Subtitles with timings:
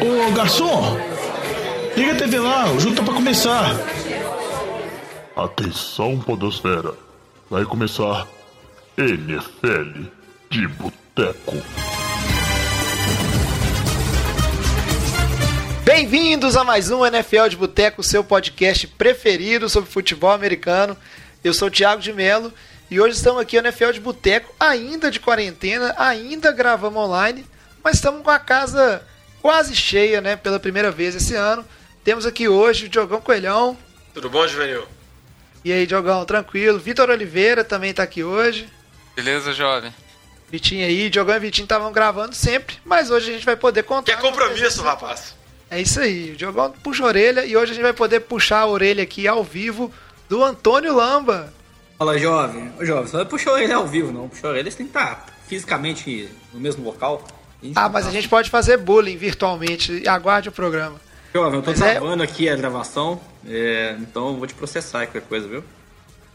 [0.00, 0.96] Ô garçom,
[1.96, 3.74] liga a TV lá, o jogo tá pra começar.
[5.34, 6.94] Atenção, Podosfera.
[7.50, 8.28] Vai começar
[8.96, 10.02] NFL
[10.50, 11.56] de Boteco.
[15.84, 20.96] Bem-vindos a mais um NFL de Boteco, seu podcast preferido sobre futebol americano.
[21.42, 22.52] Eu sou o Thiago de Melo
[22.88, 27.44] e hoje estamos aqui no NFL de Boteco, ainda de quarentena, ainda gravamos online,
[27.82, 29.02] mas estamos com a casa
[29.48, 31.64] quase cheia, né, pela primeira vez esse ano.
[32.04, 33.78] Temos aqui hoje o Diogão Coelhão.
[34.12, 34.84] Tudo bom, Juvenil?
[35.64, 36.78] E aí, Diogão, tranquilo?
[36.78, 38.68] Vitor Oliveira também está aqui hoje.
[39.16, 39.90] Beleza, jovem?
[40.50, 44.16] Vitinho aí, Diogão e Vitinho estavam gravando sempre, mas hoje a gente vai poder contar.
[44.16, 45.34] Que compromisso, rapaz!
[45.70, 48.58] É isso aí, o Diogão puxa a orelha e hoje a gente vai poder puxar
[48.58, 49.90] a orelha aqui ao vivo
[50.28, 51.50] do Antônio Lamba.
[51.96, 52.70] Fala, jovem.
[52.78, 54.28] Ô, jovem, só não puxou a orelha ao vivo, não.
[54.28, 57.26] Puxou a orelha, você tem que estar fisicamente no mesmo local.
[57.74, 60.06] Ah, mas a gente pode fazer bullying virtualmente.
[60.08, 61.00] Aguarde o programa.
[61.34, 65.06] Jovem, eu tô Mas é- travando aqui a gravação, é, então eu vou te processar
[65.06, 65.62] qualquer coisa, viu?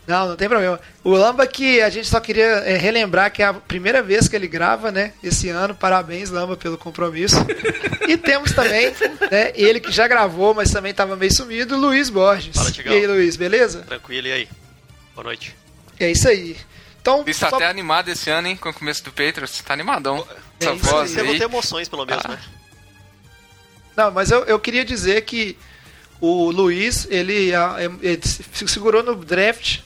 [0.06, 0.80] Não, não tem problema.
[1.02, 4.36] O Lamba que a gente só queria é, relembrar que é a primeira vez que
[4.36, 5.14] ele grava, né?
[5.24, 5.74] Esse ano.
[5.74, 7.38] Parabéns, Lamba, pelo compromisso.
[8.08, 8.94] e temos também,
[9.32, 9.54] né?
[9.56, 12.54] Ele que já gravou, mas também estava meio sumido, Luiz Borges.
[12.54, 13.80] Fala, e aí, Luiz, beleza?
[13.84, 14.50] Tranquilo, e aí?
[15.16, 15.56] Boa noite.
[15.98, 16.58] É isso aí.
[17.02, 18.58] Então, Luiz tá só- até animado esse ano, hein?
[18.58, 19.62] Com o começo do Patriots.
[19.62, 20.18] Tá animadão.
[20.30, 21.28] É Essa isso voz aí.
[21.30, 21.38] Aí.
[21.38, 22.30] ter emoções, pelo menos, Ah.
[22.30, 22.40] né?
[23.96, 25.58] Não, mas eu, eu queria dizer que
[26.20, 29.80] o Luiz, ele, é- ele se segurou no draft,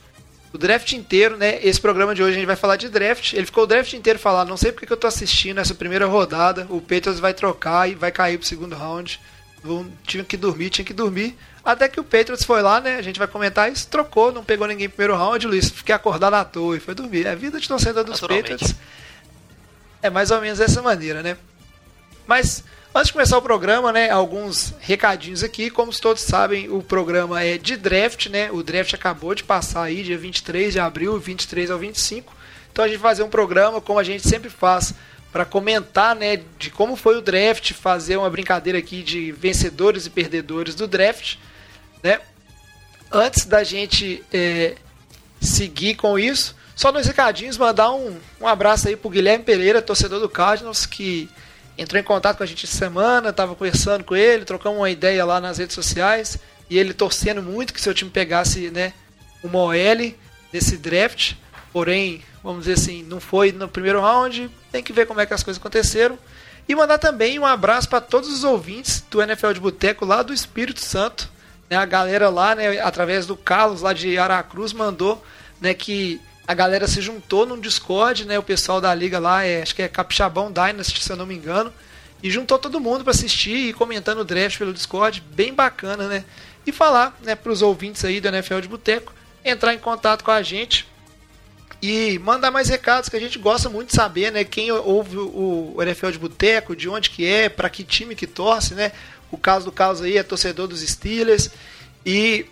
[0.53, 1.59] o draft inteiro, né?
[1.61, 3.33] Esse programa de hoje a gente vai falar de draft.
[3.33, 6.05] Ele ficou o draft inteiro falando, não sei porque que eu tô assistindo essa primeira
[6.05, 9.19] rodada, o Patriots vai trocar e vai cair pro segundo round.
[9.63, 11.35] Não tinha que dormir, tinha que dormir.
[11.65, 12.95] Até que o Patriots foi lá, né?
[12.95, 15.69] A gente vai comentar isso, trocou, não pegou ninguém no primeiro round, Luiz.
[15.69, 17.25] Fiquei acordado à toa e foi dormir.
[17.25, 18.21] É a vida de torcedor dos.
[18.21, 18.73] Patriots.
[20.01, 21.37] É mais ou menos dessa maneira, né?
[22.25, 25.69] Mas antes de começar o programa, né, alguns recadinhos aqui.
[25.69, 28.51] Como todos sabem, o programa é de draft, né?
[28.51, 32.35] O draft acabou de passar aí, dia 23 de abril, 23 ao 25.
[32.71, 34.93] Então a gente vai fazer um programa como a gente sempre faz
[35.31, 40.09] para comentar, né, de como foi o draft, fazer uma brincadeira aqui de vencedores e
[40.09, 41.35] perdedores do draft,
[42.01, 42.19] né?
[43.11, 44.75] Antes da gente é,
[45.39, 50.19] seguir com isso, só nos recadinhos, mandar um, um abraço aí pro Guilherme Pereira, torcedor
[50.19, 51.27] do Cardinals, que
[51.75, 55.25] entrou em contato com a gente essa semana, tava conversando com ele, trocamos uma ideia
[55.25, 56.37] lá nas redes sociais,
[56.69, 58.93] e ele torcendo muito que seu time pegasse, né,
[59.43, 60.13] uma OL
[60.53, 61.33] nesse draft,
[61.73, 65.33] porém, vamos dizer assim, não foi no primeiro round, tem que ver como é que
[65.33, 66.15] as coisas aconteceram.
[66.69, 70.31] E mandar também um abraço para todos os ouvintes do NFL de Boteco lá do
[70.31, 71.27] Espírito Santo,
[71.67, 75.25] né, a galera lá, né, através do Carlos lá de Aracruz mandou,
[75.59, 79.61] né, que a galera se juntou num Discord, né, o pessoal da liga lá, é,
[79.61, 81.73] acho que é Capixabão Dynasty, se eu não me engano,
[82.23, 86.23] e juntou todo mundo para assistir e comentando o draft pelo Discord, bem bacana, né?
[86.65, 89.13] E falar, né, para os ouvintes aí do NFL de Boteco
[89.43, 90.87] entrar em contato com a gente
[91.81, 94.43] e mandar mais recados que a gente gosta muito de saber, né?
[94.43, 98.73] Quem ouve o NFL de Boteco, de onde que é, para que time que torce,
[98.73, 98.91] né?
[99.31, 101.51] O caso do Carlos aí é torcedor dos Steelers
[102.05, 102.45] e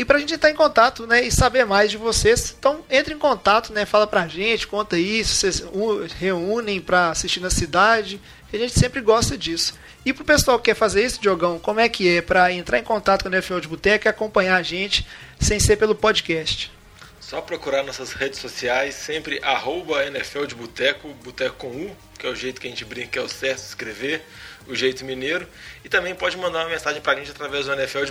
[0.00, 3.18] e pra gente entrar em contato, né, e saber mais de vocês, então entre em
[3.18, 5.62] contato, né, fala pra gente, conta se vocês
[6.18, 8.18] reúnem pra assistir na cidade,
[8.50, 9.74] a gente sempre gosta disso.
[10.02, 12.82] E pro pessoal que quer fazer isso, Diogão, como é que é pra entrar em
[12.82, 15.06] contato com o NFL de Boteco e acompanhar a gente
[15.38, 16.72] sem ser pelo podcast?
[17.20, 22.30] Só procurar nossas redes sociais, sempre arroba NFL de Boteco, Boteco com U, que é
[22.30, 24.22] o jeito que a gente brinca, que é o certo de escrever,
[24.66, 25.46] o jeito mineiro.
[25.84, 28.06] E também pode mandar uma mensagem pra gente através do NFL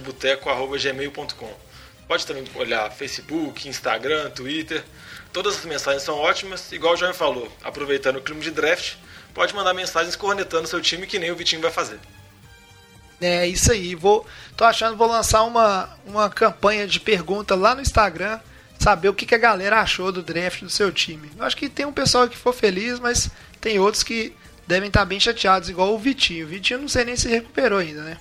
[2.10, 4.84] Pode também olhar Facebook, Instagram, Twitter.
[5.32, 8.96] Todas as mensagens são ótimas, igual o João falou, aproveitando o clima de draft,
[9.32, 12.00] pode mandar mensagens cornetando seu time que nem o Vitinho vai fazer.
[13.22, 13.94] É isso aí.
[13.94, 14.26] Vou,
[14.58, 18.40] tô achando que vou lançar uma, uma campanha de pergunta lá no Instagram,
[18.80, 21.30] saber o que, que a galera achou do draft do seu time.
[21.38, 23.30] Eu acho que tem um pessoal que for feliz, mas
[23.62, 26.48] tem outros que devem estar bem chateados, igual o Vitinho.
[26.48, 28.18] O Vitinho não sei nem se recuperou ainda, né?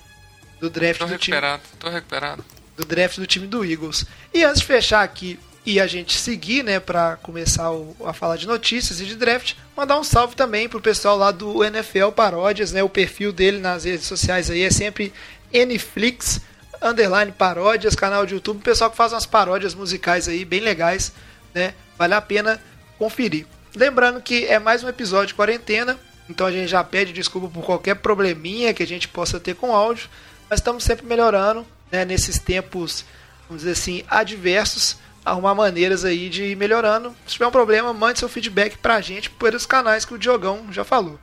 [0.59, 2.58] Do draft Tô do time recuperado, tô recuperado.
[2.79, 4.05] Do draft do time do Eagles.
[4.33, 8.37] E antes de fechar aqui e a gente seguir, né, para começar o- a falar
[8.37, 12.71] de notícias e de draft, mandar um salve também pro pessoal lá do NFL Paródias,
[12.71, 12.81] né?
[12.81, 15.13] O perfil dele nas redes sociais aí é sempre
[15.53, 16.39] Nflix
[16.81, 21.11] underline paródias, canal de YouTube, pessoal que faz umas paródias musicais aí bem legais,
[21.53, 21.73] né?
[21.97, 22.61] Vale a pena
[22.97, 23.45] conferir.
[23.75, 25.99] Lembrando que é mais um episódio de quarentena,
[26.29, 29.75] então a gente já pede desculpa por qualquer probleminha que a gente possa ter com
[29.75, 30.09] áudio,
[30.49, 33.05] mas estamos sempre melhorando, né, nesses tempos,
[33.47, 37.15] vamos dizer assim, adversos, arrumar maneiras aí de ir melhorando.
[37.25, 40.83] Se tiver um problema, mande seu feedback pra gente pelos canais que o Diogão já
[40.83, 41.19] falou.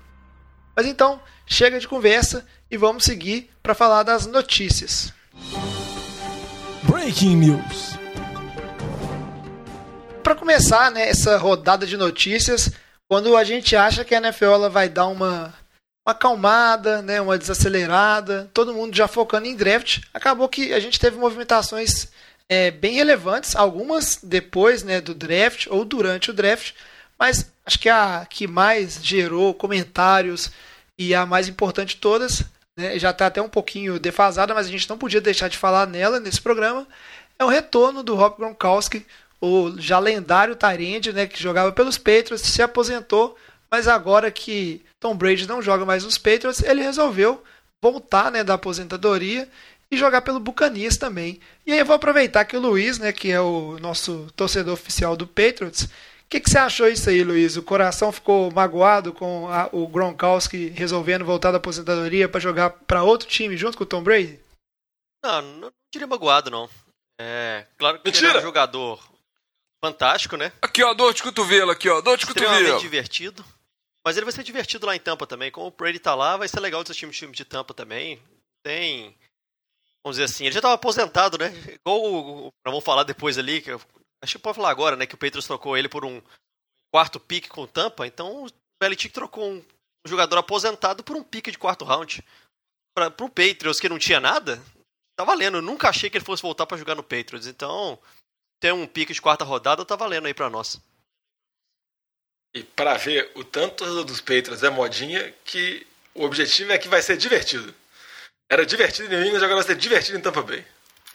[0.75, 5.13] Mas então, chega de conversa e vamos seguir para falar das notícias.
[6.83, 7.97] Breaking News.
[10.23, 12.73] Para começar, né, essa rodada de notícias,
[13.09, 15.55] quando a gente acha que a NFL ela vai dar uma
[16.07, 21.01] uma acalmada, né, uma desacelerada, todo mundo já focando em draft, acabou que a gente
[21.01, 22.09] teve movimentações
[22.49, 26.75] é, bem relevantes, algumas depois né, do draft ou durante o draft,
[27.19, 30.53] mas acho que a que mais gerou comentários
[30.97, 32.45] e a mais importante de todas,
[32.77, 35.89] né, já está até um pouquinho defasada, mas a gente não podia deixar de falar
[35.89, 36.87] nela nesse programa,
[37.37, 39.05] é o retorno do Rob Gronkowski,
[39.41, 43.37] o já lendário Tyrande, né, que jogava pelos Patriots, se aposentou,
[43.77, 47.45] mas agora que Tom Brady não joga mais nos Patriots, ele resolveu
[47.83, 49.47] voltar né, da aposentadoria
[49.91, 51.39] e jogar pelo Bucanias também.
[51.67, 55.15] E aí eu vou aproveitar que o Luiz, né, que é o nosso torcedor oficial
[55.15, 55.89] do Patriots, o
[56.31, 57.59] que, que você achou isso aí, Luiz?
[57.59, 63.03] O coração ficou magoado com a, o Gronkowski resolvendo voltar da aposentadoria para jogar para
[63.03, 64.41] outro time junto com o Tom Brady?
[65.23, 66.67] Não, não diria magoado, não.
[67.21, 68.29] É, claro que Mentira!
[68.29, 69.07] ele é um jogador
[69.85, 70.51] fantástico, né?
[70.63, 72.81] Aqui, ó, dor de cotovelo, aqui, ó, dor de Extremamente cotovelo.
[72.81, 73.45] divertido.
[74.07, 75.51] Mas ele vai ser divertido lá em Tampa também.
[75.51, 78.23] Como o Brady tá lá, vai ser legal de um time de Tampa também.
[78.63, 79.19] Tem.
[80.05, 81.49] Vamos dizer assim, ele já estava aposentado, né?
[81.75, 83.81] Igual Vamos falar depois ali, que eu,
[84.23, 85.07] acho que pode falar agora, né?
[85.07, 86.23] Que o Patriots trocou ele por um
[86.95, 88.07] quarto pique com Tampa.
[88.07, 88.49] Então o
[88.81, 92.25] Belichick trocou um, um jogador aposentado por um pique de quarto round.
[92.95, 94.63] Para pro Patriots que não tinha nada,
[95.19, 95.57] tá valendo.
[95.57, 97.49] Eu nunca achei que ele fosse voltar para jogar no Patriots.
[97.49, 97.99] Então,
[98.61, 100.81] ter um pique de quarta rodada tá valendo aí para nós.
[102.57, 107.03] E para ver o tanto dos Patriots é modinha que o objetivo é que vai
[107.03, 107.75] ser divertido.
[108.51, 110.65] Era divertido em New England, agora vai ser divertido em Tampa Bay.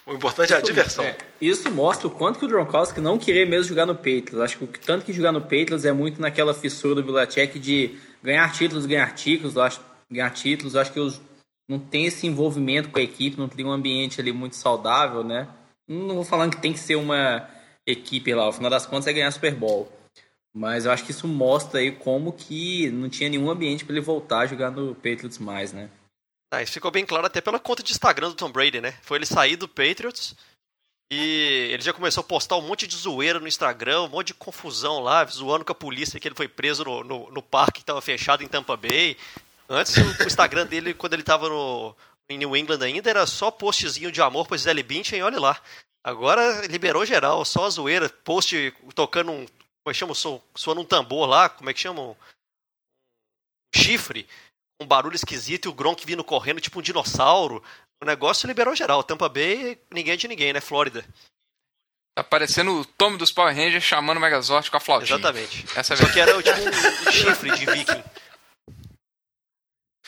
[0.05, 1.03] O importante é a diversão.
[1.03, 4.39] É, isso mostra o quanto que o Gronkowski não queria mesmo jogar no Patriots.
[4.39, 7.97] Acho que o tanto que jogar no Patriots é muito naquela fissura do Belichick de
[8.21, 9.57] ganhar títulos, ganhar títulos.
[9.57, 11.19] Acho, ganhar títulos, acho que os,
[11.67, 15.47] não tem esse envolvimento com a equipe, não tem um ambiente ali muito saudável, né?
[15.87, 17.49] Não vou falando que tem que ser uma
[17.87, 20.00] equipe lá, ao final das contas é ganhar Super Bowl.
[20.53, 24.03] Mas eu acho que isso mostra aí como que não tinha nenhum ambiente para ele
[24.03, 25.89] voltar a jogar no Patriots mais, né?
[26.53, 28.93] Ah, isso ficou bem claro até pela conta de Instagram do Tom Brady, né?
[29.01, 30.35] Foi ele sair do Patriots
[31.11, 34.33] e ele já começou a postar um monte de zoeira no Instagram, um monte de
[34.33, 37.79] confusão lá, zoando com a polícia que ele foi preso no, no, no parque que
[37.81, 39.17] estava fechado em Tampa Bay.
[39.67, 41.93] Antes, o, Instagram dele, quando ele estava no,
[42.29, 45.61] em New England ainda, era só postzinho de amor pra Gisele Bündchen olha lá.
[46.01, 49.45] Agora liberou geral, só a zoeira, post tocando um,
[49.83, 52.01] como é que chama, soando um tambor lá, como é que chama?
[52.01, 52.15] Um
[53.75, 54.27] chifre,
[54.81, 57.63] um barulho esquisito e o Gronk vindo correndo tipo um dinossauro.
[58.01, 59.03] O negócio liberou geral.
[59.03, 60.59] Tampa Bay, ninguém é de ninguém, né?
[60.59, 61.05] Flórida.
[62.15, 65.17] Tá parecendo o Tommy dos Power Rangers chamando o Megazord com a flautinha.
[65.17, 65.65] Exatamente.
[65.75, 68.03] Essa é Só que era tipo um, um chifre de viking.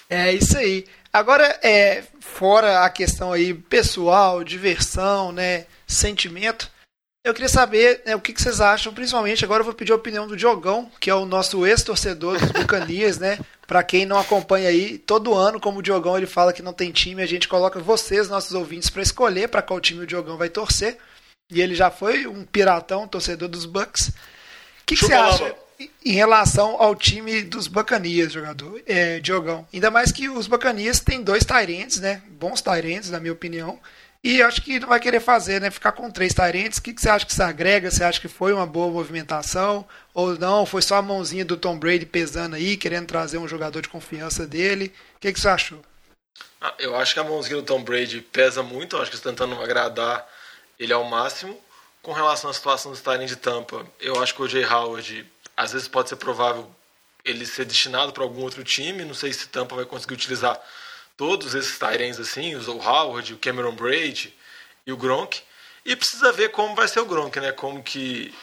[0.10, 0.86] É isso aí.
[1.12, 6.70] Agora, é, fora a questão aí pessoal, diversão, né, sentimento,
[7.24, 9.96] eu queria saber né, o que, que vocês acham, principalmente agora eu vou pedir a
[9.96, 13.40] opinião do Diogão, que é o nosso ex-torcedor dos Bucanias, né?
[13.66, 16.92] Pra quem não acompanha aí, todo ano, como o Diogão ele fala que não tem
[16.92, 20.50] time, a gente coloca vocês, nossos ouvintes, para escolher para qual time o Diogão vai
[20.50, 20.98] torcer.
[21.50, 24.10] E ele já foi um piratão, torcedor dos Bucks.
[24.10, 24.14] O
[24.86, 25.56] que, que você acha
[26.06, 29.66] em relação ao time dos Bacanias, jogador, é, Diogão?
[29.74, 32.22] Ainda mais que os Bacanias têm dois Tyrants, né?
[32.32, 33.80] Bons Tyrants, na minha opinião.
[34.24, 35.70] E acho que não vai querer fazer, né?
[35.70, 36.78] Ficar com três Tyrants.
[36.78, 37.92] O que, que você acha que isso agrega?
[37.92, 39.86] Você acha que foi uma boa movimentação?
[40.14, 40.66] Ou não?
[40.66, 44.48] Foi só a mãozinha do Tom Brady pesando aí, querendo trazer um jogador de confiança
[44.48, 44.94] dele?
[45.18, 45.84] O que, que você achou?
[46.62, 49.30] Ah, eu acho que a mãozinha do Tom Brady pesa muito, eu acho que está
[49.30, 50.26] tentando agradar
[50.80, 51.60] ele ao máximo.
[52.02, 55.74] Com relação à situação do Starling de Tampa, eu acho que o Jay Howard, às
[55.74, 56.74] vezes pode ser provável
[57.26, 59.04] ele ser destinado para algum outro time.
[59.04, 60.58] Não sei se Tampa vai conseguir utilizar
[61.18, 64.34] todos esses Tyrens assim, o Howard, o Cameron Brady
[64.86, 65.42] e o Gronk.
[65.86, 67.52] E precisa ver como vai ser o Gronk, né?
[67.52, 68.34] Como que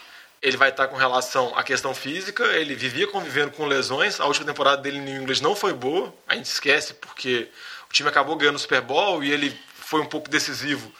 [0.42, 2.44] ele vai estar com relação à questão física.
[2.44, 4.20] Ele vivia convivendo com lesões.
[4.20, 6.14] A última temporada dele no England não foi boa.
[6.26, 7.48] A gente esquece porque
[7.88, 10.92] o time acabou ganhando o Super Bowl e ele foi um pouco decisivo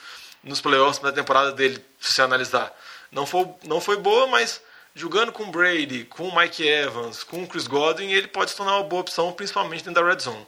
[0.43, 2.75] nos playoffs da temporada dele, se você analisar.
[3.13, 4.61] Não foi, não foi boa, mas
[4.95, 8.57] jogando com o Brady, com o Mike Evans, com o Chris Godwin, ele pode se
[8.57, 10.47] tornar uma boa opção, principalmente dentro da red zone.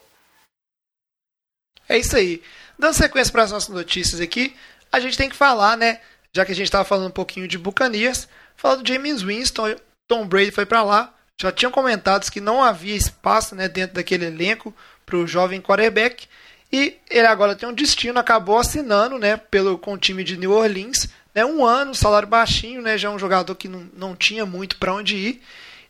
[1.92, 2.42] É isso aí.
[2.78, 4.56] Dando sequência para as nossas notícias aqui,
[4.90, 6.00] a gente tem que falar, né?
[6.34, 9.76] Já que a gente estava falando um pouquinho de Bucanias, falar do James Winston.
[10.08, 11.12] Tom Brady foi para lá.
[11.38, 16.26] Já tinham comentado que não havia espaço né, dentro daquele elenco para o jovem quarterback.
[16.72, 20.52] E ele agora tem um destino, acabou assinando né, pelo, com o time de New
[20.52, 21.10] Orleans.
[21.34, 24.78] Né, um ano, salário baixinho, né, já é um jogador que não, não tinha muito
[24.78, 25.42] para onde ir.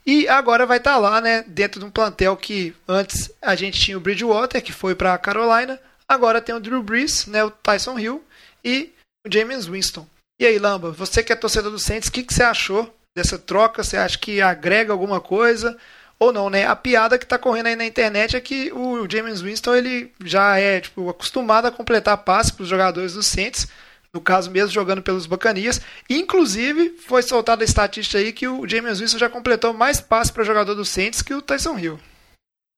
[0.04, 3.80] E agora vai estar tá lá, né, dentro de um plantel que antes a gente
[3.80, 5.78] tinha o Bridgewater, que foi para Carolina,
[6.09, 8.25] agora tem o Drew Brees, né, o Tyson Hill
[8.64, 8.92] e
[9.26, 10.06] o James Winston.
[10.40, 13.38] E aí, Lamba, você que é torcedor do Saints, o que, que você achou dessa
[13.38, 13.82] troca?
[13.82, 15.76] Você acha que agrega alguma coisa?
[16.18, 16.66] Ou não, né?
[16.66, 20.59] A piada que tá correndo aí na internet é que o James Winston ele já
[20.59, 23.66] é tipo, acostumado a completar passe para os jogadores do Saints,
[24.14, 25.80] no caso mesmo jogando pelos Bacanias.
[26.09, 30.44] Inclusive, foi soltada a estatística aí que o James Winston já completou mais passes para
[30.44, 32.00] jogador do Saints que o Tyson Hill.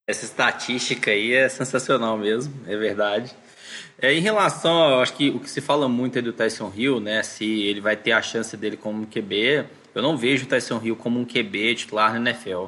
[0.06, 3.34] Essa estatística aí é sensacional mesmo, é verdade.
[3.98, 7.22] É, em relação, acho que o que se fala muito é do Tyson Hill, né?
[7.22, 10.96] Se ele vai ter a chance dele como QB, eu não vejo o Tyson Hill
[10.96, 12.66] como um QB titular na NFL.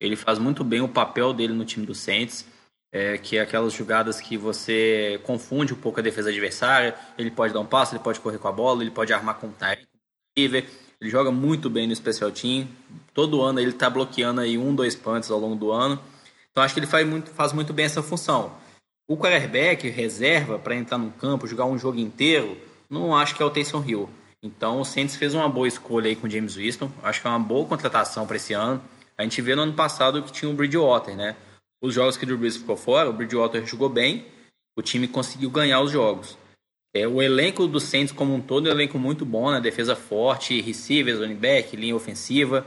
[0.00, 2.46] Ele faz muito bem o papel dele no time do Saints,
[2.92, 6.94] é, que é aquelas jogadas que você confunde um pouco a defesa adversária.
[7.18, 9.48] Ele pode dar um passo, ele pode correr com a bola, ele pode armar com
[9.48, 9.54] o
[10.36, 10.64] Ele
[11.02, 12.68] joga muito bem no special team.
[13.14, 16.00] Todo ano ele está bloqueando aí um, dois punts ao longo do ano.
[16.56, 18.50] Então acho que ele faz muito, faz muito bem essa função.
[19.06, 22.56] O quarterback reserva para entrar no campo, jogar um jogo inteiro,
[22.88, 24.08] não acho que é o Taysom Hill.
[24.42, 26.90] Então o Saints fez uma boa escolha aí com o James Winston.
[27.02, 28.82] Acho que é uma boa contratação para esse ano.
[29.18, 31.36] A gente vê no ano passado que tinha o Bridgewater, né?
[31.78, 34.24] Os jogos que o Drew ficou fora, o Bridgewater jogou bem,
[34.78, 36.38] o time conseguiu ganhar os jogos.
[36.94, 39.60] É, o elenco do Saints como um todo é um elenco muito bom, né?
[39.60, 42.66] Defesa forte, receivers, running back, linha ofensiva.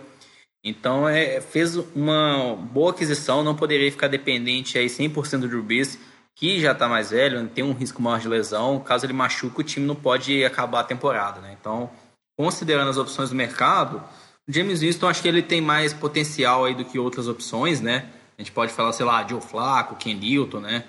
[0.64, 5.98] Então é, fez uma boa aquisição, não poderia ficar dependente aí 100% do Drew Brees
[6.40, 8.80] que já está mais velho, tem um risco maior de lesão.
[8.80, 11.42] Caso ele machuque, o time não pode acabar a temporada.
[11.42, 11.58] Né?
[11.60, 11.90] Então,
[12.38, 14.02] considerando as opções do mercado,
[14.48, 18.06] o James Winston acho que ele tem mais potencial aí do que outras opções, né?
[18.38, 20.86] A gente pode falar, sei lá, Joe Flacco, Ken Newton, né?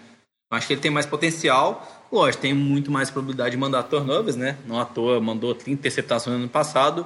[0.53, 2.07] Acho que ele tem mais potencial.
[2.13, 4.57] Lógico, tem muito mais probabilidade de mandar turnovers, né?
[4.65, 7.05] Não à toa mandou 30 interceptações no ano passado.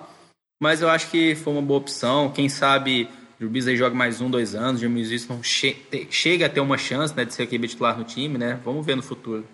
[0.63, 2.31] Mas eu acho que foi uma boa opção.
[2.31, 3.09] Quem sabe
[3.39, 5.77] Drew Brees aí joga mais um, dois anos, James Winston che
[6.11, 8.61] chega a ter uma chance né, de ser QB titular no time, né?
[8.65, 9.47] Vamos ver no futuro.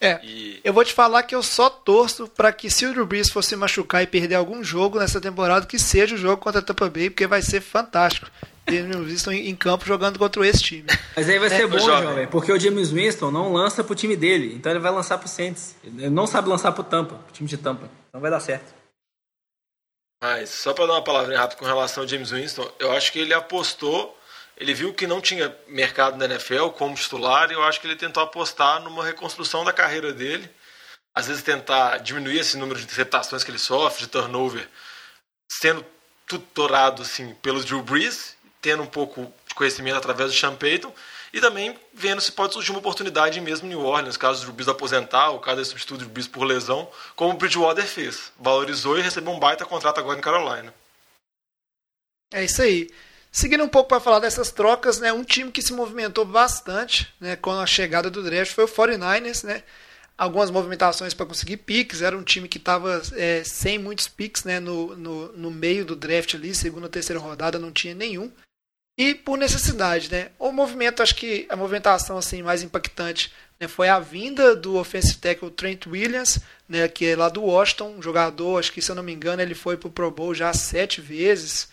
[0.00, 0.60] É, e...
[0.64, 3.54] eu vou te falar que eu só torço para que se o Drew Brees fosse
[3.56, 7.08] machucar e perder algum jogo nessa temporada, que seja o jogo contra a Tampa Bay,
[7.08, 8.30] porque vai ser fantástico.
[8.66, 10.86] James Winston em campo jogando contra esse time.
[11.14, 12.08] Mas aí vai ser é, bom, jovem.
[12.08, 15.28] jovem, porque o James Winston não lança pro time dele, então ele vai lançar pro
[15.28, 15.76] Saints.
[15.84, 17.90] Ele não sabe lançar pro Tampa, pro time de Tampa.
[18.08, 18.83] Então vai dar certo.
[20.24, 23.18] Mas, só para dar uma palavrinha rápida com relação ao James Winston, eu acho que
[23.18, 24.18] ele apostou,
[24.56, 27.94] ele viu que não tinha mercado na NFL como titular, e eu acho que ele
[27.94, 30.48] tentou apostar numa reconstrução da carreira dele.
[31.14, 34.66] Às vezes tentar diminuir esse número de interceptações que ele sofre, de turnover,
[35.46, 35.84] sendo
[36.26, 40.90] tutorado assim, pelo Drew Brees, tendo um pouco de conhecimento através do Sean Payton,
[41.34, 44.70] e também vendo se pode surgir uma oportunidade mesmo em New Orleans, caso o Drew
[44.70, 48.30] aposentar, ou caso ele substitua o Drew por lesão, como o Bridgewater fez.
[48.38, 50.72] Valorizou e recebeu um baita contrato agora em Carolina.
[52.32, 52.88] É isso aí.
[53.32, 57.34] Seguindo um pouco para falar dessas trocas, né, um time que se movimentou bastante né,
[57.34, 59.42] com a chegada do draft foi o 49ers.
[59.42, 59.64] Né,
[60.16, 62.00] algumas movimentações para conseguir picks.
[62.00, 65.96] Era um time que estava é, sem muitos picks né, no, no, no meio do
[65.96, 68.30] draft ali, segunda, terceira rodada, não tinha nenhum
[68.96, 70.30] e por necessidade, né?
[70.38, 75.18] O movimento, acho que a movimentação assim mais impactante né, foi a vinda do offensive
[75.18, 78.94] tackle Trent Williams, né, que é lá do Washington, um jogador, acho que se eu
[78.94, 81.68] não me engano ele foi pro Pro Bowl já sete vezes.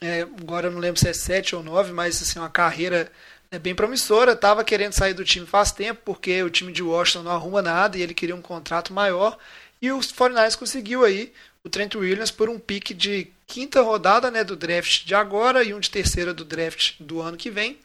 [0.00, 3.10] É, agora eu não lembro se é sete ou nove, mas assim uma carreira
[3.50, 4.36] né, bem promissora.
[4.36, 7.96] Tava querendo sair do time faz tempo porque o time de Washington não arruma nada
[7.96, 9.38] e ele queria um contrato maior.
[9.80, 11.32] E os 49ers conseguiu aí
[11.66, 15.74] o Trent Williams por um pique de quinta rodada né, do draft de agora e
[15.74, 17.76] um de terceira do draft do ano que vem.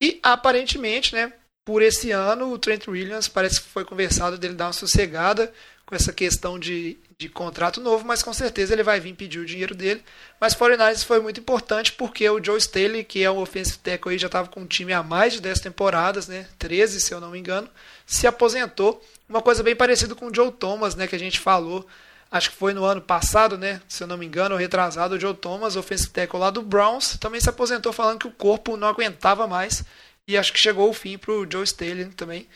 [0.00, 1.32] E aparentemente, né,
[1.66, 5.52] por esse ano, o Trent Williams parece que foi conversado dele dar uma sossegada
[5.84, 9.44] com essa questão de, de contrato novo, mas com certeza ele vai vir pedir o
[9.44, 10.04] dinheiro dele.
[10.40, 14.18] Mas 49 foi muito importante porque o Joe Staley, que é o offensive tackle aí,
[14.18, 17.32] já estava com o time há mais de 10 temporadas, né, 13 se eu não
[17.32, 17.68] me engano,
[18.06, 19.04] se aposentou.
[19.28, 21.84] Uma coisa bem parecida com o Joe Thomas, né, que a gente falou
[22.30, 23.80] acho que foi no ano passado, né?
[23.88, 27.40] Se eu não me engano, retrasado, o Joe Thomas, offensive tackle lá do Browns, também
[27.40, 29.84] se aposentou falando que o corpo não aguentava mais.
[30.26, 32.46] E acho que chegou o fim para o Joe Staley também.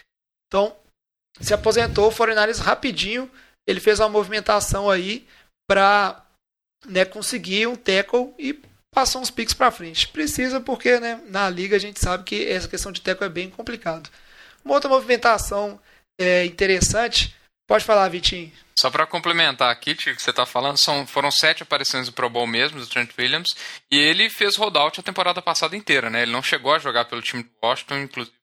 [0.46, 0.76] Então,
[1.40, 3.30] se aposentou, o 49 rapidinho,
[3.66, 5.26] ele fez uma movimentação aí
[5.66, 6.22] para
[6.86, 8.60] né, conseguir um tackle e
[8.94, 10.08] passou uns picks para frente.
[10.08, 13.48] Precisa porque né, na liga a gente sabe que essa questão de tackle é bem
[13.48, 14.10] complicado.
[14.62, 15.80] Uma outra movimentação
[16.20, 17.34] é, interessante,
[17.72, 18.52] pode falar, Vitinho.
[18.78, 22.46] Só para complementar aqui, que você está falando, são, foram sete aparições no Pro Bowl
[22.46, 23.48] mesmo, do Trent Williams,
[23.90, 26.20] e ele fez holdout a temporada passada inteira, né?
[26.20, 28.36] Ele não chegou a jogar pelo time do Washington, inclusive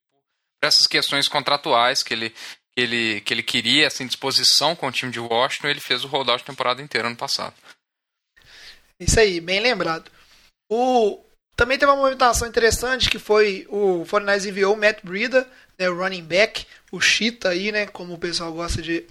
[0.59, 2.29] por essas questões contratuais que ele,
[2.75, 6.07] que ele, que ele queria, assim, disposição com o time de Washington, ele fez o
[6.07, 7.53] holdout a temporada inteira ano passado.
[8.99, 10.09] Isso aí, bem lembrado.
[10.67, 11.23] O,
[11.55, 15.95] também teve uma movimentação interessante que foi o Fortnite enviou o Matt Breida, né, o
[15.95, 19.05] running back, o Cheetah aí, né, como o pessoal gosta de,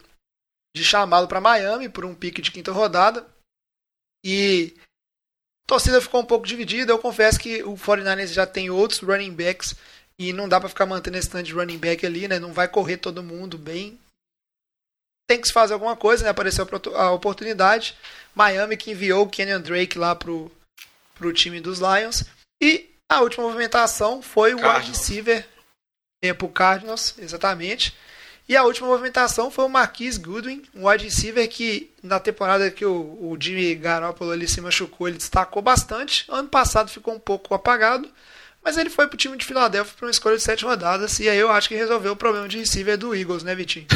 [0.79, 3.27] de chamá-lo para Miami por um pique de quinta rodada.
[4.25, 4.75] E
[5.65, 6.93] a torcida ficou um pouco dividida.
[6.93, 9.75] Eu confesso que o 49ers já tem outros running backs
[10.19, 12.39] e não dá para ficar mantendo esse tanto de running back ali, né?
[12.39, 13.99] Não vai correr todo mundo bem.
[15.29, 16.31] Tem que se fazer alguma coisa, né?
[16.31, 17.97] Apareceu a oportunidade.
[18.35, 20.51] Miami que enviou o Kenyon Drake lá pro,
[21.15, 22.25] pro time dos Lions.
[22.63, 25.47] E a última movimentação foi o wide receiver
[26.23, 27.95] é, pro Cardinals, exatamente.
[28.49, 32.85] E a última movimentação foi o Marquise Goodwin, um wide receiver que na temporada que
[32.85, 36.25] o, o Jimmy Garoppolo ali se machucou, ele destacou bastante.
[36.29, 38.09] Ano passado ficou um pouco apagado,
[38.65, 41.39] mas ele foi pro time de Filadélfia para uma escolha de sete rodadas e aí
[41.39, 43.87] eu acho que resolveu o problema de receiver do Eagles, né, Vitinho?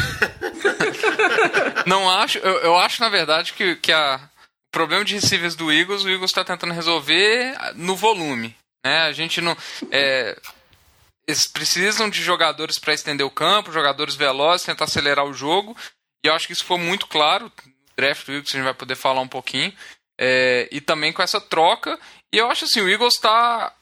[1.87, 4.19] Não acho, eu, eu, acho na verdade que, que a
[4.69, 9.01] o problema de receivers do Eagles, o Eagles está tentando resolver no volume, né?
[9.03, 9.55] A gente não
[9.91, 10.35] é,
[11.27, 15.75] eles precisam de jogadores para estender o campo, jogadores velozes, tentar acelerar o jogo.
[16.23, 17.51] E eu acho que isso foi muito claro
[17.95, 19.73] draft do Eagles, a gente vai poder falar um pouquinho.
[20.19, 21.99] É, e também com essa troca.
[22.33, 23.73] E eu acho assim, o Eagles está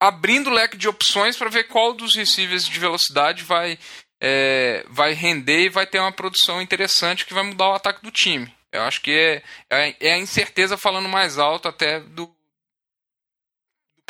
[0.00, 3.78] abrindo o leque de opções para ver qual dos receivers de velocidade vai,
[4.20, 8.10] é, vai render e vai ter uma produção interessante que vai mudar o ataque do
[8.10, 8.52] time.
[8.72, 12.32] Eu acho que é, é, é a incerteza falando mais alto até do,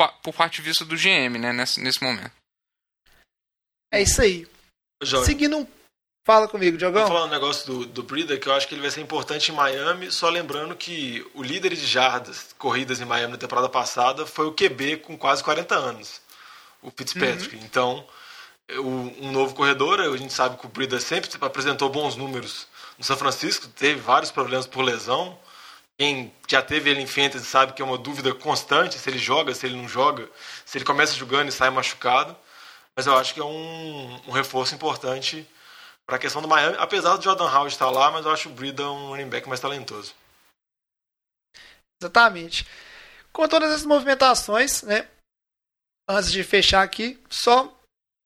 [0.09, 2.33] por parte de vista do GM, né, nesse, nesse momento.
[3.93, 4.47] É isso aí.
[5.03, 5.67] Jorge, Seguindo um...
[6.27, 7.03] Fala comigo, Diogão.
[7.03, 9.51] Vou falar um negócio do, do Brida que eu acho que ele vai ser importante
[9.51, 14.27] em Miami, só lembrando que o líder de jardas corridas em Miami na temporada passada
[14.27, 16.21] foi o QB com quase 40 anos,
[16.83, 17.57] o Fitzpatrick.
[17.57, 17.63] Uhum.
[17.65, 18.07] Então,
[18.79, 23.05] o, um novo corredor, a gente sabe que o Brida sempre apresentou bons números no
[23.05, 25.39] São Francisco, teve vários problemas por lesão,
[26.01, 29.55] quem já teve ele em fantasy sabe que é uma dúvida constante se ele joga,
[29.55, 30.27] se ele não joga,
[30.65, 32.35] se ele começa jogando e sai machucado.
[32.97, 35.47] Mas eu acho que é um, um reforço importante
[36.07, 38.53] para a questão do Miami, apesar do Jordan Howard estar lá, mas eu acho o
[38.53, 40.15] Brida um running back mais talentoso.
[42.01, 42.67] Exatamente.
[43.31, 45.07] Com todas essas movimentações, né?
[46.09, 47.79] Antes de fechar aqui, só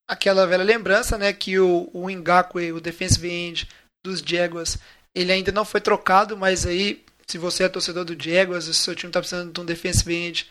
[0.08, 3.68] aquela velha lembrança, né, que o, o Ngakwe, o defensive end
[4.04, 4.78] dos Jaguars,
[5.12, 8.94] ele ainda não foi trocado, mas aí se você é torcedor do Jaguars, se seu
[8.94, 10.50] time está precisando de um defensive end,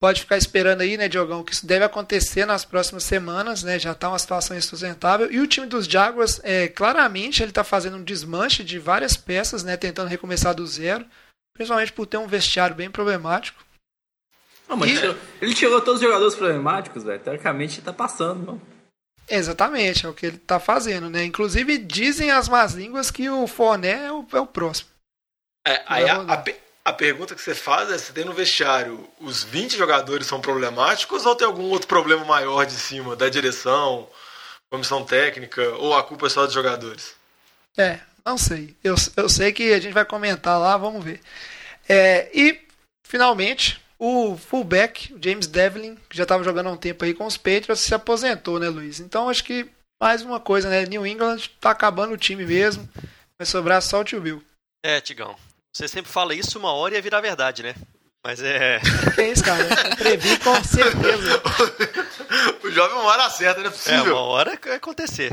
[0.00, 3.78] pode ficar esperando aí, né, Diogão, que isso deve acontecer nas próximas semanas, né?
[3.78, 5.30] Já está uma situação insustentável.
[5.30, 9.62] E o time dos Jaguars, é, claramente, ele está fazendo um desmanche de várias peças,
[9.62, 9.76] né?
[9.76, 11.04] Tentando recomeçar do zero,
[11.52, 13.64] principalmente por ter um vestiário bem problemático.
[14.68, 15.16] Não, mas e...
[15.40, 17.20] ele tirou todos os jogadores problemáticos, velho.
[17.20, 18.78] Teoricamente está passando, não.
[19.30, 21.24] Exatamente, é o que ele está fazendo, né?
[21.24, 24.88] Inclusive dizem as más línguas que o Foné é o, é o próximo.
[25.68, 26.44] É, aí a, a,
[26.86, 31.26] a, pergunta que você faz é se tem no vestiário os 20 jogadores são problemáticos
[31.26, 34.08] ou tem algum outro problema maior de cima, da direção,
[34.70, 37.14] comissão técnica, ou a culpa é só dos jogadores?
[37.76, 38.74] É, não sei.
[38.82, 41.20] Eu, eu sei que a gente vai comentar lá, vamos ver.
[41.86, 42.60] É, e,
[43.06, 47.26] finalmente, o fullback, o James Devlin, que já estava jogando há um tempo aí com
[47.26, 49.00] os Patriots, se aposentou, né, Luiz?
[49.00, 49.68] Então acho que
[50.00, 50.86] mais uma coisa, né?
[50.86, 52.88] New England está acabando o time mesmo.
[53.38, 54.42] Vai sobrar só o Tio Bill.
[54.84, 55.36] É, Tigão.
[55.72, 57.74] Você sempre fala isso uma hora e ia virar verdade, né?
[58.24, 58.80] Mas é.
[59.16, 59.62] É isso, cara.
[59.62, 61.42] Eu previ com certeza.
[62.62, 64.06] o jovem uma hora acerta, não é possível.
[64.06, 65.32] É, uma hora vai acontecer.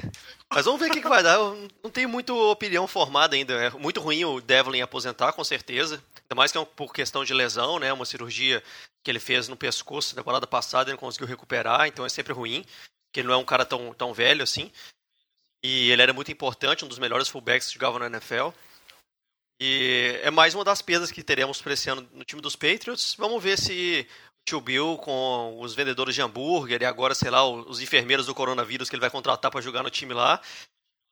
[0.53, 1.35] Mas vamos ver o que, que vai dar.
[1.35, 3.53] Eu não tenho muita opinião formada ainda.
[3.53, 5.95] É muito ruim o Devlin aposentar, com certeza.
[5.95, 7.91] Ainda mais que é por questão de lesão, né?
[7.91, 8.63] Uma cirurgia
[9.03, 12.33] que ele fez no pescoço na temporada passada, ele não conseguiu recuperar, então é sempre
[12.33, 12.63] ruim.
[13.07, 14.71] Porque ele não é um cara tão, tão velho assim.
[15.63, 18.49] E ele era muito importante, um dos melhores fullbacks que jogavam na NFL.
[19.59, 23.15] E é mais uma das perdas que teremos para esse ano no time dos Patriots.
[23.17, 24.05] Vamos ver se
[24.41, 28.35] o tio Bill com os vendedores de hambúrguer e agora, sei lá, os enfermeiros do
[28.35, 30.41] coronavírus que ele vai contratar para jogar no time lá.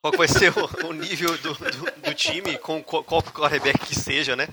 [0.01, 4.35] Qual vai ser o, o nível do, do, do, time, com qual, quarterback que seja,
[4.35, 4.49] né?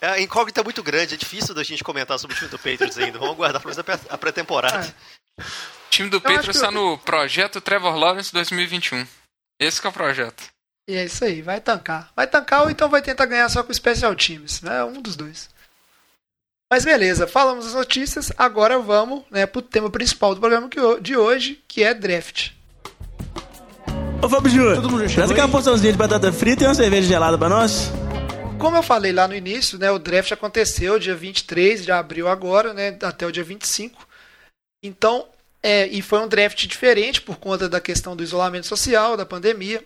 [0.00, 2.58] É, a incógnita é muito grande, é difícil da gente comentar sobre o time do
[2.58, 3.18] Patriots ainda.
[3.18, 4.94] Vamos aguardar pelo menos a pré-temporada.
[5.38, 5.42] É.
[5.42, 9.06] O time do Patriots está no projeto Trevor Lawrence 2021.
[9.60, 10.55] Esse é o projeto.
[10.88, 12.12] E é isso aí, vai tancar.
[12.14, 14.62] Vai tancar ou então vai tentar ganhar só com o Special Teams.
[14.62, 15.48] É um dos dois.
[16.70, 20.68] Mas beleza, falamos as notícias, agora vamos né, pro tema principal do programa
[21.00, 22.50] de hoje, que é draft.
[24.20, 27.92] Ô Fábio Júnior, traz aquela porçãozinha de batata frita e uma cerveja gelada pra nós.
[28.58, 32.74] Como eu falei lá no início, né, o draft aconteceu dia 23 de abril agora,
[32.74, 34.04] né, até o dia 25.
[34.82, 35.26] Então,
[35.62, 39.84] é, e foi um draft diferente por conta da questão do isolamento social, da pandemia.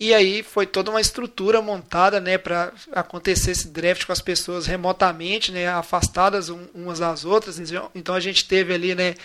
[0.00, 4.64] E aí foi toda uma estrutura montada, né, para acontecer esse draft com as pessoas
[4.64, 7.58] remotamente, né, afastadas umas das outras.
[7.94, 9.16] Então a gente teve ali, né,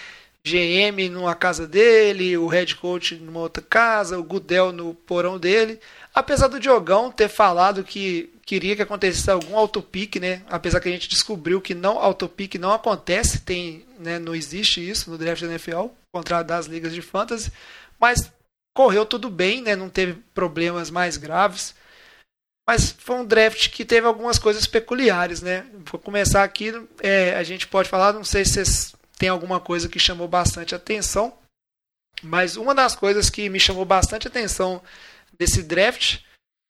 [0.43, 5.79] GM numa casa dele, o head coach numa outra casa, o Gudel no porão dele.
[6.13, 10.41] Apesar do Diogão ter falado que queria que acontecesse algum autopic, né?
[10.49, 15.09] Apesar que a gente descobriu que não autopic não acontece, tem, né, não existe isso
[15.09, 17.51] no draft da NFL, contrário das ligas de fantasy,
[17.99, 18.29] mas
[18.73, 19.75] correu tudo bem, né?
[19.75, 21.75] Não teve problemas mais graves.
[22.67, 25.65] Mas foi um draft que teve algumas coisas peculiares, né?
[25.91, 29.89] Vou começar aqui, é, a gente pode falar, não sei se vocês têm alguma coisa
[29.89, 31.37] que chamou bastante atenção,
[32.21, 34.81] mas uma das coisas que me chamou bastante atenção
[35.37, 36.19] desse draft,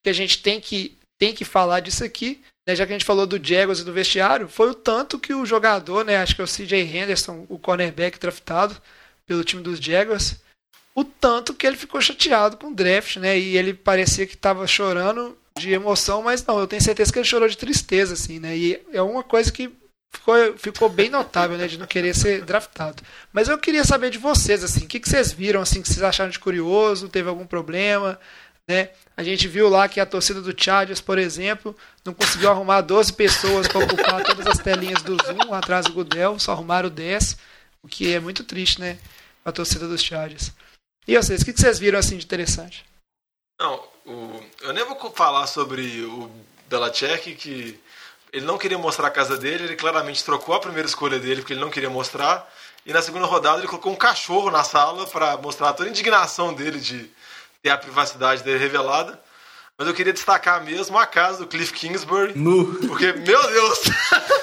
[0.04, 3.06] que a gente tem que, tem que falar disso aqui, né, já que a gente
[3.06, 6.42] falou do Jaguars e do vestiário, foi o tanto que o jogador, né, acho que
[6.42, 8.82] é o CJ Henderson, o cornerback draftado
[9.28, 10.42] pelo time dos Jaguars,
[10.96, 13.38] o tanto que ele ficou chateado com o draft, né?
[13.38, 17.28] E ele parecia que estava chorando de emoção, mas não, eu tenho certeza que ele
[17.28, 18.58] chorou de tristeza, assim, né?
[18.58, 19.72] E é uma coisa que
[20.12, 21.68] ficou, ficou bem notável, né?
[21.68, 23.04] De não querer ser draftado.
[23.32, 26.04] Mas eu queria saber de vocês, assim, o que, que vocês viram, assim, que vocês
[26.04, 27.10] acharam de curioso?
[27.10, 28.20] Teve algum problema?
[28.68, 28.90] Né?
[29.18, 31.76] A gente viu lá que a torcida do Chargers, por exemplo,
[32.06, 36.40] não conseguiu arrumar 12 pessoas para ocupar todas as telinhas do Zoom atrás do Gudel,
[36.40, 37.38] só arrumaram 10,
[37.82, 38.98] o que é muito triste, né?
[39.44, 40.54] A torcida dos Chargers.
[41.08, 42.86] E vocês, o que vocês viram assim de interessante?
[43.60, 46.32] Não, o, eu nem vou falar sobre o
[46.70, 47.80] Belichick, que
[48.32, 51.54] ele não queria mostrar a casa dele, ele claramente trocou a primeira escolha dele porque
[51.54, 52.52] ele não queria mostrar.
[52.86, 56.54] E na segunda rodada ele colocou um cachorro na sala para mostrar toda a indignação
[56.54, 57.10] dele de
[57.62, 59.22] ter a privacidade dele revelada.
[59.78, 62.38] Mas eu queria destacar mesmo a casa do Cliff Kingsbury.
[62.38, 62.76] Nu.
[62.88, 63.80] Porque, meu Deus!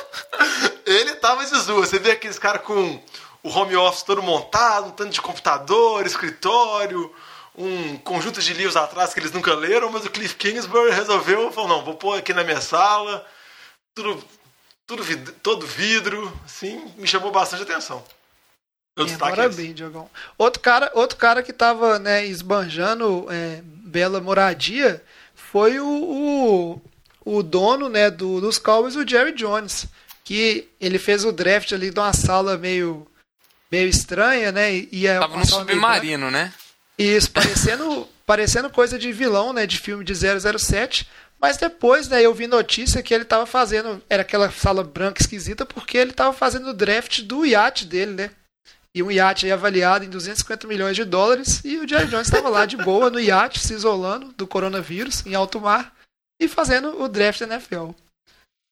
[0.86, 1.86] ele tava de zoa.
[1.86, 3.02] Você vê aqueles caras com
[3.42, 7.12] o home office todo montado, um tanto de computador, escritório,
[7.56, 11.68] um conjunto de livros atrás que eles nunca leram, mas o Cliff Kingsbury resolveu, falou,
[11.68, 13.26] não, vou pôr aqui na minha sala,
[13.94, 14.22] tudo,
[14.86, 18.04] tudo vid todo vidro, assim, me chamou bastante atenção.
[18.96, 20.10] Eu é, bem, Diogão.
[20.36, 25.02] Outro cara, outro cara que tava, né, esbanjando é, bela moradia
[25.34, 26.82] foi o, o,
[27.24, 29.86] o dono, né, do, dos Cowboys, o Jerry Jones,
[30.22, 33.09] que ele fez o draft ali de uma sala meio
[33.70, 34.74] meio estranha, né?
[34.90, 36.52] E é Tava num submarino, né?
[36.98, 39.66] Isso, parecendo, parecendo coisa de vilão, né?
[39.66, 41.08] De filme de 007.
[41.40, 44.02] Mas depois, né, eu vi notícia que ele estava fazendo.
[44.10, 48.30] Era aquela sala branca esquisita, porque ele estava fazendo o draft do iate dele, né?
[48.94, 51.62] E um iate aí avaliado em 250 milhões de dólares.
[51.64, 55.34] E o Jerry Jones estava lá de boa no iate, se isolando do coronavírus em
[55.34, 55.94] alto mar
[56.40, 57.90] e fazendo o draft da NFL.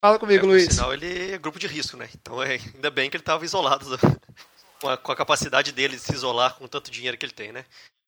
[0.05, 0.75] Fala comigo, é, Luiz.
[0.75, 2.09] Sinal, ele é grupo de risco, né?
[2.21, 3.99] Então é, ainda bem que ele estava isolado
[4.81, 7.53] com a, com a capacidade dele de se isolar com tanto dinheiro que ele tem,
[7.53, 7.65] né?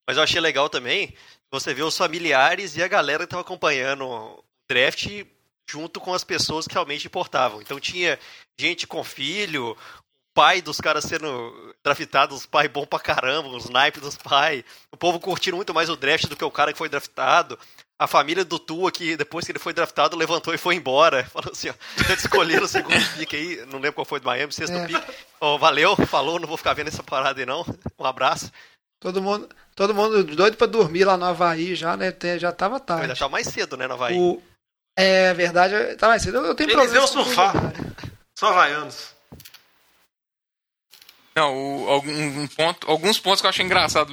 [0.06, 1.14] Mas eu achei legal também
[1.50, 5.08] você ver os familiares e a galera que estava acompanhando o draft
[5.68, 7.60] junto com as pessoas que realmente importavam.
[7.60, 8.18] Então tinha
[8.58, 9.76] gente com filho,
[10.34, 14.64] pai dos caras sendo draftados, os pai bom pra caramba, os naipes dos pai.
[14.92, 17.58] O povo curtindo muito mais o draft do que o cara que foi draftado
[18.00, 21.22] a família do Tua, que depois que ele foi draftado, levantou e foi embora.
[21.28, 24.50] Falou assim, ó, eles escolheram o segundo pique aí, não lembro qual foi do Miami,
[24.50, 24.86] sexto é.
[24.86, 25.12] pique.
[25.38, 27.62] Oh, valeu, falou, não vou ficar vendo essa parada aí não.
[27.98, 28.50] Um abraço.
[28.98, 32.14] Todo mundo, todo mundo doido pra dormir lá no Havaí já, né?
[32.38, 33.02] Já tava tarde.
[33.02, 34.18] Ainda tava mais cedo, né, no Havaí.
[34.18, 34.40] O...
[34.96, 36.38] É verdade, tá mais cedo.
[36.38, 37.52] Eu tenho Eles iam surfar.
[38.38, 39.14] Só havaianos.
[41.40, 44.12] Não, o, um ponto, alguns pontos que eu achei engraçado.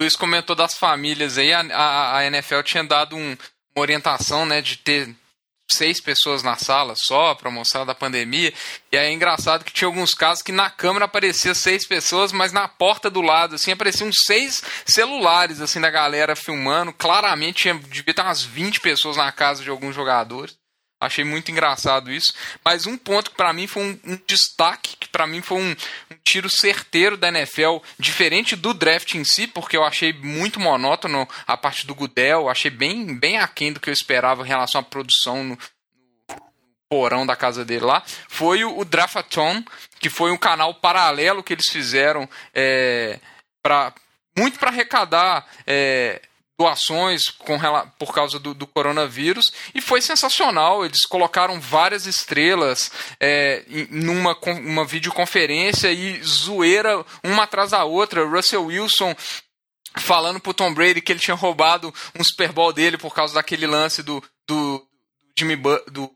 [0.00, 3.36] Luiz comentou das famílias aí, a, a, a NFL tinha dado um,
[3.76, 5.14] uma orientação, né, de ter
[5.70, 8.52] seis pessoas na sala só para mostrar da pandemia.
[8.90, 12.52] E aí é engraçado que tinha alguns casos que na câmera aparecia seis pessoas, mas
[12.52, 16.92] na porta do lado assim apareciam seis celulares assim da galera filmando.
[16.92, 20.56] Claramente tinha devia ter umas 20 pessoas na casa de alguns jogadores.
[21.02, 22.32] Achei muito engraçado isso.
[22.64, 25.70] Mas um ponto que para mim foi um, um, destaque, que para mim foi um,
[25.70, 31.28] um, tiro certeiro da NFL, diferente do draft em si, porque eu achei muito monótono
[31.44, 34.84] a parte do Gudel, achei bem, bem aquém do que eu esperava em relação à
[34.84, 35.58] produção no,
[36.88, 38.86] porão da casa dele lá, foi o, o
[39.98, 43.18] que foi um canal paralelo que eles fizeram é,
[43.62, 43.94] para
[44.36, 46.20] muito para arrecadar é,
[46.62, 47.58] doações com,
[47.98, 50.84] por causa do, do, coronavírus e foi sensacional.
[50.84, 58.24] Eles colocaram várias estrelas é, numa uma videoconferência e zoeira uma atrás da outra.
[58.24, 59.14] Russell Wilson
[59.96, 63.66] falando pro Tom Brady que ele tinha roubado um Super Bowl dele por causa daquele
[63.66, 64.86] lance do, do
[65.36, 65.56] Jimmy
[65.90, 66.10] do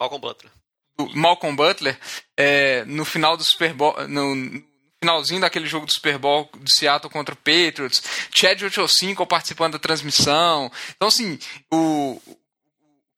[0.00, 0.52] Malcolm Butler.
[0.98, 1.98] Do Malcolm Butler
[2.36, 4.62] é, no final do Super Bowl no,
[5.00, 8.02] finalzinho daquele jogo do Super Bowl do Seattle contra o Patriots,
[8.34, 10.70] Chad Ochocinco participando da transmissão.
[10.96, 11.38] Então, assim,
[11.70, 12.20] o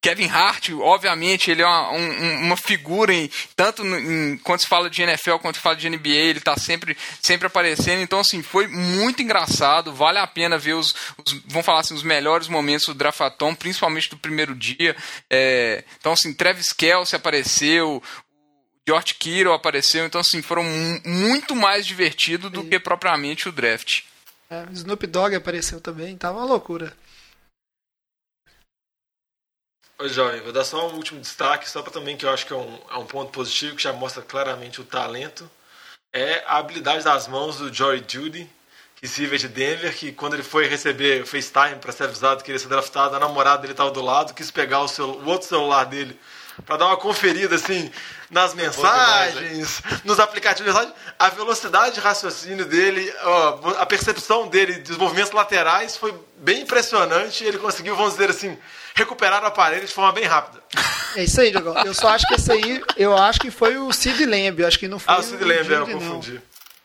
[0.01, 4.89] Kevin Hart, obviamente, ele é uma, um, uma figura em, tanto em, quando se fala
[4.89, 8.01] de NFL quanto se fala de NBA, ele está sempre, sempre aparecendo.
[8.01, 9.93] Então, assim, foi muito engraçado.
[9.93, 14.17] Vale a pena ver os, os falar assim, os melhores momentos do Drafaton, principalmente do
[14.17, 14.95] primeiro dia.
[15.29, 18.01] É, então, assim, Travis Kelce apareceu,
[18.91, 20.05] George Kittle apareceu.
[20.05, 20.63] Então, assim, foram
[21.05, 24.01] muito mais divertidos do que propriamente o draft.
[24.49, 26.91] É, Snoop Dogg apareceu também, tava uma loucura.
[29.97, 32.51] Oi, Jovem, vou dar só um último destaque, só para também que eu acho que
[32.51, 35.49] é um, é um ponto positivo, que já mostra claramente o talento.
[36.11, 38.49] É a habilidade das mãos do Joy Judy,
[38.97, 42.43] que se veio de Denver, que quando ele foi receber o FaceTime para ser avisado
[42.43, 45.11] que ele ia ser draftado, a namorada dele estava do lado, quis pegar o, seu,
[45.11, 46.19] o outro celular dele
[46.65, 47.91] para dar uma conferida assim
[48.29, 54.79] nas mensagens, nos aplicativos de mensagem, a velocidade de raciocínio dele, ó, a percepção dele
[54.79, 57.43] dos movimentos laterais foi bem impressionante.
[57.43, 58.57] Ele conseguiu, vamos dizer assim,
[58.95, 60.63] recuperar o aparelho de forma bem rápida.
[61.15, 61.77] É isso aí, Diogão.
[61.83, 64.79] Eu só acho que esse aí, eu acho que foi o Sid Lamb, eu acho
[64.79, 66.33] que não foi ah, o Sid Lamb, eu confundi.
[66.33, 66.41] Não,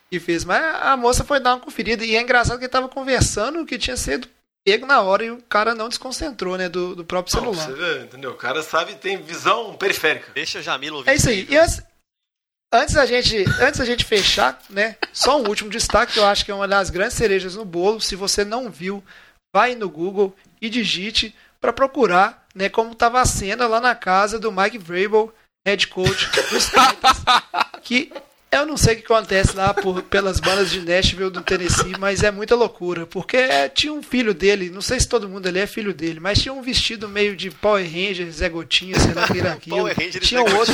[0.09, 2.87] que fez, mas a moça foi dar uma conferida e é engraçado que ele tava
[2.87, 4.27] conversando que tinha sido
[4.67, 7.69] pego na hora e o cara não desconcentrou, né, do, do próprio celular.
[7.69, 8.31] Não, você vê, entendeu?
[8.31, 10.29] O cara sabe, tem visão periférica.
[10.33, 11.09] Deixa Jamila ouvir.
[11.09, 11.47] É isso aí.
[11.49, 11.81] E antes,
[12.73, 16.43] antes da gente, antes da gente fechar, né, só um último destaque que eu acho
[16.43, 18.01] que é uma das grandes cerejas no bolo.
[18.01, 19.01] Se você não viu,
[19.55, 24.37] vai no Google e digite para procurar né, como estava a cena lá na casa
[24.37, 25.33] do Mike Vrabel,
[25.65, 27.23] head coach dos Titans,
[27.81, 28.11] que
[28.51, 32.23] eu não sei o que acontece lá por, pelas bandas de Nashville do Tennessee, mas
[32.23, 33.37] é muita loucura, porque
[33.73, 36.53] tinha um filho dele, não sei se todo mundo ali é filho dele, mas tinha
[36.53, 39.77] um vestido meio de Power Ranger, Zé Gotinha, sei lá o que era aquilo.
[39.77, 40.73] Power Ranger tinha um outro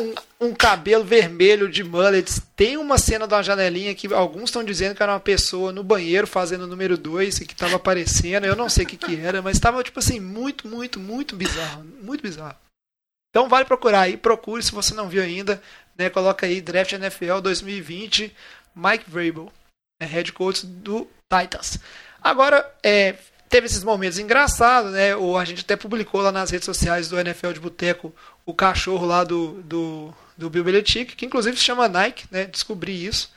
[0.00, 2.40] um, um, cabelo vermelho de mullets.
[2.56, 5.84] Tem uma cena de uma janelinha que alguns estão dizendo que era uma pessoa no
[5.84, 8.44] banheiro fazendo o número 2 e que estava aparecendo.
[8.44, 11.84] Eu não sei o que, que era, mas estava tipo assim, muito, muito, muito bizarro.
[12.02, 12.56] Muito bizarro.
[13.30, 15.60] Então vale procurar aí, procure se você não viu ainda.
[15.96, 18.34] Né, coloca aí Draft NFL 2020,
[18.74, 19.52] Mike Vrabel,
[20.00, 21.78] é head coach do Titans.
[22.20, 23.14] Agora, é,
[23.48, 25.14] teve esses momentos engraçados, né?
[25.14, 28.12] O, a gente até publicou lá nas redes sociais do NFL de Boteco
[28.44, 32.46] o cachorro lá do, do, do Bill Belichick, que inclusive se chama Nike, né?
[32.46, 33.32] Descobri isso.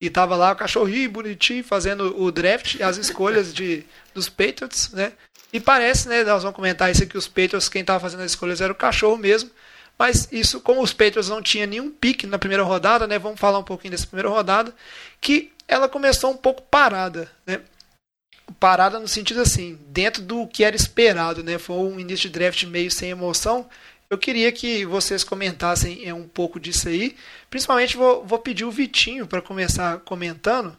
[0.00, 5.12] E tava lá o cachorrinho bonitinho fazendo o draft as escolhas de, dos Patriots, né?
[5.52, 6.22] E parece, né?
[6.24, 9.16] Nós vamos comentar isso aqui, os Patriots, quem tava fazendo as escolhas era o cachorro
[9.16, 9.50] mesmo.
[9.98, 13.18] Mas isso, como os Patriots não tinha nenhum pique na primeira rodada, né?
[13.18, 14.74] Vamos falar um pouquinho dessa primeira rodada,
[15.20, 17.60] que ela começou um pouco parada, né?
[18.60, 21.58] Parada no sentido assim, dentro do que era esperado, né?
[21.58, 23.68] Foi um início de draft meio sem emoção,
[24.10, 27.14] eu queria que vocês comentassem é, um pouco disso aí.
[27.50, 30.76] Principalmente vou, vou pedir o Vitinho para começar comentando,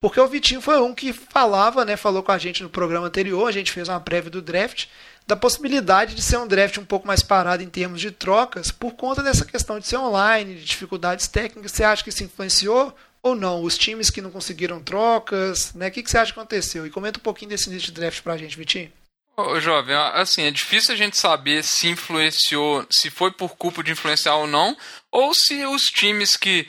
[0.00, 3.46] porque o Vitinho foi um que falava, né, falou com a gente no programa anterior,
[3.46, 4.86] a gente fez uma prévia do draft,
[5.26, 8.94] da possibilidade de ser um draft um pouco mais parado em termos de trocas, por
[8.94, 11.72] conta dessa questão de ser online, de dificuldades técnicas.
[11.72, 13.62] Você acha que isso influenciou ou não?
[13.62, 15.88] Os times que não conseguiram trocas, né?
[15.88, 16.86] O que, que você acha que aconteceu?
[16.86, 18.90] E comenta um pouquinho desse início de draft para a gente, Vitinho.
[19.36, 23.92] Ô, jovem, assim, é difícil a gente saber se influenciou, se foi por culpa de
[23.92, 24.76] influenciar ou não,
[25.10, 26.66] ou se os times que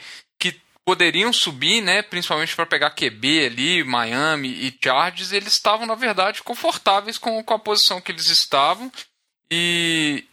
[0.84, 6.42] poderiam subir, né, principalmente para pegar QB ali, Miami e Chargers, eles estavam, na verdade,
[6.42, 8.90] confortáveis com, com a posição que eles estavam
[9.50, 10.24] e,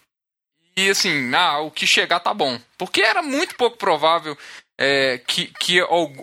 [0.76, 2.60] e assim, ah, o que chegar tá bom.
[2.78, 4.38] Porque era muito pouco provável
[4.78, 5.80] é, que, que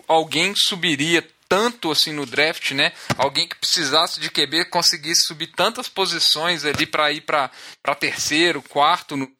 [0.07, 2.91] alguém subiria tanto assim no draft, né?
[3.17, 7.49] Alguém que precisasse de QB conseguisse subir tantas posições ali para ir para
[7.97, 9.31] terceiro, quarto no,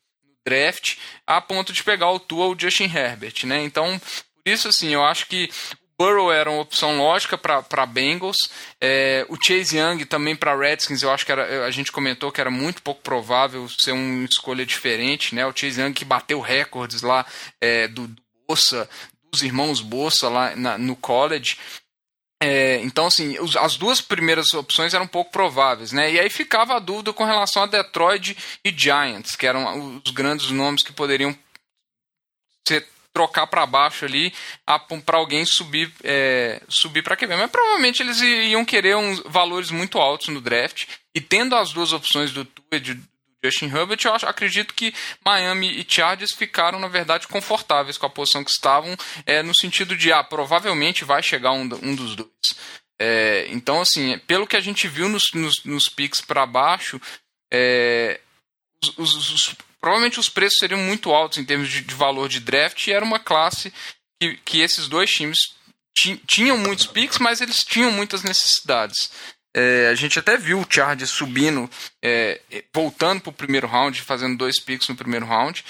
[0.48, 0.96] draft,
[1.26, 3.62] a ponto de pegar o Tua ou o Justin Herbert, né?
[3.64, 4.00] Então,
[4.52, 5.50] isso assim, eu acho que
[6.00, 8.38] Burrow era uma opção lógica para Bengals,
[8.80, 12.40] é, o Chase Young também para Redskins, eu acho que era, a gente comentou que
[12.40, 15.46] era muito pouco provável ser uma escolha diferente, né?
[15.48, 17.26] O Chase Young que bateu recordes lá
[17.60, 18.88] é, do, do Bolsa,
[19.32, 21.58] dos irmãos Bolsa lá na, no college.
[22.40, 26.12] É, então, assim, as duas primeiras opções eram pouco prováveis, né?
[26.12, 30.52] E aí ficava a dúvida com relação a Detroit e Giants, que eram os grandes
[30.52, 31.36] nomes que poderiam
[32.68, 34.32] ser trocar para baixo ali
[35.04, 37.36] para alguém subir é, subir para QB.
[37.36, 40.86] Mas provavelmente eles iam querer uns valores muito altos no draft.
[41.16, 43.04] E tendo as duas opções do Tua e do
[43.44, 44.94] Justin Herbert, eu acho, acredito que
[45.26, 49.96] Miami e Chargers ficaram, na verdade, confortáveis com a posição que estavam, é, no sentido
[49.96, 52.30] de, ah, provavelmente vai chegar um, um dos dois.
[53.00, 57.02] É, então, assim, pelo que a gente viu nos, nos, nos picks para baixo,
[57.52, 58.20] é,
[58.84, 59.56] os, os, os,
[59.88, 63.06] provavelmente os preços seriam muito altos em termos de, de, valor de draft e era
[63.06, 63.72] uma classe
[64.20, 65.38] que, que esses dois times
[66.28, 69.10] tinham muitos picks, mas eles tinham muitas necessidades.
[69.56, 71.70] É, a gente até viu o Chargers subindo,
[72.04, 72.42] é,
[72.74, 75.64] voltando para o primeiro round, fazendo dois picks no primeiro round.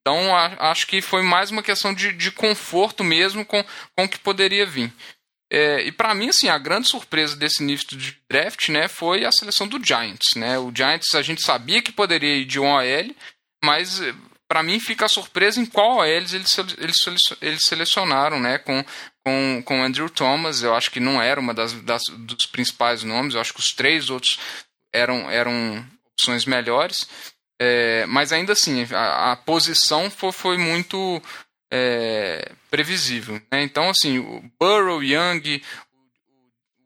[0.00, 3.64] Então a, acho que foi mais uma questão de, de conforto mesmo com,
[3.96, 4.92] com o que poderia vir.
[5.48, 9.30] É, e para mim, assim, a grande surpresa desse nível de draft né, foi a
[9.30, 10.34] seleção do Giants.
[10.34, 10.58] Né?
[10.58, 13.14] O Giants a gente sabia que poderia ir de um OL,
[13.64, 14.00] mas
[14.50, 16.96] para mim fica a surpresa em qual eles, eles,
[17.40, 18.84] eles selecionaram né, com,
[19.24, 20.62] com, com Andrew Thomas.
[20.62, 23.72] Eu acho que não era uma das, das dos principais nomes, eu acho que os
[23.72, 24.40] três outros
[24.92, 27.08] eram, eram opções melhores.
[27.62, 31.22] É, mas ainda assim, a, a posição foi, foi muito
[31.72, 33.40] é, previsível.
[33.52, 33.62] Né?
[33.62, 35.62] Então, assim, o Burrow, Young,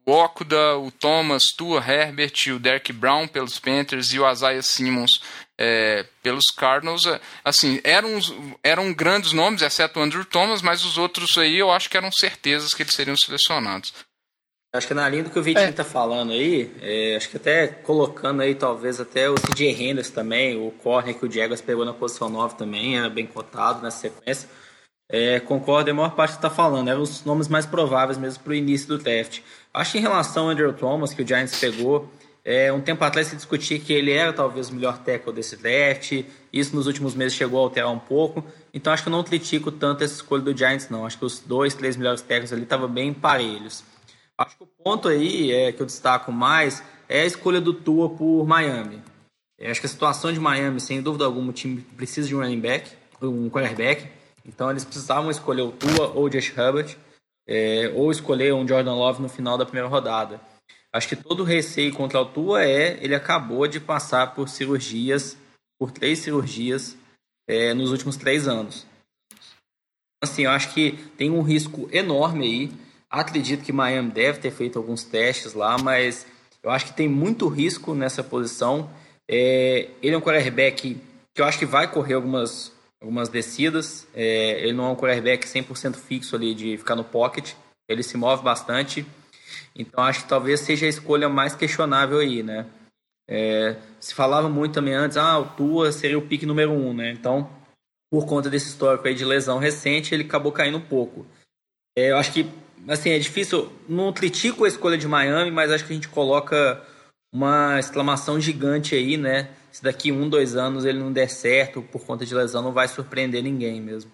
[0.04, 5.12] o Okuda, o Thomas, Tua, Herbert, o Derek Brown pelos Panthers e o Isaiah Simmons
[5.58, 8.18] é, pelos Cardinals, é, assim, eram,
[8.62, 12.10] eram grandes nomes, exceto o Andrew Thomas, mas os outros aí eu acho que eram
[12.12, 13.92] certezas que eles seriam selecionados.
[14.74, 15.86] Acho que na linha do que o Vitinho está é.
[15.86, 20.72] falando aí, é, acho que até colocando aí talvez até o CJ Henderson também, o
[20.72, 24.48] corner que o Jaguars pegou na posição 9 também, era bem cotado nessa sequência.
[25.08, 28.50] É, concordo, a maior parte que está falando, eram os nomes mais prováveis mesmo para
[28.50, 29.42] o início do draft.
[29.72, 32.10] Acho que em relação ao Andrew Thomas, que o Giants pegou,
[32.44, 36.24] é, um tempo atrás se discutia que ele era talvez o melhor tackle desse draft,
[36.52, 39.72] isso nos últimos meses chegou a alterar um pouco, então acho que eu não critico
[39.72, 42.88] tanto essa escolha do Giants não, acho que os dois, três melhores tackles ali estavam
[42.88, 43.82] bem parelhos.
[44.36, 48.10] Acho que o ponto aí é, que eu destaco mais é a escolha do Tua
[48.10, 49.00] por Miami.
[49.58, 52.40] Eu acho que a situação de Miami, sem dúvida alguma, o time precisa de um
[52.40, 52.90] running back,
[53.22, 54.06] um quarterback,
[54.44, 56.96] então eles precisavam escolher o Tua ou o Josh Herbert,
[57.46, 60.40] é, ou escolher um Jordan Love no final da primeira rodada.
[60.94, 65.36] Acho que todo receio contra o Tua é ele acabou de passar por cirurgias,
[65.76, 66.96] por três cirurgias
[67.48, 68.86] é, nos últimos três anos.
[70.22, 72.72] Assim, eu acho que tem um risco enorme aí.
[73.10, 76.28] Acredito que Miami deve ter feito alguns testes lá, mas
[76.62, 78.88] eu acho que tem muito risco nessa posição.
[79.28, 80.96] É, ele é um quarterback
[81.34, 84.06] que eu acho que vai correr algumas algumas descidas.
[84.14, 87.52] É, ele não é um quarterback 100% fixo ali de ficar no pocket.
[87.88, 89.04] Ele se move bastante.
[89.74, 92.66] Então acho que talvez seja a escolha mais questionável aí, né?
[93.28, 97.10] É, se falava muito também antes, ah, o Tua seria o pique número um, né?
[97.10, 97.50] Então,
[98.10, 101.26] por conta desse histórico aí de lesão recente, ele acabou caindo um pouco.
[101.96, 102.50] É, eu acho que,
[102.86, 106.84] assim, é difícil, não critico a escolha de Miami, mas acho que a gente coloca
[107.32, 109.48] uma exclamação gigante aí, né?
[109.74, 112.86] se daqui um, dois anos ele não der certo por conta de lesão, não vai
[112.86, 114.08] surpreender ninguém mesmo.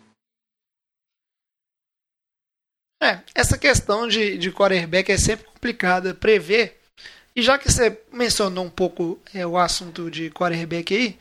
[3.02, 6.78] É, essa questão de, de quarterback é sempre complicada prever.
[7.34, 11.18] E já que você mencionou um pouco é, o assunto de quarterback aí,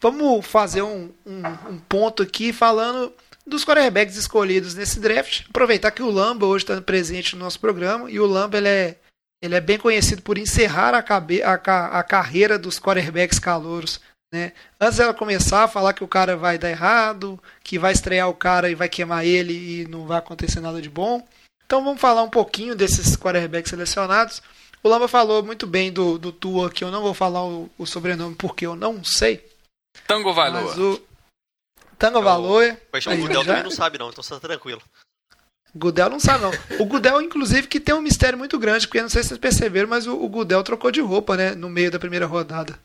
[0.00, 3.12] vamos fazer um, um, um ponto aqui falando
[3.46, 5.46] dos quarterbacks escolhidos nesse draft.
[5.48, 8.96] Aproveitar que o Lamba hoje está presente no nosso programa e o Lamba ele é
[9.42, 14.00] ele é bem conhecido por encerrar a, cabe, a, a carreira dos quarterbacks calouros.
[14.36, 14.52] Né?
[14.78, 18.34] Antes dela começar a falar que o cara vai dar errado, que vai estrear o
[18.34, 21.26] cara e vai queimar ele e não vai acontecer nada de bom.
[21.64, 24.42] Então vamos falar um pouquinho desses quarterbacks selecionados.
[24.82, 27.86] O Lamba falou muito bem do, do Tua, que eu não vou falar o, o
[27.86, 29.42] sobrenome porque eu não sei.
[30.06, 30.78] Tango Valor.
[30.78, 31.00] o
[31.98, 32.76] Tango Valor.
[32.92, 34.82] Mas o Gudel também não sabe não, então você tá tranquilo.
[35.74, 36.52] Gudel não sabe, não.
[36.78, 39.88] O Gudel, inclusive, que tem um mistério muito grande, porque não sei se vocês perceberam,
[39.88, 41.54] mas o, o Gudel trocou de roupa, né?
[41.54, 42.78] No meio da primeira rodada.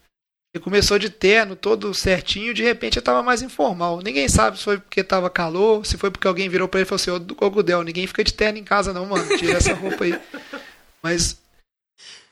[0.54, 4.02] Ele começou de terno, todo certinho, de repente ele tava mais informal.
[4.02, 6.90] Ninguém sabe se foi porque tava calor, se foi porque alguém virou para ele e
[6.90, 9.38] falou assim: Ô Gudel, ninguém fica de terno em casa, não, mano.
[9.38, 10.20] Tira essa roupa aí.
[11.02, 11.42] Mas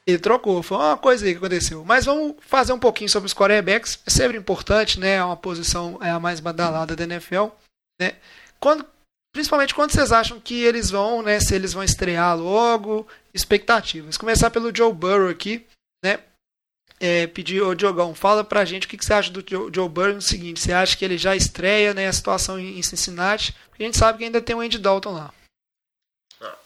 [0.05, 1.85] ele trocou, foi uma coisa aí que aconteceu.
[1.85, 3.99] Mas vamos fazer um pouquinho sobre os quarterbacks.
[4.05, 5.15] É sempre importante, né?
[5.15, 7.47] É uma posição é a mais badalada da NFL.
[8.01, 8.15] Né?
[8.59, 8.85] Quando
[9.31, 11.39] Principalmente quando vocês acham que eles vão, né?
[11.39, 14.17] Se eles vão estrear logo, expectativas.
[14.17, 15.65] Começar pelo Joe Burrow aqui,
[16.03, 16.19] né?
[16.99, 19.87] É, pedir, ô Diogão, fala pra gente o que, que você acha do Joe, Joe
[19.87, 23.55] Burrow no seguinte, você acha que ele já estreia né, a situação em, Cincinnati?
[23.69, 25.33] Porque a gente sabe que ainda tem o Andy Dalton lá.
[26.41, 26.57] Ah,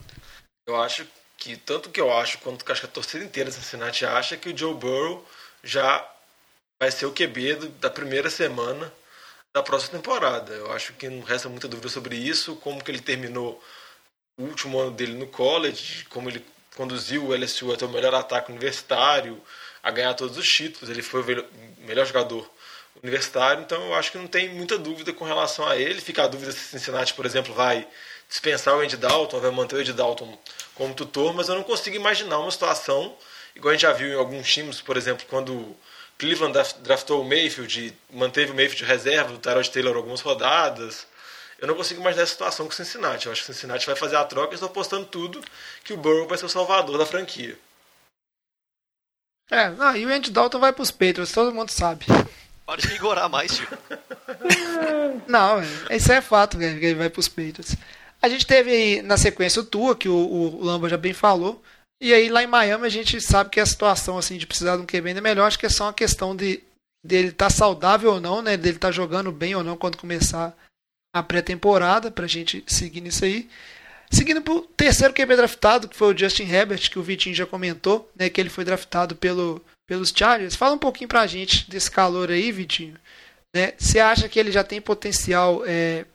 [0.66, 1.06] eu acho
[1.38, 4.36] que, tanto que eu acho, quanto que acho que a torcida inteira de Cincinnati acha
[4.36, 5.24] que o Joe Burrow
[5.64, 6.04] já
[6.82, 8.92] vai ser o QB do, da primeira semana
[9.54, 10.52] da próxima temporada.
[10.54, 13.64] Eu acho que não resta muita dúvida sobre isso, como que ele terminou
[14.40, 16.44] o último ano dele no college, como ele
[16.76, 19.40] conduziu o LSU até o melhor ataque universitário,
[19.84, 21.46] a ganhar todos os títulos, ele foi o
[21.80, 22.50] melhor jogador
[23.02, 26.00] universitário, então eu acho que não tem muita dúvida com relação a ele.
[26.00, 27.86] Fica a dúvida se Cincinnati, por exemplo, vai
[28.30, 30.40] dispensar o Andy Dalton, vai manter o Andy Dalton
[30.74, 33.16] como tutor, mas eu não consigo imaginar uma situação,
[33.54, 35.76] igual a gente já viu em alguns times, por exemplo, quando
[36.18, 41.06] Cleveland draftou o Mayfield, manteve o Mayfield reserva do Tyrod Taylor algumas rodadas.
[41.60, 43.26] Eu não consigo imaginar essa situação com o Cincinnati.
[43.26, 45.44] Eu acho que o Cincinnati vai fazer a troca e estou apostando tudo
[45.84, 47.58] que o Burrow vai ser o salvador da franquia.
[49.54, 52.08] É, não, e o Andy Dalton vai pros Patriots, todo mundo sabe.
[52.66, 53.68] Para de rigorar mais, tio.
[55.30, 57.76] Não, é, isso é fato, velho, que ele vai pros Patriots.
[58.20, 61.62] A gente teve aí na sequência o Tua, que o, o Lamba já bem falou.
[62.02, 64.82] E aí lá em Miami a gente sabe que a situação assim de precisar de
[64.82, 65.46] um QB ainda é melhor.
[65.46, 66.64] Acho que é só uma questão de
[67.06, 68.58] dele estar tá saudável ou não, né?
[68.58, 70.56] Dele estar tá jogando bem ou não quando começar
[71.14, 73.48] a pré-temporada, pra gente seguir nisso aí.
[74.14, 78.10] Seguindo pro terceiro QB draftado, que foi o Justin Herbert, que o Vitinho já comentou,
[78.16, 78.30] né?
[78.30, 80.56] Que ele foi draftado pelo, pelos Chargers.
[80.56, 82.96] Fala um pouquinho pra gente desse calor aí, Vitinho.
[83.56, 83.74] Né?
[83.78, 86.06] Você acha que ele já tem potencial é,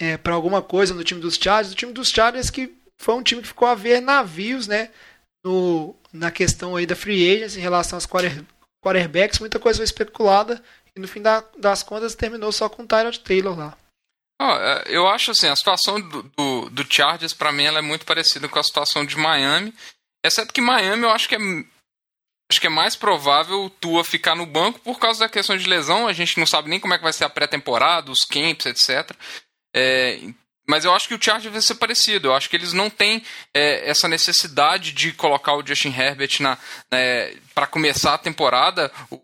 [0.00, 1.72] é, para alguma coisa no time dos Chargers.
[1.72, 4.90] O time dos Chargers que foi um time que ficou a ver navios, né?
[5.44, 8.44] No, na questão aí da free agents em relação aos quarter,
[8.84, 10.62] quarterbacks, muita coisa foi especulada
[10.94, 13.76] e no fim da, das contas terminou só com o Tyrod Taylor lá.
[14.40, 14.52] Oh,
[14.86, 18.48] eu acho assim, a situação do, do, do Chargers para mim ela é muito parecida
[18.48, 19.74] com a situação de Miami,
[20.24, 21.38] exceto que Miami eu acho que é
[22.50, 25.68] acho que é mais provável o Tua ficar no banco por causa da questão de
[25.68, 28.66] lesão, a gente não sabe nem como é que vai ser a pré-temporada, os camps,
[28.66, 29.14] etc.
[29.74, 30.18] É,
[30.68, 32.28] mas eu acho que o Chargers vai ser parecido.
[32.28, 33.22] Eu acho que eles não têm
[33.54, 36.58] é, essa necessidade de colocar o Justin Herbert na,
[36.92, 38.92] né, para começar a temporada.
[39.10, 39.18] O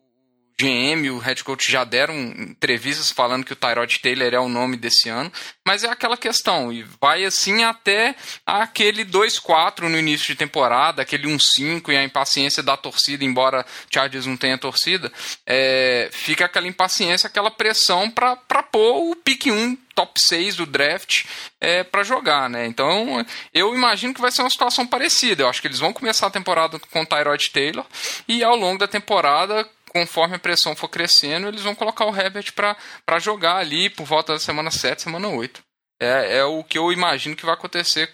[0.60, 4.76] GM o head coach já deram entrevistas falando que o Tyrod Taylor é o nome
[4.76, 5.30] desse ano,
[5.66, 8.14] mas é aquela questão, e vai assim até
[8.46, 14.26] aquele 2-4 no início de temporada, aquele 1-5 e a impaciência da torcida, embora Chargers
[14.26, 15.12] não tenha torcida,
[15.44, 21.24] é, fica aquela impaciência, aquela pressão para pôr o pick 1 top 6 do draft
[21.60, 22.66] é, para jogar, né?
[22.66, 25.42] Então, eu imagino que vai ser uma situação parecida.
[25.42, 27.86] Eu acho que eles vão começar a temporada com o Tyrod Taylor
[28.26, 32.52] e ao longo da temporada conforme a pressão for crescendo, eles vão colocar o Herbert
[32.52, 35.62] para jogar ali por volta da semana 7, semana 8.
[36.00, 38.10] É, é o que eu imagino que vai acontecer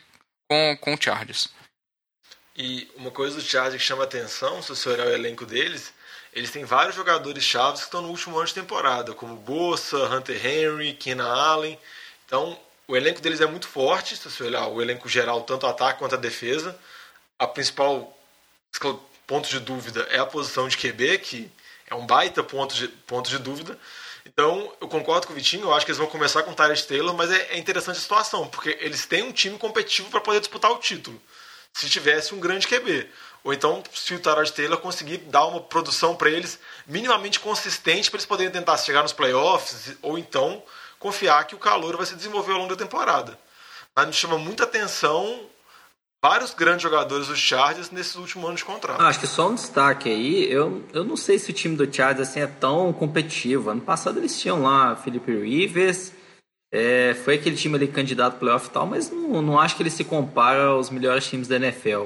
[0.47, 1.49] com, com o Chargers.
[2.55, 5.95] E uma coisa do Chargers que chama atenção, se você olhar o elenco deles,
[6.35, 10.47] eles têm vários jogadores chaves que estão no último ano de temporada, como Bossa, Hunter
[10.47, 11.79] Henry, Keenan Allen.
[12.27, 16.01] Então, o elenco deles é muito forte, se você olhar o elenco geral, tanto ataque
[16.01, 16.79] quanto a defesa.
[17.39, 18.15] A principal
[19.27, 21.51] ponto de dúvida é a posição de QB, que
[21.91, 23.77] é um baita ponto de, ponto de dúvida.
[24.25, 26.87] Então, eu concordo com o Vitinho, eu acho que eles vão começar com o Tyrese
[26.87, 30.41] Taylor, mas é, é, interessante a situação, porque eles têm um time competitivo para poder
[30.41, 31.21] disputar o título,
[31.73, 33.09] se tivesse um grande QB.
[33.43, 38.19] Ou então, se o Tyrese Taylor conseguir dar uma produção para eles minimamente consistente para
[38.19, 40.63] eles poderem tentar chegar nos playoffs, ou então
[40.99, 43.39] confiar que o calor vai se desenvolver ao longo da temporada.
[43.97, 45.49] Mas me chama muita atenção
[46.23, 49.01] vários grandes jogadores do Chargers nesses últimos anos de contrato.
[49.01, 51.93] Ah, acho que só um destaque aí, eu, eu não sei se o time do
[51.93, 53.71] Chargers assim, é tão competitivo.
[53.71, 56.13] Ano passado eles tinham lá Felipe Rivers,
[56.73, 59.91] é, foi aquele time ali candidato playoff e tal, mas não, não acho que ele
[59.91, 62.05] se compara aos melhores times da NFL.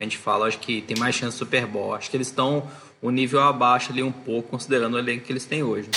[0.00, 1.94] A gente fala, acho que tem mais chance de Super Bowl.
[1.94, 2.68] Acho que eles estão
[3.02, 5.88] um nível abaixo ali um pouco, considerando o elenco que eles têm hoje.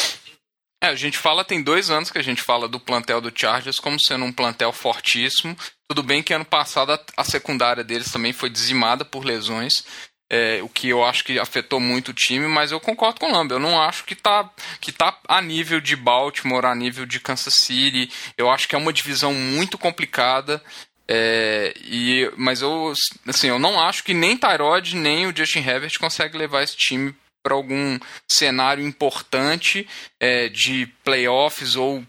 [0.82, 3.80] É, a gente fala, tem dois anos que a gente fala do plantel do Chargers
[3.80, 5.58] como sendo um plantel fortíssimo.
[5.90, 9.84] Tudo bem que ano passado a, a secundária deles também foi dizimada por lesões,
[10.30, 13.32] é, o que eu acho que afetou muito o time, mas eu concordo com o
[13.32, 13.56] Lamba.
[13.56, 14.50] Eu não acho que tá,
[14.82, 18.12] que tá a nível de Baltimore, a nível de Kansas City.
[18.38, 20.62] Eu acho que é uma divisão muito complicada.
[21.08, 22.94] É, e, mas eu,
[23.26, 27.16] assim, eu não acho que nem Tyrod nem o Justin Herbert conseguem levar esse time
[27.48, 27.98] para algum
[28.30, 29.88] cenário importante
[30.20, 32.04] é, de playoffs ou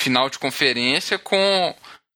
[0.00, 1.74] final de conferência com,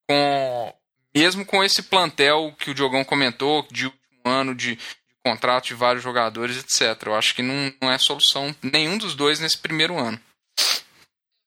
[0.09, 0.75] com
[1.15, 4.81] mesmo com esse plantel que o Diogão comentou de último ano de, de
[5.23, 7.07] contrato de vários jogadores, etc.
[7.07, 10.19] Eu acho que não, não é solução nenhum dos dois nesse primeiro ano.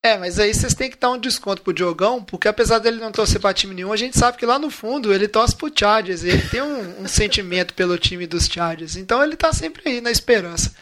[0.03, 3.11] É, mas aí vocês têm que dar um desconto pro Diogão, porque apesar dele não
[3.11, 6.23] torcer pra time nenhum, a gente sabe que lá no fundo ele torce pro Chargers,
[6.23, 10.11] ele tem um, um sentimento pelo time dos Chargers, então ele tá sempre aí na
[10.11, 10.75] esperança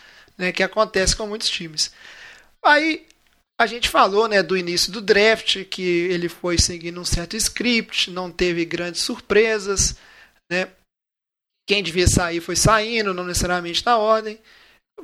[0.44, 1.94] né, que acontece com muitos times.
[2.64, 3.08] Aí
[3.58, 8.12] a gente falou né, do início do draft, que ele foi seguindo um certo script,
[8.12, 9.96] não teve grandes surpresas.
[10.52, 10.68] Né?
[11.66, 14.38] Quem devia sair foi saindo, não necessariamente na ordem.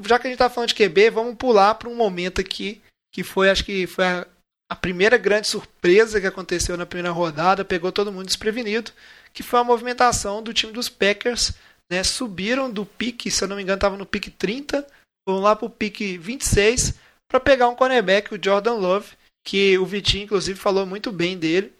[0.01, 2.81] Já que a gente está falando de QB, vamos pular para um momento aqui
[3.13, 4.27] que foi, acho que foi a,
[4.69, 8.91] a primeira grande surpresa que aconteceu na primeira rodada, pegou todo mundo desprevenido,
[9.33, 11.53] que foi a movimentação do time dos Packers.
[11.89, 12.03] Né?
[12.03, 14.85] Subiram do pique, se eu não me engano, estava no pique 30
[15.29, 16.95] Vamos lá para o pique 26
[17.27, 19.11] para pegar um cornerback, o Jordan Love,
[19.43, 21.71] que o Vitinho, inclusive, falou muito bem dele.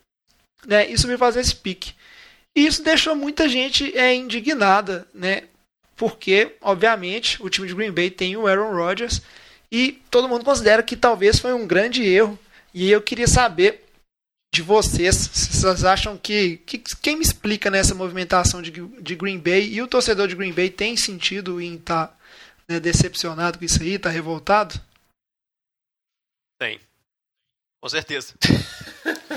[0.68, 1.94] Né, e subir fazer esse pique.
[2.56, 5.44] E isso deixou muita gente é, indignada, né?
[5.96, 9.22] Porque, obviamente, o time de Green Bay tem o Aaron Rodgers
[9.72, 12.38] e todo mundo considera que talvez foi um grande erro.
[12.74, 13.86] E eu queria saber
[14.54, 15.16] de vocês.
[15.16, 19.88] Vocês acham que, que quem me explica nessa movimentação de, de Green Bay e o
[19.88, 22.19] torcedor de Green Bay tem sentido em estar tá,
[22.70, 24.80] né, decepcionado com isso aí, tá revoltado?
[26.60, 26.80] Tem.
[27.82, 28.34] Com certeza.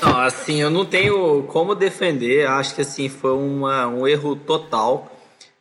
[0.03, 2.47] Não, assim, eu não tenho como defender.
[2.47, 5.09] Acho que assim foi uma, um erro total.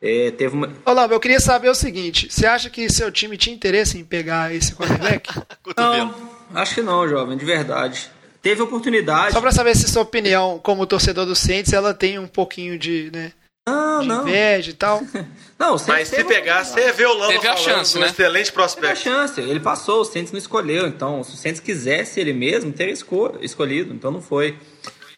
[0.02, 0.74] É, teve uma...
[0.84, 4.54] Olá, eu queria saber o seguinte: você acha que seu time tinha interesse em pegar
[4.54, 5.30] esse quarterback?
[5.78, 6.16] não,
[6.56, 8.10] acho que não, jovem, de verdade.
[8.42, 9.34] Teve oportunidade.
[9.34, 13.12] Só para saber se sua opinião, como torcedor do Saints, ela tem um pouquinho de,
[13.14, 13.32] né?
[13.68, 14.22] Não, de não.
[14.28, 15.02] inveja e tal.
[15.60, 18.08] não, Mas se pegar, você é ver o Lama Teve a falando chance, um né?
[18.08, 19.04] excelente prospecto.
[19.04, 20.88] Teve a chance, ele passou, o Saints não escolheu.
[20.88, 23.94] Então, se o Saints quisesse ele mesmo, teria esco escolhido.
[23.94, 24.58] Então não foi.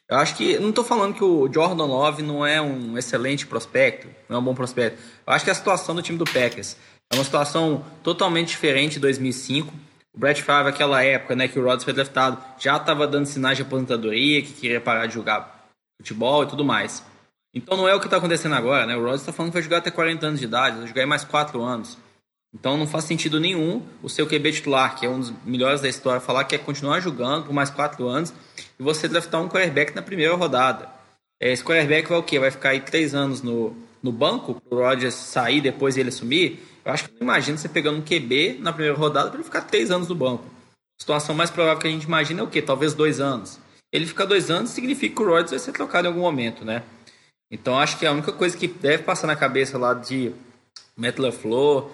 [0.10, 0.60] Eu acho que.
[0.60, 4.44] Não estou falando que o Jordan Love não é um excelente prospecto, não é um
[4.44, 5.02] bom prospecto.
[5.26, 6.76] Eu acho que a situação do time do Packers
[7.12, 9.74] é uma situação totalmente diferente de 2005.
[10.14, 13.58] O Brett Favre, aquela época né, que o Rodgers foi draftado, já estava dando sinais
[13.58, 15.68] de aposentadoria, que queria parar de jogar
[16.00, 17.04] futebol e tudo mais.
[17.54, 18.96] Então não é o que está acontecendo agora, né?
[18.96, 21.24] O Rodgers está falando que vai jogar até 40 anos de idade, vai jogar mais
[21.24, 21.98] 4 anos.
[22.54, 25.90] Então não faz sentido nenhum o seu QB titular, que é um dos melhores da
[25.90, 28.34] história, falar que quer continuar jogando por mais 4 anos
[28.80, 30.90] e você draftar um quarterback na primeira rodada.
[31.40, 32.40] Esse quarterback vai o quê?
[32.40, 36.64] Vai ficar aí 3 anos no, no banco, o Rodgers sair depois ele assumir?
[36.86, 39.62] Eu acho que não imagino você pegando um QB na primeira rodada para ele ficar
[39.62, 40.44] três anos no banco.
[41.00, 42.62] A situação mais provável que a gente imagina é o quê?
[42.62, 43.60] Talvez dois anos.
[43.92, 46.84] Ele ficar dois anos significa que o Rodgers vai ser trocado em algum momento, né?
[47.52, 50.34] Então acho que a única coisa que deve passar na cabeça lá de
[50.96, 51.90] Matt LaFleur,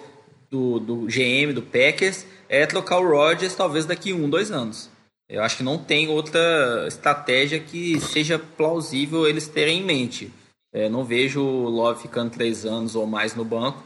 [0.50, 4.90] do, do GM, do Packers, é trocar o Rodgers talvez daqui um, dois anos.
[5.28, 10.32] Eu acho que não tem outra estratégia que seja plausível eles terem em mente.
[10.72, 13.82] É, não vejo o Love ficando três anos ou mais no banco.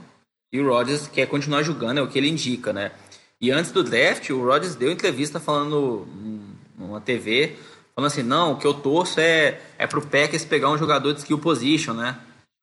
[0.52, 2.92] E o Rodgers quer continuar jogando, é o que ele indica, né?
[3.40, 6.06] E antes do draft, o Rodgers deu entrevista falando
[6.78, 7.56] numa TV,
[7.94, 11.20] falando assim, não, o que eu torço é, é pro Packers pegar um jogador de
[11.20, 12.20] skill position, né?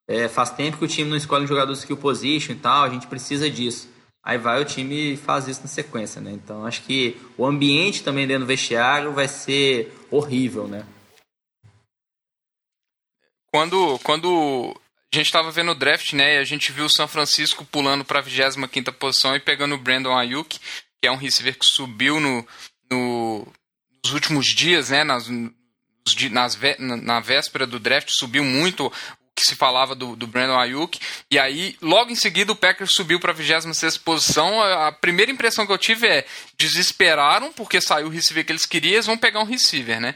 [0.08, 2.84] É, faz tempo que o time não escolhe um jogador de skill position e tal,
[2.84, 3.90] a gente precisa disso.
[4.24, 6.32] Aí vai o time e faz isso na sequência, né?
[6.32, 10.86] Então acho que o ambiente também dentro do vestiário vai ser horrível, né?
[13.52, 14.76] Quando, quando
[15.14, 16.36] a gente estava vendo o draft, né?
[16.36, 19.78] E a gente viu o São Francisco pulando para a 25 posição e pegando o
[19.78, 22.48] Brandon Ayuk, que é um receiver que subiu no,
[22.90, 23.48] no
[24.04, 25.04] nos últimos dias, né?
[25.04, 25.28] Nas,
[26.32, 28.92] nas, na véspera do draft, subiu muito o
[29.36, 31.00] que se falava do, do Brandon Ayuk.
[31.30, 34.62] E aí, logo em seguida, o Packers subiu para a 26 posição.
[34.62, 36.26] A primeira impressão que eu tive é:
[36.58, 40.16] desesperaram, porque saiu o receiver que eles queriam, eles vão pegar um receiver, né?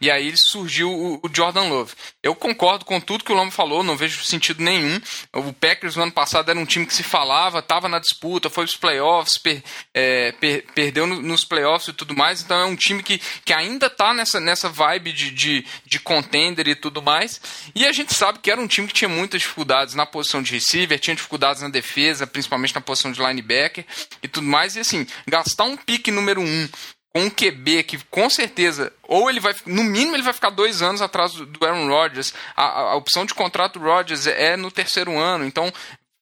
[0.00, 1.92] E aí surgiu o, Jordan Love.
[2.22, 5.00] Eu concordo com tudo que o Lombo falou, não vejo sentido nenhum.
[5.32, 8.64] O Packers no ano passado era um time que se falava, estava na disputa, foi
[8.64, 9.62] para os playoffs, per,
[9.94, 12.42] é, per, perdeu no, nos playoffs e tudo mais.
[12.42, 16.68] Então é um time que, que ainda está nessa, nessa vibe de, de, de contender
[16.68, 17.40] e tudo mais.
[17.74, 20.52] E a gente sabe que era um time que tinha muitas dificuldades na posição de
[20.52, 23.84] receiver, tinha dificuldades na defesa, principalmente na posição de linebacker
[24.22, 24.76] e tudo mais.
[24.76, 26.68] E assim, gastar um pique número um
[27.14, 30.82] com um QB que com certeza, ou ele vai, no mínimo, ele vai ficar dois
[30.82, 32.34] anos atrás do Aaron Rodgers.
[32.54, 35.72] A, a, a opção de contrato do Rodgers é, é no terceiro ano, então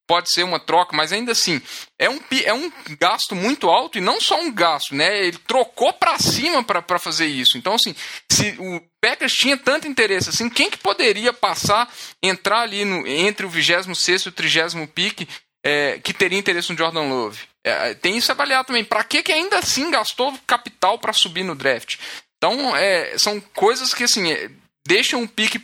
[0.06, 1.60] pode ser uma troca, mas ainda assim
[1.98, 5.26] é um, é um gasto muito alto e não só um gasto, né?
[5.26, 7.58] Ele trocou para cima para fazer isso.
[7.58, 7.94] Então, assim,
[8.30, 13.44] se o Packers tinha tanto interesse assim, quem que poderia passar, entrar ali no, entre
[13.44, 15.28] o 26 e o 30 pique
[15.64, 17.40] é, que teria interesse no Jordan Love?
[17.66, 18.84] É, tem isso avaliado também.
[18.84, 21.98] Para que, que ainda assim gastou capital para subir no draft?
[22.36, 24.48] Então, é, são coisas que assim é,
[24.86, 25.60] deixam um pique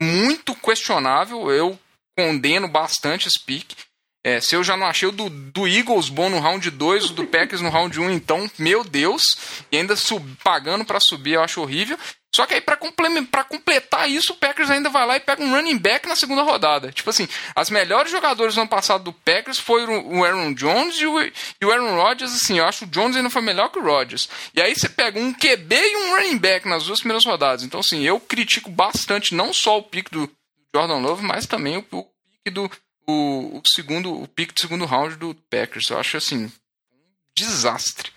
[0.00, 1.50] muito questionável.
[1.50, 1.76] Eu
[2.16, 3.74] condeno bastante esse pique.
[4.24, 7.12] É, se eu já não achei o do, do Eagles bom no round 2, o
[7.12, 9.22] do Packers no round 1, então, meu Deus,
[9.70, 11.98] e ainda sub, pagando para subir, eu acho horrível.
[12.34, 15.78] Só que aí, para completar isso, o Packers ainda vai lá e pega um running
[15.78, 16.90] back na segunda rodada.
[16.90, 21.06] Tipo assim, as melhores jogadores do ano passado do Packers foram o Aaron Jones e
[21.06, 22.34] o, e o Aaron Rodgers.
[22.34, 24.28] Assim, eu acho que o Jones ainda foi melhor que o Rodgers.
[24.52, 27.62] E aí você pega um QB e um running back nas duas primeiras rodadas.
[27.62, 30.28] Então, assim, eu critico bastante não só o pique do
[30.74, 32.68] Jordan Love, mas também o, o pique do.
[33.06, 35.88] O, o segundo, o pique do segundo round do Packers.
[35.88, 36.50] Eu acho assim, um
[37.36, 38.13] desastre.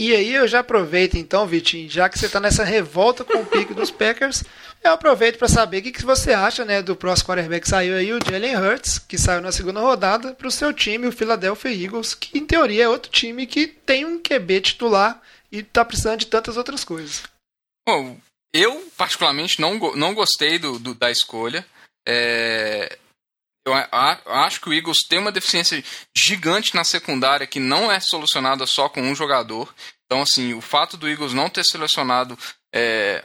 [0.00, 3.44] E aí eu já aproveito então, Vitinho, já que você está nessa revolta com o
[3.44, 4.42] pique dos Packers,
[4.82, 7.94] eu aproveito para saber o que, que você acha né, do próximo quarterback que saiu
[7.94, 11.70] aí, o Jalen Hurts, que saiu na segunda rodada, para o seu time, o Philadelphia
[11.70, 15.20] Eagles, que em teoria é outro time que tem um QB titular
[15.52, 17.24] e está precisando de tantas outras coisas.
[17.86, 18.16] Bom,
[18.54, 21.62] eu particularmente não, não gostei do, do da escolha.
[22.08, 22.98] É,
[23.66, 23.74] eu
[24.32, 25.82] acho que o Eagles tem uma deficiência
[26.16, 29.74] gigante na secundária que não é solucionada só com um jogador.
[30.06, 32.38] Então, assim, o fato do Eagles não ter selecionado
[32.74, 33.24] é,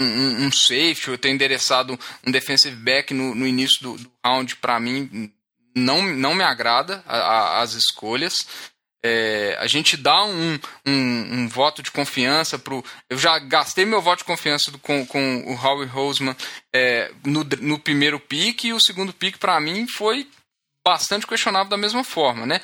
[0.00, 4.56] um, um safety, ou ter endereçado um defensive back no, no início do, do round,
[4.56, 5.32] para mim,
[5.74, 8.46] não, não me agrada a, a, as escolhas.
[9.06, 10.92] É, a gente dá um, um,
[11.34, 12.82] um, voto de confiança pro.
[13.10, 16.34] Eu já gastei meu voto de confiança do, com, com o Howie Roseman
[16.74, 20.26] é, no, no primeiro pick e o segundo pick para mim foi
[20.82, 22.62] bastante questionável da mesma forma, né?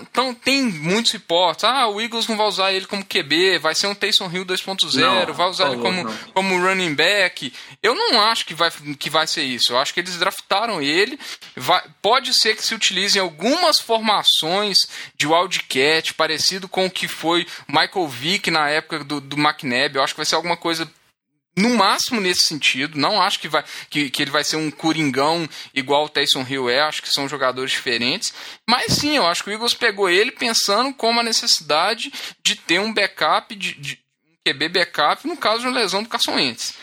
[0.00, 1.64] Então, tem muitos reportes.
[1.64, 5.32] Ah, o Eagles não vai usar ele como QB, vai ser um Taysom Hill 2.0,
[5.32, 7.52] vai usar falou, ele como, como running back.
[7.82, 9.72] Eu não acho que vai, que vai ser isso.
[9.72, 11.18] Eu acho que eles draftaram ele.
[11.56, 14.78] Vai, pode ser que se utilizem algumas formações
[15.16, 19.96] de Wildcat, parecido com o que foi Michael Vick na época do, do McNabb.
[19.96, 20.90] Eu acho que vai ser alguma coisa
[21.56, 22.98] no máximo nesse sentido.
[22.98, 26.68] Não acho que, vai, que, que ele vai ser um coringão igual o Tyson Hill
[26.68, 26.80] é.
[26.80, 28.32] Acho que são jogadores diferentes.
[28.68, 32.12] Mas sim, eu acho que o Eagles pegou ele pensando como a necessidade
[32.44, 36.08] de ter um backup, de, de um QB backup no caso de uma lesão do
[36.08, 36.74] Carson Wentz.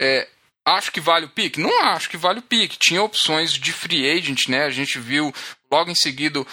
[0.00, 0.28] É,
[0.64, 1.60] acho que vale o pique?
[1.60, 2.78] Não acho que vale o pique.
[2.78, 4.64] Tinha opções de free agent, né?
[4.64, 5.32] A gente viu
[5.70, 6.46] logo em seguida o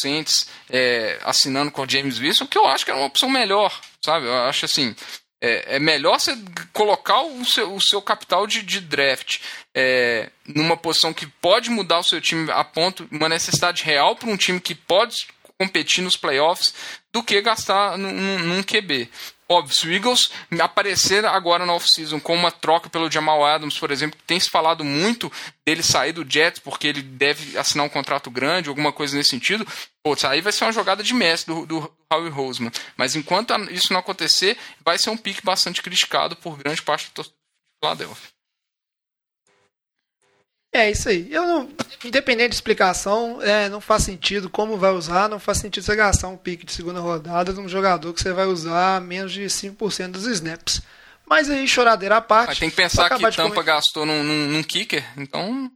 [0.00, 3.78] Saints é, assinando com o James Wilson, que eu acho que era uma opção melhor,
[4.04, 4.26] sabe?
[4.26, 4.94] Eu acho assim,
[5.42, 6.38] é, é melhor você
[6.72, 9.40] colocar o seu, o seu capital de, de draft
[9.74, 14.30] é, numa posição que pode mudar o seu time a ponto, uma necessidade real para
[14.30, 15.16] um time que pode
[15.58, 16.72] competir nos playoffs,
[17.12, 19.08] do que gastar num, num QB.
[19.48, 20.30] Óbvio, se o Eagles
[20.60, 24.82] aparecer agora na off-season com uma troca pelo Jamal Adams, por exemplo, tem se falado
[24.82, 25.30] muito
[25.64, 29.66] dele sair do Jets porque ele deve assinar um contrato grande, alguma coisa nesse sentido,
[30.04, 32.72] putz, aí vai ser uma jogada de mestre do, do Howie Roseman.
[32.96, 37.12] Mas enquanto isso não acontecer, vai ser um pique bastante criticado por grande parte do
[37.12, 38.32] torcedor de Philadelphia.
[40.74, 41.30] É isso aí.
[41.30, 41.68] Eu não,
[42.02, 46.28] independente de explicação, é, não faz sentido como vai usar, não faz sentido você gastar
[46.28, 50.12] um pique de segunda rodada de um jogador que você vai usar menos de 5%
[50.12, 50.80] dos snaps.
[51.26, 52.48] Mas aí, choradeira à parte.
[52.48, 53.64] Mas tem que pensar que Tampa comer...
[53.64, 55.70] gastou num, num, num, kicker, então.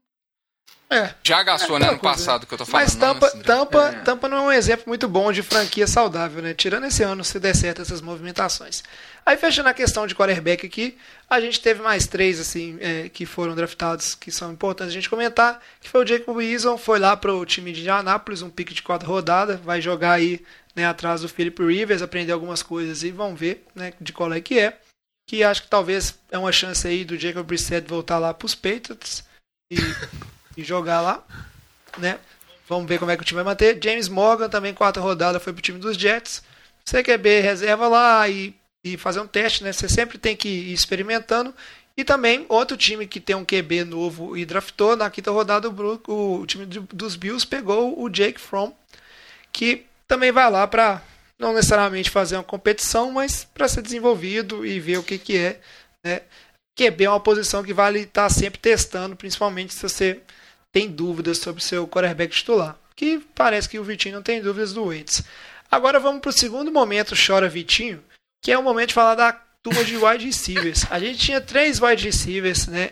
[0.88, 1.14] É.
[1.22, 1.90] Já gastou, é, né?
[1.90, 2.46] No passado né?
[2.46, 2.84] que eu tô falando.
[2.84, 4.00] Mas Tampa, não, Tampa, é.
[4.02, 6.54] Tampa não é um exemplo muito bom de franquia saudável, né?
[6.54, 8.84] Tirando esse ano, se der certo essas movimentações.
[9.24, 10.96] Aí fechando a questão de quarterback aqui,
[11.28, 15.10] a gente teve mais três assim é, que foram draftados que são importantes a gente
[15.10, 18.72] comentar, que foi o Jacob Wilson, foi lá para o time de Indianapolis, um pique
[18.72, 20.40] de quatro rodada, vai jogar aí
[20.76, 24.40] né, atrás do Philip Rivers, aprender algumas coisas e vão ver né, de qual é
[24.40, 24.78] que é.
[25.28, 28.54] Que acho que talvez é uma chance aí do Jacob Brissett voltar lá para os
[28.54, 29.24] Patriots
[29.72, 29.76] e,
[30.56, 31.24] e jogar lá,
[31.98, 32.18] né?
[32.68, 33.78] Vamos ver como é que o time vai manter.
[33.82, 36.42] James Morgan também, quarta rodada, foi pro time dos Jets.
[36.84, 38.54] CQB reserva lá e
[38.86, 39.72] e fazer um teste, né?
[39.72, 41.52] Você sempre tem que ir experimentando.
[41.96, 46.40] E também outro time que tem um QB novo e draftou na quinta rodada o,
[46.40, 48.72] o time dos Bills pegou o Jake Fromm,
[49.50, 51.02] que também vai lá para
[51.38, 55.60] não necessariamente fazer uma competição, mas para ser desenvolvido e ver o que, que é.
[56.04, 56.20] Né?
[56.78, 60.20] QB é uma posição que vale estar tá sempre testando, principalmente se você
[60.76, 62.78] tem dúvidas sobre seu quarterback titular.
[62.94, 65.22] Que parece que o Vitinho não tem dúvidas do Wentz.
[65.70, 68.02] Agora vamos para o segundo momento, chora Vitinho
[68.46, 70.86] que é o momento de falar da turma de wide receivers.
[70.88, 72.90] A gente tinha três wide receivers, né,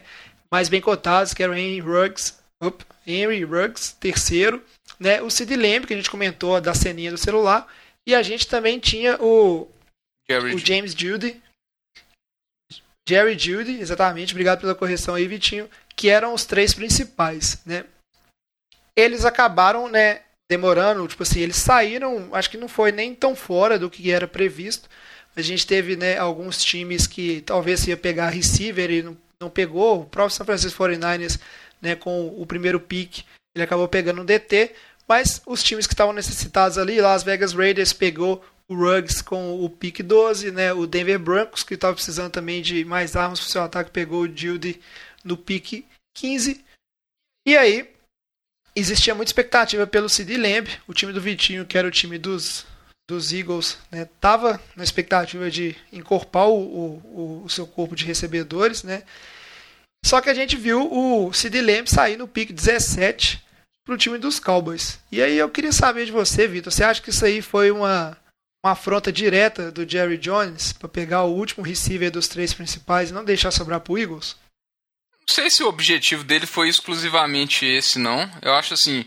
[0.50, 4.60] mais bem cotados, que eram Henry Ruggs, up, Henry Ruggs, terceiro,
[4.98, 7.72] né, o Sid Lamb, que a gente comentou da ceninha do celular,
[8.04, 9.68] e a gente também tinha o,
[10.28, 11.40] o James Judy,
[13.08, 17.84] Jerry Judy, exatamente, obrigado pela correção aí, Vitinho, que eram os três principais, né.
[18.96, 23.78] Eles acabaram, né, demorando, tipo assim, eles saíram, acho que não foi nem tão fora
[23.78, 24.88] do que era previsto,
[25.36, 30.02] a gente teve né, alguns times que talvez ia pegar receiver e não, não pegou.
[30.02, 31.40] O próprio San Francisco 49ers,
[31.82, 33.24] né, com o primeiro pick,
[33.54, 34.72] ele acabou pegando um DT.
[35.08, 39.68] Mas os times que estavam necessitados ali, Las Vegas Raiders pegou o Ruggs com o
[39.68, 43.50] pick 12, né, o Denver Broncos, que estava precisando também de mais armas para o
[43.50, 44.80] seu ataque, pegou o Judy
[45.24, 46.64] no pick 15.
[47.46, 47.90] E aí,
[48.76, 52.66] existia muita expectativa pelo CD Lamb, o time do Vitinho, que era o time dos
[53.06, 54.08] dos Eagles né,
[54.74, 59.02] na expectativa de encorpar o, o, o, seu corpo de recebedores, né?
[60.04, 63.42] Só que a gente viu o Sid Lamb sair no pick 17
[63.84, 64.98] para o time dos Cowboys.
[65.10, 68.16] E aí eu queria saber de você, Vitor, você acha que isso aí foi uma,
[68.64, 73.14] uma afronta direta do Jerry Jones para pegar o último receiver dos três principais e
[73.14, 74.36] não deixar sobrar para o Eagles?
[75.26, 78.30] Não sei se o objetivo dele foi exclusivamente esse, não.
[78.42, 79.04] Eu acho assim,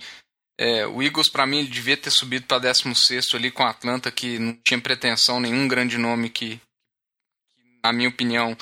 [0.59, 4.11] é, o Eagles, para mim, ele devia ter subido para 16 ali com a Atlanta,
[4.11, 8.57] que não tinha pretensão, nenhum grande nome que, que na minha opinião,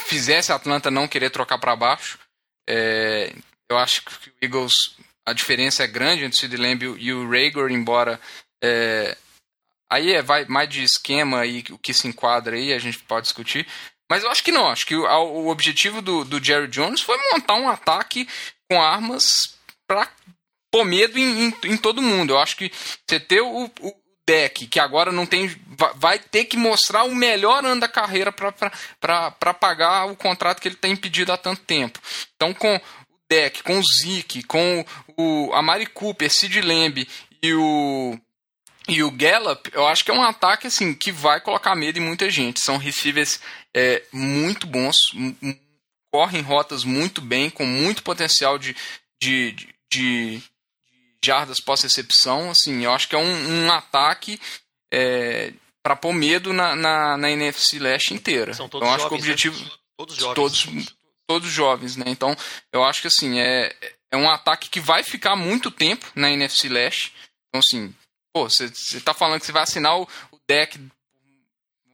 [0.00, 2.18] fizesse a Atlanta não querer trocar para baixo.
[2.68, 3.34] É,
[3.68, 4.74] eu acho que o Eagles,
[5.24, 8.20] a diferença é grande entre o Sid Lamb e o Rager, embora
[8.62, 9.16] é,
[9.90, 13.26] Aí é vai mais de esquema e o que se enquadra aí, a gente pode
[13.26, 13.66] discutir.
[14.08, 14.68] Mas eu acho que não.
[14.68, 18.28] Acho que o, o objetivo do, do Jerry Jones foi montar um ataque
[18.68, 19.24] com armas
[19.86, 20.08] para
[20.70, 22.32] pôr medo em, em, em, todo mundo.
[22.34, 22.70] Eu acho que
[23.06, 23.94] você ter o, o
[24.26, 25.54] deck, que agora não tem.
[25.96, 30.76] Vai ter que mostrar o melhor ano da carreira para pagar o contrato que ele
[30.76, 32.00] tem impedido há tanto tempo.
[32.34, 32.80] Então, com o
[33.30, 34.84] deck, com o Zeke, com
[35.16, 37.06] o, a Mari Cooper, Sid Lamb
[37.42, 38.18] e o.
[38.88, 42.02] E o Gallup, eu acho que é um ataque assim que vai colocar medo em
[42.02, 42.60] muita gente.
[42.60, 43.40] São receivers
[43.74, 44.96] é, muito bons,
[46.12, 48.76] correm rotas muito bem, com muito potencial de,
[49.20, 50.42] de, de, de
[51.24, 52.50] jardas pós-recepção.
[52.50, 54.40] Assim, eu acho que é um, um ataque
[54.92, 58.54] é, para pôr medo na, na, na, NFC Leste inteira.
[58.54, 59.64] São todos então, acho jovens, que o objetivo.
[59.64, 59.70] Né?
[59.96, 60.34] Todos jovens.
[60.34, 62.04] Todos, todos jovens, né?
[62.08, 62.36] Então,
[62.72, 63.74] eu acho que assim, é,
[64.12, 67.12] é um ataque que vai ficar muito tempo na NFC Leste.
[67.48, 67.94] Então, assim,
[68.36, 70.90] pô, você tá falando que você vai assinar o, o deck, vou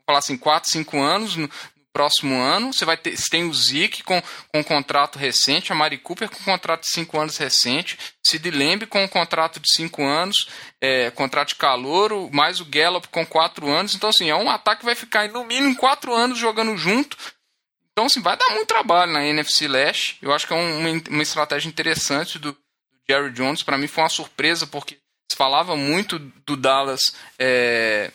[0.05, 1.49] falar assim, 4, 5 anos, no,
[1.93, 2.73] próximo ano.
[2.73, 6.29] Você vai ter, você tem o Zeke com, com um contrato recente, a Mari Cooper
[6.29, 10.49] com um contrato de 5 anos recente, Sid Lamb com um contrato de 5 anos,
[10.81, 13.95] é, contrato de calouro, mais o Gallup com 4 anos.
[13.95, 17.15] Então, assim, é um ataque que vai ficar no mínimo 4 anos jogando junto.
[17.93, 20.17] Então, assim, vai dar muito trabalho na NFC Leste.
[20.21, 22.57] Eu acho que é uma, uma estratégia interessante do, do
[23.07, 23.63] Jerry Jones.
[23.63, 24.97] Para mim foi uma surpresa, porque
[25.31, 27.01] se falava muito do Dallas.
[27.39, 28.11] É,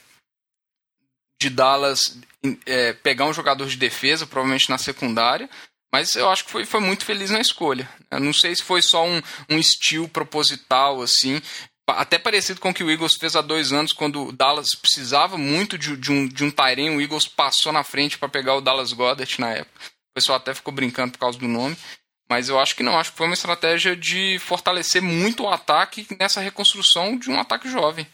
[1.40, 2.18] de Dallas
[2.66, 5.48] é, pegar um jogador de defesa, provavelmente na secundária,
[5.92, 7.88] mas eu acho que foi, foi muito feliz na escolha.
[8.10, 11.40] Eu não sei se foi só um, um estilo proposital, assim,
[11.86, 15.38] até parecido com o que o Eagles fez há dois anos, quando o Dallas precisava
[15.38, 18.60] muito de, de um, de um Tyrene, o Eagles passou na frente para pegar o
[18.60, 19.80] Dallas Goddard na época.
[20.10, 21.76] O pessoal até ficou brincando por causa do nome.
[22.28, 26.06] Mas eu acho que não, acho que foi uma estratégia de fortalecer muito o ataque
[26.20, 28.06] nessa reconstrução de um ataque jovem.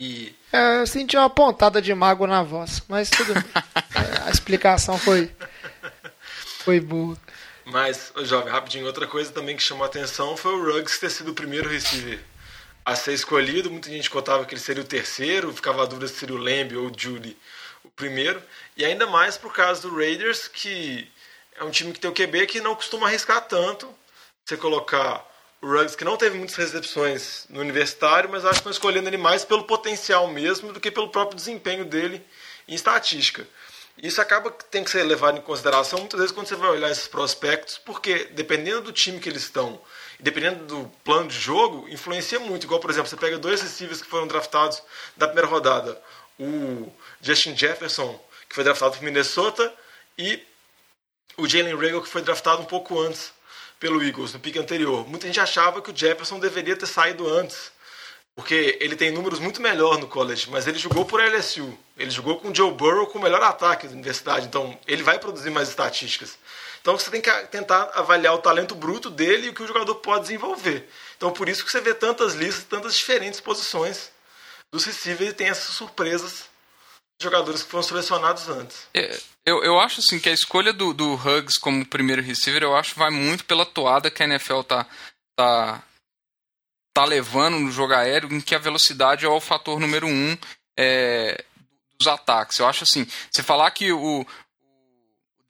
[0.00, 0.34] E...
[0.52, 3.42] É, eu senti uma pontada de mago na voz, mas tudo bem.
[3.94, 5.30] É, a explicação foi,
[6.64, 7.16] foi boa.
[7.66, 11.30] Mas, jovem, rapidinho, outra coisa também que chamou a atenção foi o Ruggs ter sido
[11.30, 12.18] o primeiro receiver
[12.84, 13.70] a ser escolhido.
[13.70, 16.74] Muita gente contava que ele seria o terceiro, ficava a dúvida se seria o Lamb
[16.76, 17.36] ou o Judy
[17.84, 18.42] o primeiro.
[18.76, 21.06] E ainda mais por causa do Raiders, que
[21.56, 23.88] é um time que tem o QB que não costuma arriscar tanto.
[24.44, 25.26] Você colocar
[25.60, 29.16] o Ruggs, que não teve muitas recepções no universitário, mas acho que estão escolhendo ele
[29.16, 32.24] mais pelo potencial mesmo do que pelo próprio desempenho dele
[32.66, 33.46] em estatística.
[33.96, 36.90] Isso acaba que tem que ser levado em consideração muitas vezes quando você vai olhar
[36.90, 39.80] esses prospectos, porque dependendo do time que eles estão
[40.18, 42.64] dependendo do plano de jogo, influencia muito.
[42.64, 44.82] Igual, por exemplo, você pega dois receivers que foram draftados
[45.16, 46.00] da primeira rodada:
[46.38, 46.90] o
[47.20, 49.72] Justin Jefferson, que foi draftado por Minnesota,
[50.16, 50.42] e
[51.36, 53.32] o Jalen Rager, que foi draftado um pouco antes
[53.78, 55.06] pelo Eagles no pique anterior.
[55.08, 57.72] Muita gente achava que o Jefferson deveria ter saído antes,
[58.34, 61.76] porque ele tem números muito melhor no college, mas ele jogou por LSU.
[61.96, 65.18] Ele jogou com o Joe Burrow com o melhor ataque da universidade, então ele vai
[65.18, 66.38] produzir mais estatísticas.
[66.80, 69.94] Então você tem que tentar avaliar o talento bruto dele e o que o jogador
[69.96, 70.88] pode desenvolver.
[71.16, 74.10] Então por isso que você vê tantas listas, tantas diferentes posições
[74.72, 76.44] dos receivers e tem essas surpresas
[77.18, 78.86] de jogadores que foram selecionados antes.
[78.94, 82.76] É, eu, eu acho assim que a escolha do, do Hugs como primeiro receiver, eu
[82.76, 84.86] acho vai muito pela toada que a NFL tá,
[85.36, 85.82] tá,
[86.94, 90.36] tá levando no jogo aéreo, em que a velocidade é o fator número um
[90.78, 91.44] é,
[91.98, 92.58] dos ataques.
[92.58, 94.26] Eu acho assim, você falar que o,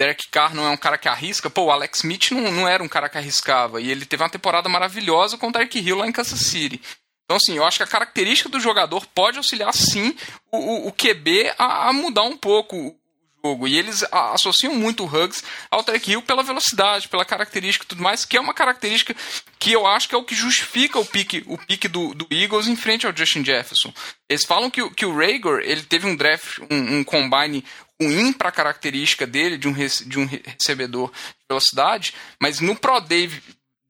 [0.02, 2.82] Derek Carr não é um cara que arrisca, pô, o Alex Smith não, não era
[2.82, 6.08] um cara que arriscava, e ele teve uma temporada maravilhosa com o Derek Hill lá
[6.08, 6.82] em Kansas City.
[7.24, 10.16] Então, assim, eu acho que a característica do jogador pode auxiliar, sim,
[10.50, 12.98] o, o, o QB a, a, mudar um pouco
[13.44, 13.66] jogo.
[13.66, 18.02] E eles associam muito o Hugs ao Tarek Hill pela velocidade, pela característica e tudo
[18.02, 19.14] mais, que é uma característica
[19.58, 22.68] que eu acho que é o que justifica o pique, o pique do, do Eagles
[22.68, 23.92] em frente ao Justin Jefferson.
[24.28, 27.64] Eles falam que, que o Rager ele teve um draft, um, um combine
[28.00, 33.00] ruim para a característica dele, de um, de um recebedor de velocidade, mas no Pro
[33.00, 33.30] Day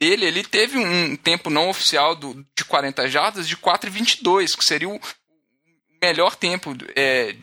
[0.00, 4.88] dele, ele teve um tempo não oficial do, de 40 jardas de 4,22, que seria
[4.88, 5.00] o
[6.02, 7.34] melhor tempo é,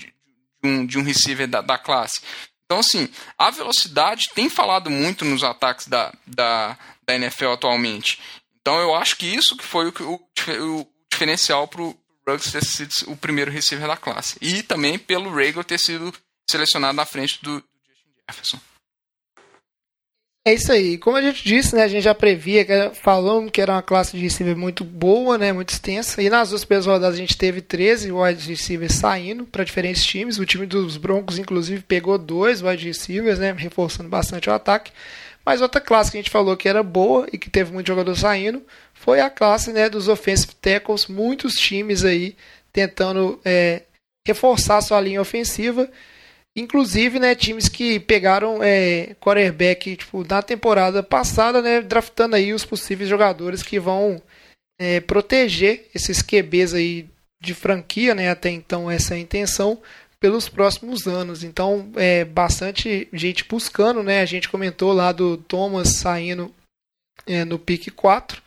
[0.63, 2.21] um, de um receiver da, da classe.
[2.65, 8.19] Então, assim, a velocidade tem falado muito nos ataques da, da, da NFL atualmente.
[8.61, 11.97] Então, eu acho que isso que foi o, o, o diferencial para o
[12.27, 14.37] Ruggs ter sido o primeiro receiver da classe.
[14.39, 16.13] E também pelo Rager ter sido
[16.49, 18.59] selecionado na frente do Justin Jefferson.
[20.49, 20.97] É isso aí.
[20.97, 24.17] Como a gente disse, né, a gente já previa, que falando que era uma classe
[24.17, 26.23] de receiver muito boa, né, muito extensa.
[26.23, 30.39] E nas duas primeiras rodadas a gente teve 13 wide receivers saindo para diferentes times.
[30.39, 34.91] O time dos Broncos, inclusive, pegou dois wide receivers, né, reforçando bastante o ataque.
[35.45, 38.15] Mas outra classe que a gente falou que era boa e que teve muito jogador
[38.15, 41.05] saindo foi a classe né, dos offensive tackles.
[41.05, 42.35] Muitos times aí
[42.73, 43.83] tentando é,
[44.27, 45.87] reforçar sua linha ofensiva.
[46.59, 52.65] Inclusive, né, times que pegaram é, quarterback tipo, na temporada passada, né, draftando aí os
[52.65, 54.21] possíveis jogadores que vão
[54.79, 57.07] é, proteger esses QBs aí
[57.41, 59.81] de franquia, né, até então essa é a intenção,
[60.19, 61.43] pelos próximos anos.
[61.43, 64.21] Então, é bastante gente buscando, né?
[64.21, 66.53] A gente comentou lá do Thomas saindo
[67.25, 68.41] é, no pick 4.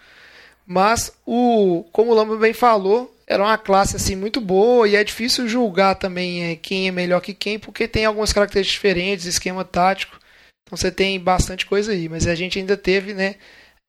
[0.66, 5.04] Mas o, como o Lamba bem falou, era uma classe assim muito boa e é
[5.04, 9.64] difícil julgar também é, quem é melhor que quem, porque tem algumas características diferentes, esquema
[9.64, 10.18] tático.
[10.62, 13.36] Então você tem bastante coisa aí, mas a gente ainda teve, né,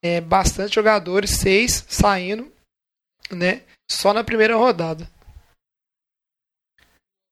[0.02, 2.52] é, bastante jogadores, seis saindo,
[3.30, 5.08] né, só na primeira rodada.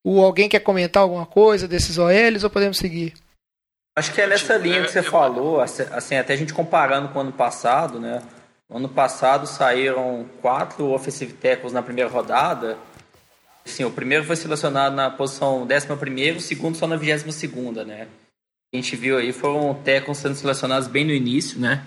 [0.05, 3.15] O alguém quer comentar alguma coisa desses OLs ou podemos seguir?
[3.97, 7.23] Acho que é nessa linha que você falou, assim, até a gente comparando com o
[7.23, 8.23] ano passado, né?
[8.73, 12.79] No ano passado saíram quatro offensive tackles na primeira rodada.
[13.67, 18.09] Sim, o primeiro foi selecionado na posição 11 o segundo só na 22 segunda, né?
[18.73, 21.85] A gente viu aí foram tackles sendo selecionados bem no início, né?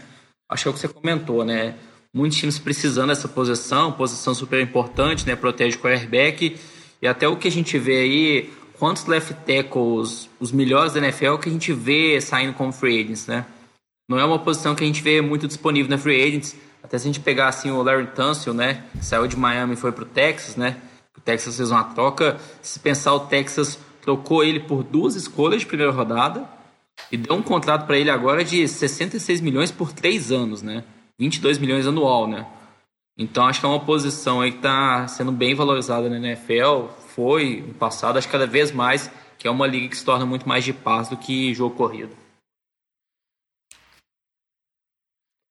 [0.47, 1.73] Acho que é o que você comentou, né?
[2.13, 5.35] Muitos times precisando dessa posição, posição super importante, né?
[5.35, 6.55] Protege o quarterback
[7.01, 11.37] e até o que a gente vê aí, quantos left tackles, os melhores da NFL,
[11.37, 13.43] que a gente vê saindo como free agents, né?
[14.07, 16.55] Não é uma posição que a gente vê muito disponível na free agents.
[16.95, 18.81] Até se a gente pegar assim o Larry Tunsil, né?
[18.93, 20.77] Que saiu de Miami e foi pro Texas, né?
[21.17, 22.37] O Texas fez uma troca.
[22.61, 26.47] Se pensar, o Texas trocou ele por duas escolhas de primeira rodada
[27.11, 30.85] e deu um contrato para ele agora de 66 milhões por três anos, né?
[31.19, 32.47] 22 milhões anual, né?
[33.17, 36.87] Então acho que é uma posição aí que está sendo bem valorizada na NFL.
[37.13, 40.25] Foi no passado, acho que cada vez mais, que é uma liga que se torna
[40.25, 42.15] muito mais de paz do que jogo corrido.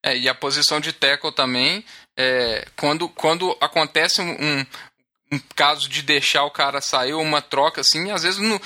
[0.05, 1.83] É, e a posição de tackle também,
[2.15, 4.37] é, quando, quando acontece um,
[5.33, 8.61] um, caso de deixar o cara sair, uma troca assim, às vezes não,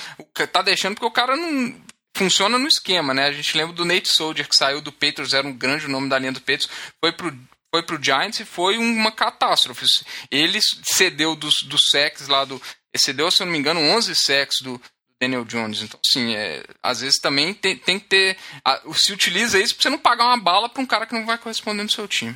[0.51, 1.73] tá deixando porque o cara não
[2.13, 3.27] funciona no esquema, né?
[3.27, 6.19] A gente lembra do Nate Soldier que saiu do Patriots, era um grande nome da
[6.19, 6.67] linha do Patriots,
[6.99, 7.33] foi pro
[7.71, 9.85] foi pro Giants e foi uma catástrofe.
[10.29, 12.61] Ele cedeu dos, dos sacks lá do.
[12.97, 14.81] Cedeu, se eu não me engano, 11 sacks do,
[15.21, 15.81] Daniel Jones.
[15.81, 18.37] Então, assim, é, às vezes também tem, tem que ter.
[18.63, 21.25] A, se utiliza isso pra você não pagar uma bala pra um cara que não
[21.25, 22.35] vai corresponder no seu time.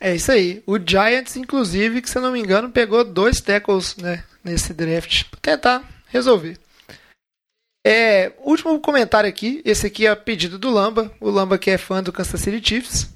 [0.00, 0.62] É isso aí.
[0.66, 5.24] O Giants, inclusive, que se eu não me engano, pegou dois tackles né, nesse draft
[5.24, 6.58] pra tentar resolver.
[7.86, 12.02] É, último comentário aqui, esse aqui é pedido do Lamba, o Lamba que é fã
[12.02, 13.10] do Kansas City Chiefs.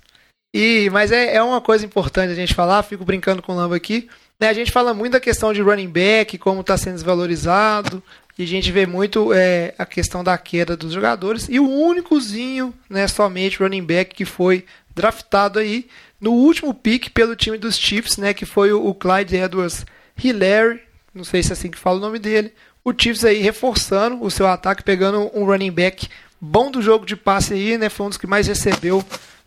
[0.55, 3.77] E, mas é, é uma coisa importante a gente falar, fico brincando com o Lamba
[3.77, 4.09] aqui.
[4.39, 8.03] Né, a gente fala muito da questão de running back, como está sendo desvalorizado,
[8.37, 11.47] e a gente vê muito é, a questão da queda dos jogadores.
[11.49, 14.65] E o únicozinho, né, somente running back que foi
[14.95, 15.87] draftado aí
[16.21, 19.87] no último pick pelo time dos Chiefs, né, que foi o, Clyde Edwards
[20.23, 20.81] Hillary,
[21.15, 22.53] não sei se é assim que fala o nome dele,
[22.85, 26.09] o Chiefs aí reforçando o seu ataque, pegando um running back
[26.41, 27.89] bom do jogo de passe aí, né?
[27.89, 29.05] Foi um dos que mais recebeu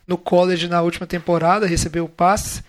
[0.08, 2.64] no college na última temporada, recebeu passes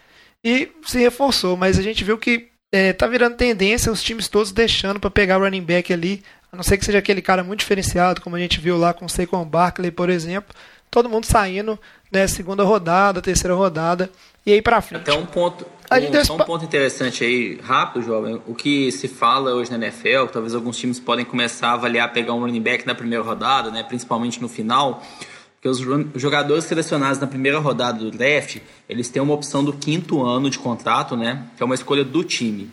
[0.45, 1.57] e se reforçou.
[1.57, 5.39] Mas a gente viu que é, tá virando tendência os times todos deixando para pegar
[5.39, 6.23] running back ali,
[6.53, 9.05] a não ser que seja aquele cara muito diferenciado, como a gente viu lá com
[9.05, 10.55] o Saquon Barkley, por exemplo.
[10.91, 11.79] Todo mundo saindo,
[12.11, 12.27] né?
[12.27, 14.11] Segunda rodada, terceira rodada
[14.47, 15.03] e aí para frente.
[15.03, 18.41] Até um ponto, um, só um ponto interessante aí, rápido, jovem.
[18.47, 22.33] O que se fala hoje na NFL, talvez alguns times podem começar a avaliar pegar
[22.33, 25.03] um running back na primeira rodada, né, principalmente no final,
[25.61, 25.79] porque os
[26.15, 30.59] jogadores selecionados na primeira rodada do draft, eles têm uma opção do quinto ano de
[30.59, 32.71] contrato, né, que é uma escolha do time.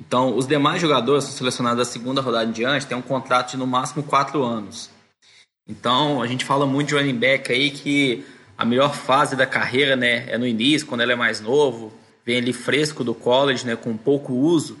[0.00, 3.56] Então, os demais jogadores são selecionados da segunda rodada em diante, têm um contrato de
[3.58, 4.88] no máximo quatro anos.
[5.68, 8.24] Então, a gente fala muito de running back aí que
[8.56, 11.92] a melhor fase da carreira, né, é no início, quando ele é mais novo,
[12.24, 14.78] vem ali fresco do college, né, com pouco uso.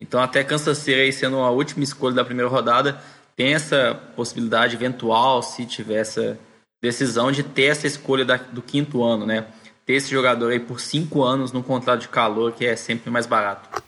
[0.00, 2.98] Então até Kansas City aí sendo a última escolha da primeira rodada,
[3.36, 6.38] tem essa possibilidade eventual, se tiver essa
[6.82, 9.46] decisão de ter essa escolha da, do quinto ano, né?
[9.86, 13.26] Ter esse jogador aí por cinco anos num contrato de calor, que é sempre mais
[13.26, 13.82] barato.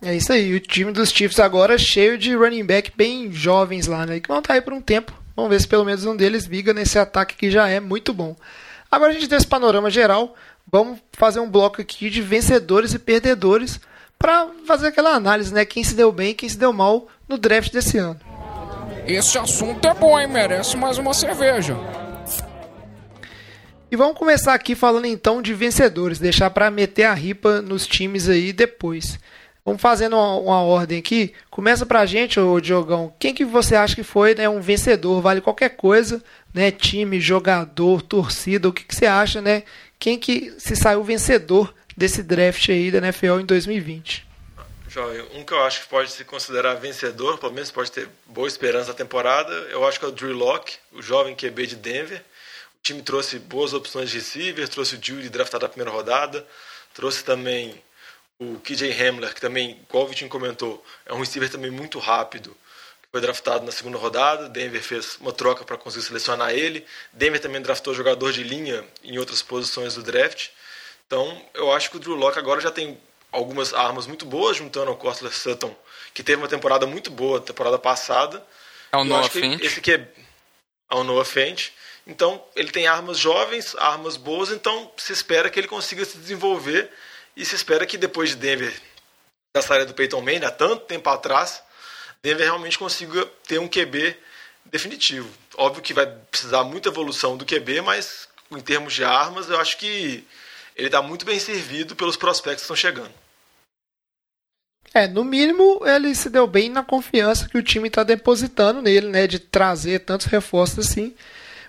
[0.00, 3.88] É isso aí, o time dos Chiefs agora é cheio de running back bem jovens
[3.88, 4.20] lá, né?
[4.20, 5.12] Que vão estar aí por um tempo.
[5.34, 8.36] Vamos ver se pelo menos um deles viga nesse ataque que já é muito bom.
[8.90, 10.36] Agora a gente tem esse panorama geral
[10.70, 13.80] vamos fazer um bloco aqui de vencedores e perdedores
[14.18, 15.64] para fazer aquela análise, né?
[15.64, 18.27] Quem se deu bem e quem se deu mal no draft desse ano.
[19.08, 20.28] Esse assunto é bom, hein?
[20.28, 21.74] Merece mais uma cerveja.
[23.90, 28.28] E vamos começar aqui falando então de vencedores, deixar para meter a ripa nos times
[28.28, 29.18] aí depois.
[29.64, 31.32] Vamos fazendo uma, uma, ordem aqui.
[31.50, 33.10] Começa pra gente, ô Diogão.
[33.18, 35.22] Quem que você acha que foi né, um vencedor?
[35.22, 36.70] Vale qualquer coisa, né?
[36.70, 39.62] Time, jogador, torcida, o que, que você acha, né?
[39.98, 44.27] quem que se saiu vencedor desse draft aí da NFL em 2020.
[44.88, 48.48] Jovem, um que eu acho que pode se considerar vencedor, pelo menos pode ter boa
[48.48, 52.18] esperança na temporada, eu acho que é o Drew Locke, o jovem QB de Denver.
[52.18, 56.46] O time trouxe boas opções de receiver, trouxe o Judy draftado na primeira rodada,
[56.94, 57.82] trouxe também
[58.38, 62.56] o KJ Hamler, que também, igual o Vitinho comentou, é um receiver também muito rápido,
[63.02, 64.48] que foi draftado na segunda rodada.
[64.48, 66.86] Denver fez uma troca para conseguir selecionar ele.
[67.12, 70.48] Denver também draftou jogador de linha em outras posições do draft.
[71.06, 72.98] Então, eu acho que o Drew Locke agora já tem
[73.30, 75.74] algumas armas muito boas, juntando ao Cortland Sutton,
[76.14, 78.44] que teve uma temporada muito boa temporada passada.
[78.92, 79.62] É o Noah Fent.
[79.62, 80.08] Esse aqui é,
[80.90, 81.70] é o Noah Fent.
[82.06, 86.90] Então, ele tem armas jovens, armas boas, então se espera que ele consiga se desenvolver
[87.36, 88.74] e se espera que depois de Denver,
[89.54, 91.62] da saída do Peyton Manning, há tanto tempo atrás,
[92.22, 94.16] Denver realmente consiga ter um QB
[94.64, 95.28] definitivo.
[95.56, 99.76] Óbvio que vai precisar muita evolução do QB, mas em termos de armas, eu acho
[99.76, 100.26] que
[100.78, 103.12] ele está muito bem servido pelos prospectos que estão chegando.
[104.94, 109.08] É, no mínimo ele se deu bem na confiança que o time está depositando nele,
[109.08, 111.14] né, de trazer tantos reforços assim.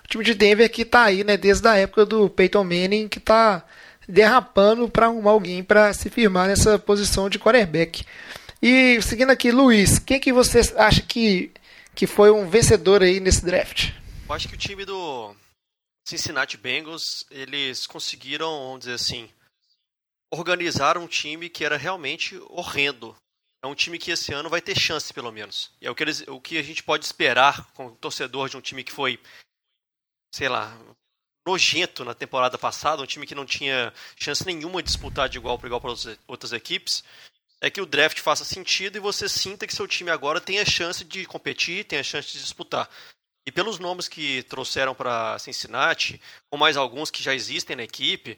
[0.05, 3.17] O time de Denver que está aí, né, desde a época do Peyton Manning, que
[3.17, 3.65] está
[4.07, 8.05] derrapando para arrumar alguém para se firmar nessa posição de quarterback.
[8.61, 11.51] E seguindo aqui, Luiz, quem que você acha que,
[11.95, 13.91] que foi um vencedor aí nesse draft?
[14.27, 15.35] Eu acho que o time do
[16.09, 19.29] Cincinnati Bengals, eles conseguiram, vamos dizer assim,
[20.31, 23.15] organizar um time que era realmente horrendo.
[23.63, 25.71] É um time que esse ano vai ter chance, pelo menos.
[25.79, 28.57] E é o que, eles, o que a gente pode esperar com o torcedor de
[28.57, 29.19] um time que foi,
[30.33, 30.75] sei lá,
[31.45, 35.59] nojento na temporada passada, um time que não tinha chance nenhuma de disputar de igual
[35.59, 35.93] para igual para
[36.27, 37.03] outras equipes,
[37.61, 40.65] é que o draft faça sentido e você sinta que seu time agora tem a
[40.65, 42.89] chance de competir, tem a chance de disputar.
[43.49, 46.21] E pelos nomes que trouxeram para Cincinnati,
[46.51, 48.37] com mais alguns que já existem na equipe,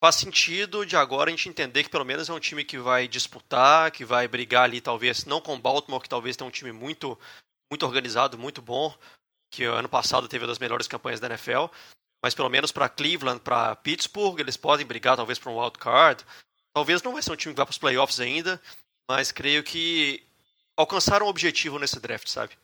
[0.00, 3.08] faz sentido de agora a gente entender que pelo menos é um time que vai
[3.08, 7.18] disputar, que vai brigar ali talvez não com Baltimore, que talvez tenha um time muito
[7.68, 8.96] muito organizado, muito bom,
[9.50, 11.66] que ano passado teve uma das melhores campanhas da NFL,
[12.22, 16.24] mas pelo menos para Cleveland, para Pittsburgh, eles podem brigar talvez para um wild card.
[16.72, 18.62] Talvez não vai ser um time que vai para os playoffs ainda,
[19.10, 20.24] mas creio que
[20.76, 22.56] alcançaram um objetivo nesse draft, sabe?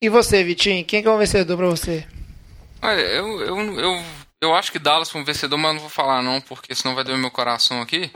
[0.00, 2.06] E você, Vitinho, quem é o vencedor para você?
[2.82, 4.04] Olha, eu, eu, eu,
[4.42, 7.02] eu acho que Dallas foi um vencedor, mas não vou falar não, porque senão vai
[7.02, 8.10] doer meu coração aqui.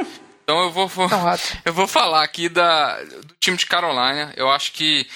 [0.44, 1.08] Então eu vou, vou
[1.64, 4.32] eu vou falar aqui da, do time de Carolina.
[4.36, 5.06] Eu acho que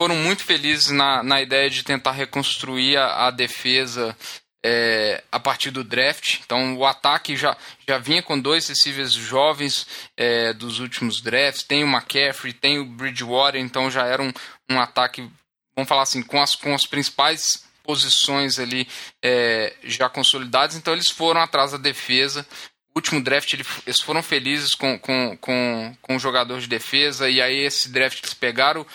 [0.00, 4.16] foram muito felizes na, na ideia de tentar reconstruir a, a defesa
[4.64, 6.40] é, a partir do draft.
[6.44, 7.56] Então o ataque já,
[7.88, 9.86] já vinha com dois receivers jovens
[10.16, 11.64] é, dos últimos drafts.
[11.64, 14.32] Tem o McCaffrey, tem o Bridgewater, então já era um,
[14.70, 15.28] um ataque
[15.76, 18.88] vamos falar assim, com as, com as principais posições ali
[19.22, 22.46] é, já consolidadas, então eles foram atrás da defesa.
[22.94, 27.42] O último draft eles foram felizes com, com, com, com o jogador de defesa, e
[27.42, 28.86] aí esse draft eles pegaram,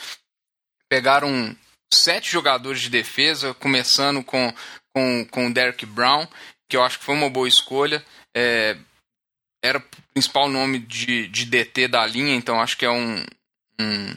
[0.89, 1.55] pegaram
[1.93, 4.53] sete jogadores de defesa, começando com,
[4.93, 6.27] com, com o Derek Brown,
[6.67, 8.03] que eu acho que foi uma boa escolha.
[8.35, 8.77] É,
[9.61, 13.25] era o principal nome de, de DT da linha, então acho que é um,
[13.79, 14.15] um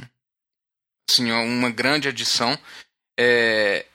[1.08, 2.58] assim, uma grande adição.
[3.18, 3.86] É,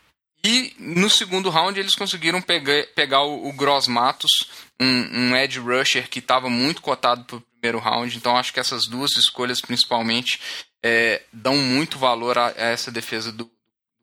[0.44, 4.32] e no segundo round eles conseguiram pegar, pegar o, o Gross Matos,
[4.80, 8.16] um, um edge rusher que estava muito cotado para o primeiro round.
[8.16, 10.40] Então acho que essas duas escolhas principalmente
[10.84, 13.50] é, dão muito valor a, a, essa defesa do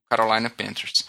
[0.09, 1.07] Carolina Panthers.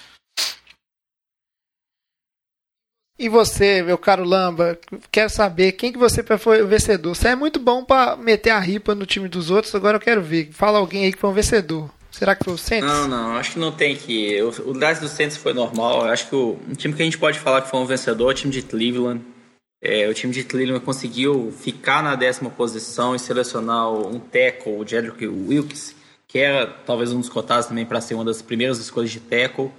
[3.18, 4.78] E você, meu caro Lamba,
[5.10, 7.16] quero saber quem que você foi o vencedor.
[7.16, 10.22] Você é muito bom para meter a ripa no time dos outros, agora eu quero
[10.22, 10.50] ver.
[10.52, 11.90] Fala alguém aí que foi um vencedor.
[12.12, 12.88] Será que foi o Saints?
[12.88, 14.42] Não, não, acho que não tem que.
[14.42, 16.06] O, o draft do Saints foi normal.
[16.06, 18.30] Eu acho que o, o, time que a gente pode falar que foi um vencedor
[18.30, 19.22] é o time de Cleveland.
[19.82, 24.88] É, o time de Cleveland conseguiu ficar na décima posição e selecionar um tackle, o
[24.88, 25.96] Jedrick Wilkes,
[26.28, 29.72] que era talvez um dos cotados também para ser uma das primeiras escolhas de tackle.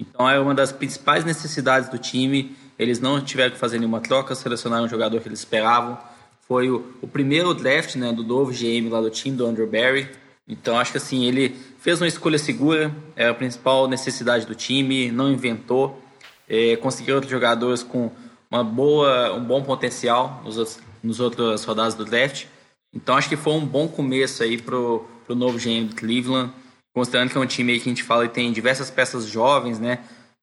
[0.00, 4.34] Então é uma das principais necessidades do time eles não tiveram que fazer nenhuma troca,
[4.34, 5.98] selecionaram um jogador que eles esperavam.
[6.46, 10.08] Foi o, o primeiro draft né, do novo GM lá do time, do Andrew Barry.
[10.46, 15.10] Então acho que assim, ele fez uma escolha segura, era a principal necessidade do time,
[15.10, 16.02] não inventou.
[16.48, 18.10] É, conseguiu outros jogadores com
[18.50, 22.46] uma boa, um bom potencial nos outros, nos outras rodadas do draft.
[22.94, 26.50] Então acho que foi um bom começo aí pro, pro novo GM do Cleveland,
[26.94, 29.98] considerando que é um time que a gente fala e tem diversas peças jovens, né?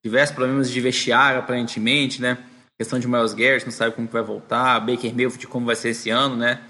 [0.06, 2.38] Diversos problemas de vestiário, aparentemente, né?
[2.78, 6.12] questão de Miles Garrett, não sabe como vai voltar, Baker Mayfield como vai ser esse
[6.12, 6.64] ano, né?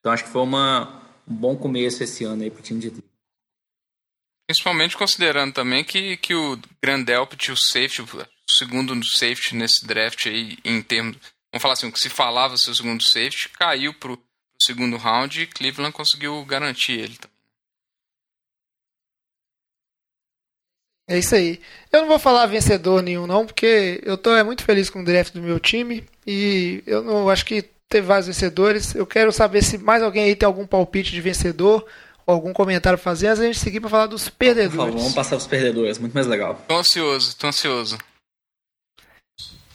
[0.00, 2.92] Então acho que foi uma, um bom começo esse ano aí pro time de
[4.48, 10.56] Principalmente considerando também que, que o Grandelpit, o safety, o segundo safety nesse draft aí,
[10.64, 11.18] em termos.
[11.52, 14.18] Vamos falar assim, o que se falava ser o segundo safety, caiu pro
[14.62, 17.27] segundo round e Cleveland conseguiu garantir ele também.
[21.08, 21.58] É isso aí.
[21.90, 25.04] Eu não vou falar vencedor nenhum, não, porque eu tô é, muito feliz com o
[25.04, 28.94] draft do meu time e eu não acho que teve vários vencedores.
[28.94, 31.86] Eu quero saber se mais alguém aí tem algum palpite de vencedor
[32.26, 34.76] ou algum comentário pra fazer, antes a gente seguir para falar dos perdedores.
[34.76, 36.62] Por favor, vamos passar os perdedores, muito mais legal.
[36.68, 37.96] Tô ansioso, tô ansioso.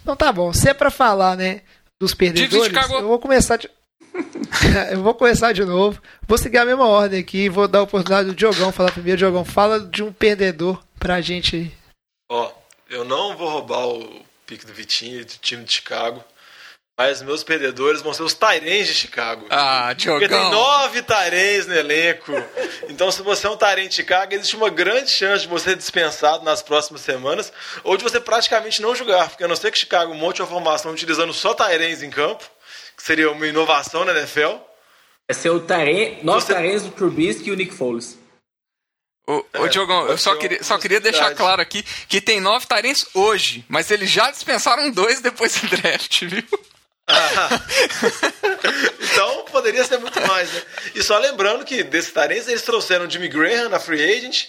[0.04, 1.62] Então tá bom, se é pra falar, né,
[2.00, 3.68] dos perdedores, eu vou começar de...
[4.92, 6.02] eu vou começar de novo.
[6.28, 9.18] Vou seguir a mesma ordem aqui, vou dar a oportunidade do Diogão falar primeiro.
[9.18, 11.76] Diogão, fala de um perdedor pra gente.
[12.30, 12.52] Ó,
[12.90, 16.24] eu não vou roubar o pique do Vitinho e do time de Chicago.
[16.96, 19.48] Mas meus perdedores vão ser os Tyrens de Chicago.
[19.50, 20.52] Ah, Porque tem Diogão.
[20.52, 22.32] nove Tyrens no elenco.
[22.88, 25.76] Então, se você é um Tyrene de Chicago, existe uma grande chance de você ser
[25.76, 27.52] dispensado nas próximas semanas
[27.84, 29.30] ou de você praticamente não jogar.
[29.30, 32.48] Porque a não ser que Chicago monte uma formação utilizando só Tyrens em campo,
[32.96, 34.58] que seria uma inovação na NFL.
[35.30, 38.18] Vai ser o Taren, nove Você- Tarens do Trubisky e o Nick Foles.
[39.26, 43.06] Ô, ô Diogão, eu só queria, só queria deixar claro aqui que tem nove Tyrants
[43.14, 46.44] hoje, mas eles já dispensaram dois depois do draft, viu?
[49.02, 50.62] Então, poderia ser muito mais, né?
[50.96, 54.48] E só lembrando que desses Tyrens, eles trouxeram Jimmy Graham na free agent.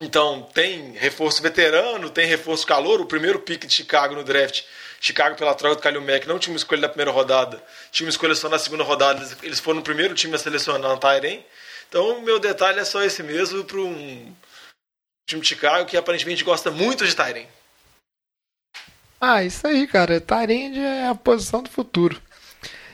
[0.00, 3.00] Então, tem reforço veterano, tem reforço calor.
[3.00, 4.62] O primeiro pick de Chicago no draft,
[5.04, 8.10] Chicago pela troca do Kalil Mack, não tinha uma escolha na primeira rodada, tinha uma
[8.10, 9.20] escolha só na segunda rodada.
[9.42, 11.44] Eles- foram o primeiro time a selecionar um Tyren.
[11.88, 14.32] Então, o meu detalhe é só esse mesmo para um
[15.28, 17.48] time de Chicago que aparentemente gosta muito de Tyren.
[19.20, 20.20] Ah, isso aí, cara.
[20.20, 22.20] Tyrande é a posição do futuro.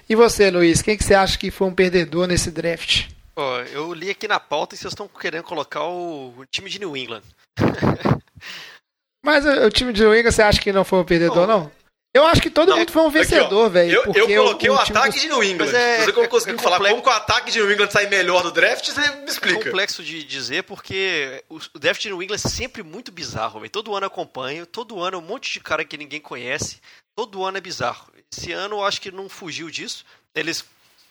[0.08, 3.08] E você, Luiz, quem que você acha que foi um perdedor nesse draft?
[3.36, 6.78] Ó, eu li aqui na pauta e vocês estão querendo colocar o, o time de
[6.78, 7.22] New England.
[9.22, 11.70] Mas o, o time de New England, você acha que não foi um perdedor, não?
[12.14, 13.92] Eu acho que todo Não, mundo foi um vencedor, velho.
[13.92, 15.66] Eu, eu coloquei o, time ataque dos- de New England.
[15.66, 17.02] Mas é- Se você conseguir é me falar complexo.
[17.02, 19.64] como que o ataque de New England sai melhor do draft, você me É explica.
[19.64, 23.70] complexo de dizer porque o o draft de New England é sempre muito bizarro, velho.
[23.70, 26.80] Todo ano eu acompanho, todo ano é um monte de cara que ninguém conhece,
[27.14, 28.10] todo ano é bizarro.
[28.32, 30.04] Esse ano eu acho que não fugiu disso.
[30.34, 30.64] Eles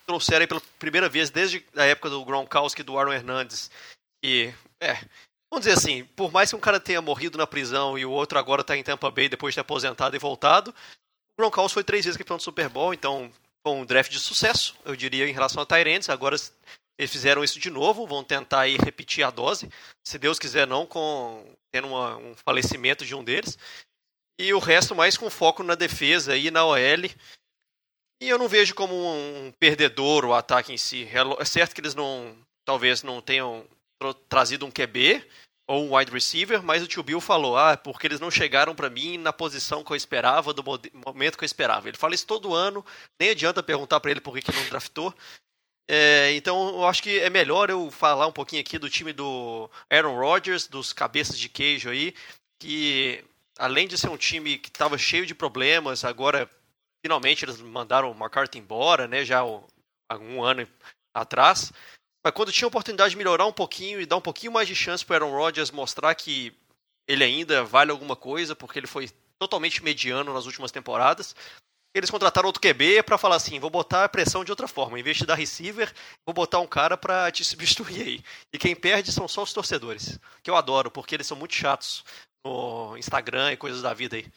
[0.06, 3.70] trouxeram aí pela primeira vez desde a época do Gronkowski e do Aaron Hernandez.
[4.24, 4.98] E, é,
[5.58, 8.38] vamos dizer assim, por mais que um cara tenha morrido na prisão e o outro
[8.38, 12.06] agora tá em Tampa Bay depois de ter aposentado e voltado, o Gronkowski foi três
[12.06, 13.32] vezes campeão do Super Bowl, então
[13.66, 16.10] foi um draft de sucesso, eu diria, em relação a Tyrants.
[16.10, 16.36] Agora
[16.98, 19.70] eles fizeram isso de novo, vão tentar aí repetir a dose.
[20.06, 23.58] Se Deus quiser, não com tendo uma- um falecimento de um deles.
[24.40, 27.10] E o resto mais com foco na defesa e na OL.
[28.22, 31.08] E eu não vejo como um perdedor o ataque em si.
[31.12, 33.68] É É certo que eles não, talvez não tenham
[34.30, 35.26] trazido um QB
[35.68, 38.90] ou um wide receiver, mas o tio Bill falou, ah, porque eles não chegaram pra
[38.90, 41.90] mim na posição que eu esperava, do momento que eu esperava.
[41.90, 42.86] Ele fala isso todo ano,
[43.20, 45.14] nem adianta perguntar pra ele por que que não draftou.
[45.90, 49.70] É, então eu acho que é melhor eu falar um pouquinho aqui do time do
[49.90, 52.14] Aaron Rodgers, dos cabeças de queijo aí,
[52.60, 53.24] que
[53.58, 56.50] além de ser um time que estava cheio de problemas, agora
[57.06, 60.68] finalmente eles mandaram o McCarthy embora, né, já há um ano
[61.14, 61.72] atrás.
[62.28, 64.76] Mas quando tinha a oportunidade de melhorar um pouquinho e dar um pouquinho mais de
[64.76, 66.54] chance para Aaron Rodgers mostrar que
[67.08, 69.10] ele ainda vale alguma coisa, porque ele foi
[69.40, 71.34] totalmente mediano nas últimas temporadas,
[71.96, 75.04] eles contrataram outro QB para falar assim, vou botar a pressão de outra forma, em
[75.04, 75.90] vez de dar receiver,
[76.26, 78.24] vou botar um cara para te substituir aí.
[78.52, 82.04] E quem perde são só os torcedores, que eu adoro, porque eles são muito chatos
[82.46, 84.30] no Instagram e coisas da vida aí.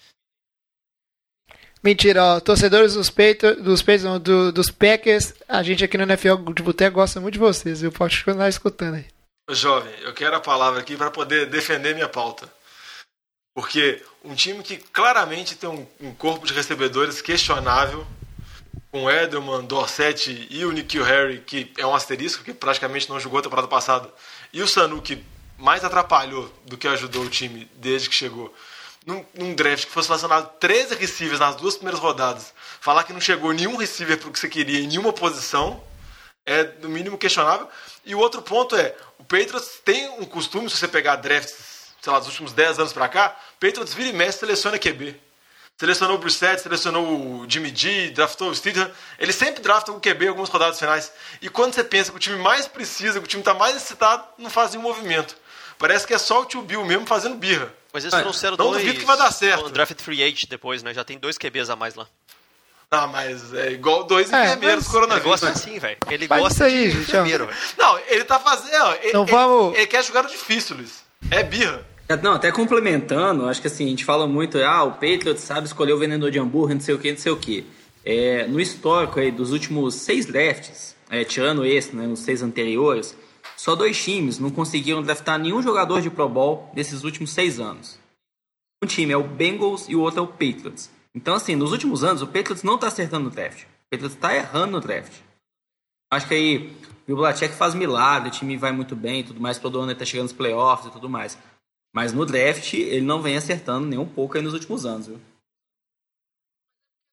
[1.82, 2.40] Mentira, ó.
[2.40, 6.62] Torcedores dos Patriots, dos, Patriots, não, do- dos Packers, a gente aqui no NFL de
[6.62, 7.90] Boteco gosta muito de vocês, viu?
[7.90, 9.06] Pode continuar escutando aí.
[9.50, 12.48] Jovem, eu quero a palavra aqui para poder defender minha pauta.
[13.54, 18.06] Porque um time que claramente tem um, um corpo de recebedores questionável,
[18.92, 23.38] com Edelman, Dorset e o Nikhil Harry, que é um asterisco, que praticamente não jogou
[23.38, 24.08] a temporada passada,
[24.52, 25.22] e o Sanu, que
[25.58, 28.54] mais atrapalhou do que ajudou o time desde que chegou.
[29.10, 33.20] Num, num draft que fosse selecionado 13 receivers nas duas primeiras rodadas, falar que não
[33.20, 35.82] chegou nenhum receiver para o que você queria em nenhuma posição,
[36.46, 37.68] é no mínimo questionável.
[38.04, 42.12] E o outro ponto é, o Patriots tem um costume, se você pegar drafts, sei
[42.12, 45.20] lá, dos últimos 10 anos pra cá, Patriots vira e mexe seleciona QB.
[45.76, 48.90] Selecionou o Brissett, selecionou o Jimmy G, draftou o Stidham.
[49.18, 51.10] Eles sempre draftam o QB em algumas rodadas finais.
[51.42, 54.22] E quando você pensa que o time mais precisa, que o time tá mais excitado,
[54.38, 55.34] não faz nenhum movimento.
[55.78, 57.79] Parece que é só o tio Bill mesmo fazendo birra.
[57.92, 59.66] Mas eles Ah, trouxeram não dois duvido que vai dar certo.
[59.66, 60.94] um draft free agent depois, né?
[60.94, 62.06] Já tem dois QBs a mais lá.
[62.92, 65.24] Não, mas é igual dois É, enfermeiros mas- coronavírus.
[65.24, 65.52] Ele gosta né?
[65.52, 65.96] assim, velho.
[66.10, 67.02] Ele Faz gosta isso aí, de gente, ó.
[67.20, 67.58] enfermeiro, velho.
[67.78, 68.82] Não, ele tá fazendo.
[68.84, 71.02] ó, Ele, Não vamos- ele, ele quer jogar no difícil, Luiz.
[71.30, 71.86] É birra.
[72.08, 75.66] É, Não, até complementando, acho que assim, a gente fala muito, ah, o Patriots sabe
[75.68, 77.64] escolher o vendedor de hambúrguer, não sei o que, não sei o que.
[78.04, 83.14] É, no histórico aí dos últimos seis drafts, é, tirando esse, né, os seis anteriores,
[83.60, 87.98] só dois times não conseguiram draftar nenhum jogador de Pro Bowl desses últimos seis anos.
[88.82, 90.90] Um time é o Bengals e o outro é o Patriots.
[91.14, 93.64] Então, assim, nos últimos anos, o Patriots não tá acertando no draft.
[93.64, 95.12] O Patriots tá errando no draft.
[96.10, 96.74] Acho que aí
[97.06, 99.98] o Belichick faz milagre, o time vai muito bem e tudo mais, todo ano ele
[99.98, 101.36] tá chegando nos playoffs e tudo mais.
[101.94, 105.20] Mas no draft, ele não vem acertando nem um pouco aí nos últimos anos, viu?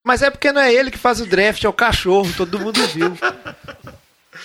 [0.06, 2.80] Mas é porque não é ele que faz o draft, é o cachorro, todo mundo
[2.88, 3.12] viu.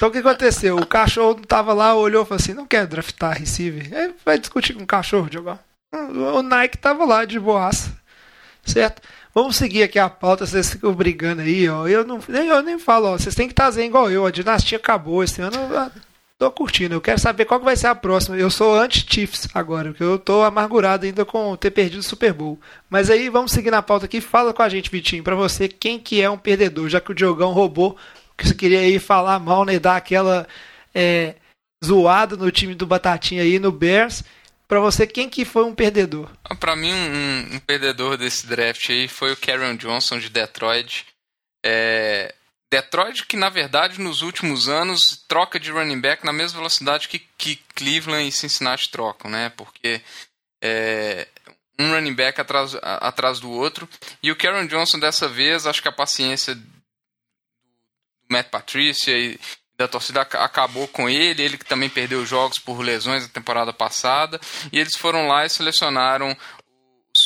[0.03, 0.77] Então o que aconteceu?
[0.79, 3.89] O cachorro tava lá, olhou e falou assim: não quero draftar receiver.
[3.97, 5.57] Aí vai discutir com o cachorro, Diogo.
[5.93, 7.97] O Nike tava lá de boaça.
[8.65, 9.01] Certo?
[9.33, 11.87] Vamos seguir aqui a pauta, vocês ficam brigando aí, ó.
[11.87, 13.16] Eu, não, nem, eu nem falo, ó.
[13.16, 14.27] Vocês têm que trazer igual eu.
[14.27, 15.57] A dinastia acabou esse ano.
[15.57, 15.93] Eu,
[16.37, 16.97] tô curtindo.
[16.97, 18.37] Eu quero saber qual que vai ser a próxima.
[18.37, 22.59] Eu sou anti-Chiefs agora, porque eu tô amargurado ainda com ter perdido o Super Bowl.
[22.91, 24.20] Mas aí vamos seguir na pauta aqui.
[24.20, 27.15] Fala com a gente, Vitinho, pra você, quem que é um perdedor, já que o
[27.15, 27.97] Diogão roubou,
[28.43, 29.78] que você queria aí falar mal, né?
[29.78, 30.47] Dar aquela
[30.94, 31.35] é,
[31.85, 34.23] zoada no time do Batatinha aí, no Bears.
[34.69, 36.31] Pra você, quem que foi um perdedor?
[36.44, 41.06] Ah, Pra mim, um, um perdedor desse draft aí foi o Karen Johnson de Detroit.
[41.64, 42.35] É,
[42.70, 47.19] Detroit que, na verdade, nos últimos anos troca de running back na mesma velocidade que,
[47.36, 49.52] que Cleveland e Cincinnati trocam, né?
[49.56, 50.01] Porque
[50.62, 51.28] é,
[51.78, 53.86] um running back atrás, atrás do outro.
[54.23, 56.56] E o Karen Johnson, dessa vez, acho que a paciência
[58.32, 59.38] Matt Patricia e
[59.76, 63.72] da torcida ac- acabou com ele, ele que também perdeu jogos por lesões na temporada
[63.72, 64.40] passada,
[64.72, 66.36] e eles foram lá e selecionaram o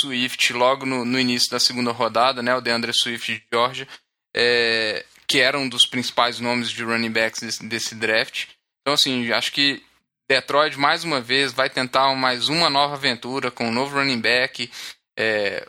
[0.01, 3.89] Swift logo no, no início da segunda rodada, né, o DeAndre Swift de Georgia,
[4.35, 8.49] é, que era um dos principais nomes de running backs desse, desse draft.
[8.81, 9.83] Então, assim, acho que
[10.29, 14.71] Detroit, mais uma vez, vai tentar mais uma nova aventura com um novo running back,
[15.19, 15.67] é,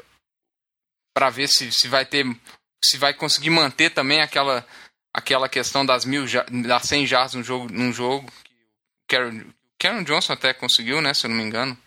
[1.16, 2.26] para ver se, se vai ter
[2.86, 4.66] se vai conseguir manter também aquela
[5.14, 6.26] aquela questão das mil
[6.68, 8.32] das 100 jardas num jogo num jogo
[9.08, 9.46] que o Karen,
[9.80, 11.78] Karen Johnson até conseguiu né se eu não me engano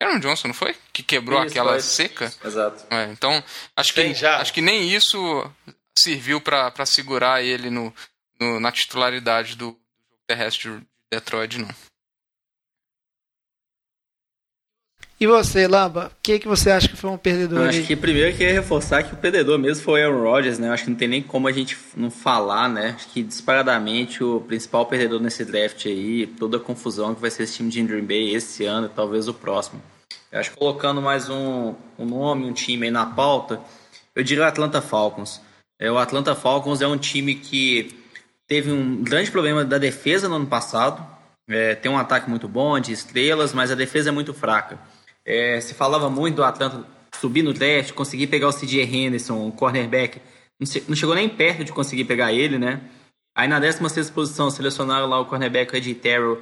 [0.00, 1.80] Karen Johnson não foi que quebrou Isso, aquela foi.
[1.80, 2.84] seca Exato.
[2.90, 3.42] É, então
[3.76, 5.50] acho que acho que nem isso
[5.96, 7.94] serviu para segurar ele no,
[8.40, 9.78] no- na titularidade do, do
[10.18, 11.68] jogo terrestre de Detroit não
[15.22, 17.68] E você, Lamba, o que, que você acha que foi um perdedor Eu aí?
[17.78, 20.66] acho que primeiro eu queria reforçar que o perdedor mesmo foi o Aaron Rodgers, né?
[20.66, 22.94] Eu acho que não tem nem como a gente não falar, né?
[22.96, 27.44] Acho que disparadamente o principal perdedor nesse draft aí, toda a confusão que vai ser
[27.44, 29.80] esse time de Green Bay esse ano e talvez o próximo.
[30.32, 33.60] Eu acho que colocando mais um, um nome, um time aí na pauta,
[34.16, 35.40] eu diria o Atlanta Falcons.
[35.80, 37.94] É, o Atlanta Falcons é um time que
[38.48, 41.00] teve um grande problema da defesa no ano passado.
[41.48, 44.80] É, tem um ataque muito bom, de estrelas, mas a defesa é muito fraca.
[45.24, 46.84] É, se falava muito do Atlanta
[47.18, 50.20] subir no draft, conseguir pegar o CJ Henderson, o cornerback.
[50.58, 52.80] Não, che- não chegou nem perto de conseguir pegar ele, né?
[53.34, 56.40] Aí na 16 posição selecionaram lá o cornerback Ed Terrell.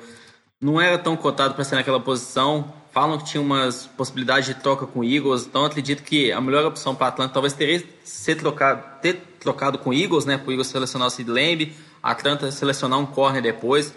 [0.60, 2.72] Não era tão cotado para ser naquela posição.
[2.92, 5.46] Falam que tinha umas possibilidades de troca com o Eagles.
[5.46, 9.90] Então acredito que a melhor opção para Atlanta talvez teria ser trocado, ter trocado com
[9.90, 10.36] o Eagles, né?
[10.36, 13.94] Para o Eagles selecionar o Sid Lamb, Atlanta selecionar um corner depois.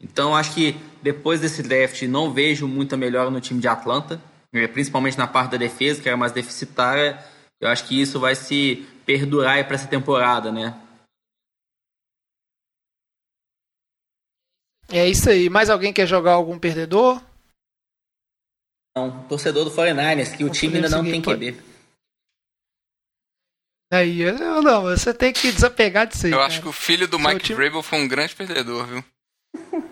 [0.00, 0.72] Então acho que
[1.02, 4.20] depois desse draft não vejo muita melhora no time de Atlanta,
[4.52, 7.22] eh, principalmente na parte da defesa, que era mais deficitária.
[7.60, 10.74] Eu acho que isso vai se perdurar para essa temporada, né?
[14.88, 15.48] É isso aí.
[15.48, 17.22] Mais alguém quer jogar algum perdedor?
[18.96, 21.70] Não, torcedor do 49ers, que o time ainda não tem seguir, QB.
[23.92, 26.32] Aí, eu- não, você tem que desapegar disso aí.
[26.32, 26.48] eu cara.
[26.48, 29.04] acho que o filho do Seu Mike time- Vrabel foi um grande perdedor viu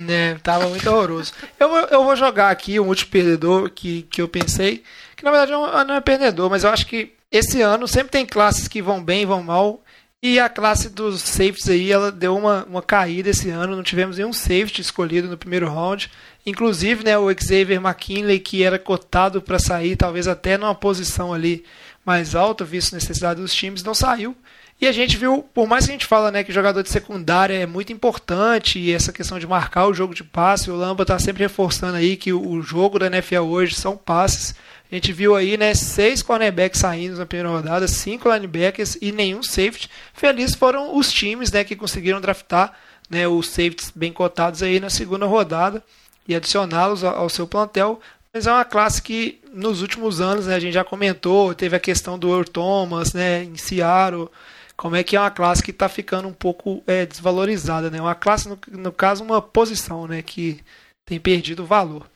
[0.00, 1.32] né, tava muito horroroso.
[1.58, 4.82] Eu, eu vou jogar aqui um último perdedor que, que eu pensei,
[5.16, 8.24] que na verdade não não é perdedor, mas eu acho que esse ano sempre tem
[8.24, 9.82] classes que vão bem e vão mal.
[10.20, 13.76] E a classe dos safeties aí, ela deu uma, uma caída esse ano.
[13.76, 16.10] Não tivemos nenhum safety escolhido no primeiro round.
[16.44, 21.64] Inclusive, né, o Xavier McKinley, que era cotado para sair, talvez até numa posição ali
[22.04, 24.36] mais alta, visto necessidade dos times, não saiu.
[24.80, 27.54] E a gente viu, por mais que a gente fala né, que jogador de secundária
[27.54, 31.18] é muito importante, e essa questão de marcar o jogo de passe, o Lamba está
[31.18, 34.54] sempre reforçando aí que o jogo da NFL hoje são passes.
[34.90, 39.42] A gente viu aí, né, seis cornerbacks saindo na primeira rodada, cinco linebackers e nenhum
[39.42, 39.90] safety.
[40.14, 42.72] Felizes foram os times, né, que conseguiram draftar,
[43.10, 45.82] né, os safeties bem cotados aí na segunda rodada
[46.26, 48.00] e adicioná-los ao seu plantel.
[48.32, 51.80] Mas é uma classe que nos últimos anos, né, a gente já comentou, teve a
[51.80, 54.30] questão do Earl Thomas, né, em Seattle,
[54.78, 58.00] como é que é uma classe que está ficando um pouco é, desvalorizada, né?
[58.00, 60.60] Uma classe, no, no caso, uma posição, né, que
[61.04, 62.08] tem perdido valor,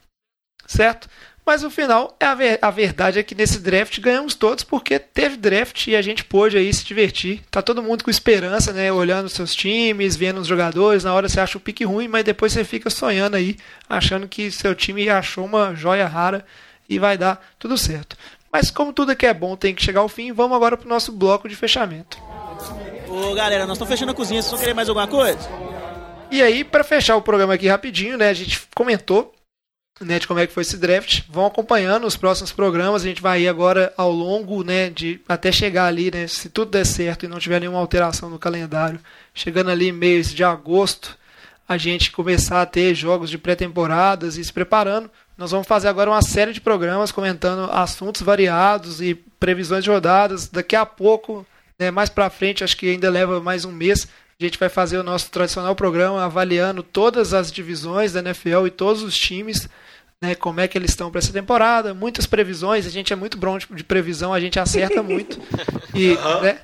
[0.65, 1.09] certo?
[1.45, 4.97] Mas no final, é a, ver, a verdade é que nesse draft ganhamos todos porque
[4.97, 7.43] teve draft e a gente pôde aí se divertir.
[7.51, 8.93] Tá todo mundo com esperança, né?
[8.93, 11.03] Olhando seus times, vendo os jogadores.
[11.03, 13.57] Na hora você acha o pique ruim, mas depois você fica sonhando aí,
[13.89, 16.47] achando que seu time achou uma joia rara
[16.89, 18.17] e vai dar tudo certo.
[18.53, 21.11] Mas como tudo que é bom tem que chegar ao fim, vamos agora pro nosso
[21.11, 22.32] bloco de fechamento.
[23.09, 25.49] Ô galera, nós estamos fechando a cozinha, vocês vão querer mais alguma coisa?
[26.31, 28.29] E aí, para fechar o programa aqui rapidinho, né?
[28.29, 29.35] A gente comentou
[30.01, 31.23] né, de como é que foi esse draft.
[31.29, 33.03] Vão acompanhando os próximos programas.
[33.03, 36.87] A gente vai agora ao longo, né, de até chegar ali, né, se tudo der
[36.87, 39.01] certo e não tiver nenhuma alteração no calendário,
[39.35, 41.17] chegando ali mês de agosto,
[41.69, 45.11] a gente começar a ter jogos de pré-temporadas e se preparando.
[45.37, 50.49] Nós vamos fazer agora uma série de programas comentando assuntos variados e previsões de rodadas.
[50.49, 51.47] Daqui a pouco,
[51.83, 54.07] né, mais para frente, acho que ainda leva mais um mês,
[54.41, 58.71] a gente vai fazer o nosso tradicional programa avaliando todas as divisões da NFL e
[58.71, 59.69] todos os times
[60.21, 63.37] né, como é que eles estão para essa temporada, muitas previsões, a gente é muito
[63.37, 65.41] bom de previsão, a gente acerta muito.
[65.93, 66.41] e, Aham.
[66.43, 66.61] né,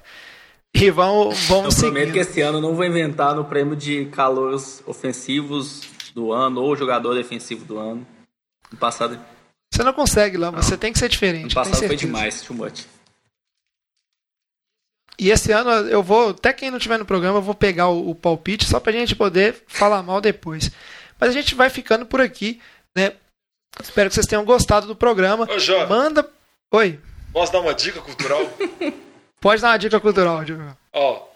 [0.73, 2.13] e vão, vão Eu prometo seguindo.
[2.13, 5.81] que esse ano eu não vou inventar no prêmio de calouros ofensivos
[6.15, 8.07] do ano ou jogador defensivo do ano.
[8.71, 9.19] No passado,
[9.75, 11.49] Você não consegue, lá, você tem que ser diferente.
[11.49, 12.85] no passado foi demais, too much.
[15.19, 18.11] E esse ano eu vou, até quem não tiver no programa, eu vou pegar o,
[18.11, 20.71] o palpite só pra gente poder falar mal depois.
[21.19, 22.61] Mas a gente vai ficando por aqui,
[22.95, 23.13] né?
[23.83, 25.49] Espero que vocês tenham gostado do programa.
[25.51, 25.87] Ô, Jó.
[25.87, 26.29] Manda.
[26.71, 27.01] Oi.
[27.33, 28.41] Posso dar uma dica cultural?
[29.41, 30.77] Pode dar uma dica cultural, Diogo.
[30.93, 31.27] Ó,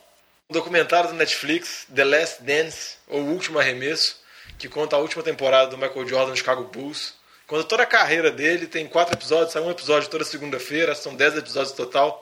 [0.51, 4.17] um documentário do Netflix, The Last Dance, ou O Último Arremesso,
[4.59, 7.15] que conta a última temporada do Michael Jordan no Chicago Bulls.
[7.47, 11.37] Conta toda a carreira dele, tem quatro episódios, sai um episódio toda segunda-feira, são dez
[11.37, 12.22] episódios total.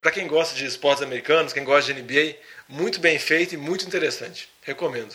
[0.00, 2.36] Pra quem gosta de esportes americanos, quem gosta de NBA,
[2.68, 4.48] muito bem feito e muito interessante.
[4.62, 5.14] Recomendo.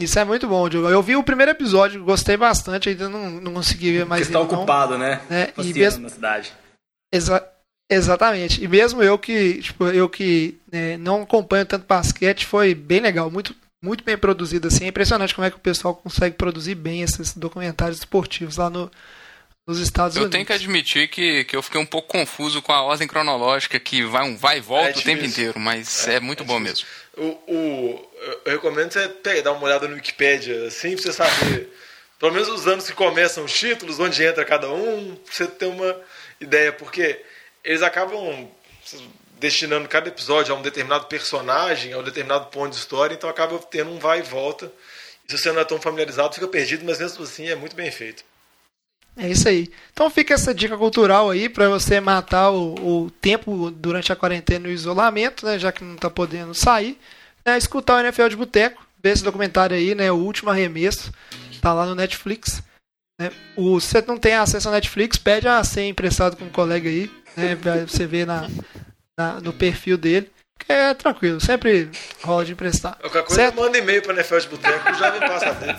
[0.00, 0.88] Isso é muito bom, Diogo.
[0.88, 4.56] Eu vi o primeiro episódio, gostei bastante, ainda não, não consegui ver mais Porque está
[4.56, 5.20] ocupado, né?
[5.30, 6.52] É, e mesmo- na cidade.
[7.12, 7.48] Exa-
[7.88, 8.62] exatamente.
[8.64, 13.30] E mesmo eu que, tipo, eu que né, não acompanho tanto basquete, foi bem legal,
[13.30, 13.54] muito,
[13.84, 14.84] muito bem produzido assim.
[14.86, 18.90] É impressionante como é que o pessoal consegue produzir bem esses documentários esportivos lá no,
[19.66, 20.32] nos Estados Eu Unidos.
[20.32, 24.04] tenho que admitir que, que eu fiquei um pouco confuso com a ordem cronológica, que
[24.04, 26.86] vai um vai e volta É o tempo inteiro, mas é, muito bom mesmo.
[27.16, 28.10] O, o,
[28.44, 31.70] eu recomendo você pegar, dar uma olhada no Wikipedia, assim, pra você saber
[32.18, 35.66] pelo menos os anos que começam os títulos, onde entra cada um, pra você ter
[35.66, 36.00] uma
[36.40, 37.20] ideia, porque
[37.62, 38.48] eles acabam
[39.38, 43.58] destinando cada episódio a um determinado personagem, a um determinado ponto de história, então acaba
[43.58, 44.70] tendo um vai e volta.
[45.26, 47.90] E se você não é tão familiarizado, fica perdido, mas mesmo assim é muito bem
[47.90, 48.24] feito.
[49.16, 49.70] É isso aí.
[49.92, 54.66] Então fica essa dica cultural aí para você matar o, o tempo durante a quarentena
[54.66, 56.98] e o isolamento, né, já que não tá podendo sair.
[57.46, 61.12] Né, escutar o NFL de Boteco, ver esse documentário aí, né, o último arremesso,
[61.60, 62.62] tá lá no Netflix.
[63.20, 63.30] Né.
[63.56, 66.88] O, se você não tem acesso ao Netflix, pede a ser emprestado com um colega
[66.88, 68.48] aí, né, pra você ver na,
[69.16, 70.28] na- no perfil dele.
[70.58, 71.90] Que é tranquilo, sempre
[72.22, 72.96] rola de emprestar.
[72.98, 73.56] Qualquer coisa, Certo?
[73.56, 75.78] manda e-mail pra NFL de Boteco já vem passar dele.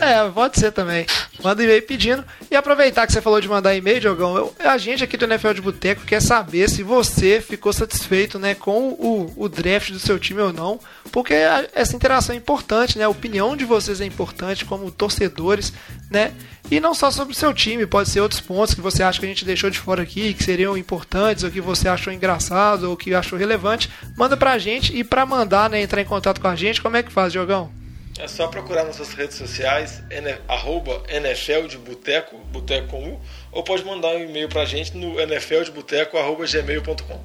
[0.00, 1.04] É, pode ser também.
[1.42, 2.24] Manda e-mail pedindo.
[2.50, 5.52] E aproveitar que você falou de mandar e-mail, Diogão, eu- a gente aqui do NFL
[5.52, 10.18] de Boteco quer saber se você ficou satisfeito né, com o, o draft do seu
[10.18, 10.80] time ou não.
[11.12, 13.04] Porque a- essa interação é importante, né?
[13.04, 15.72] A opinião de vocês é importante como torcedores,
[16.10, 16.32] né?
[16.70, 19.26] E não só sobre o seu time, pode ser outros pontos que você acha que
[19.26, 22.96] a gente deixou de fora aqui, que seriam importantes, ou que você achou engraçado, ou
[22.96, 23.88] que achou relevante.
[24.16, 27.02] Manda pra gente e pra mandar, né, entrar em contato com a gente, como é
[27.02, 27.70] que faz, Diogão?
[28.18, 30.02] É só procurar nossas redes sociais,
[30.48, 33.20] arroba NFL de Boteco, Boteco com U,
[33.52, 37.20] ou pode mandar um e-mail pra gente no nfldeboteco.gmail.com.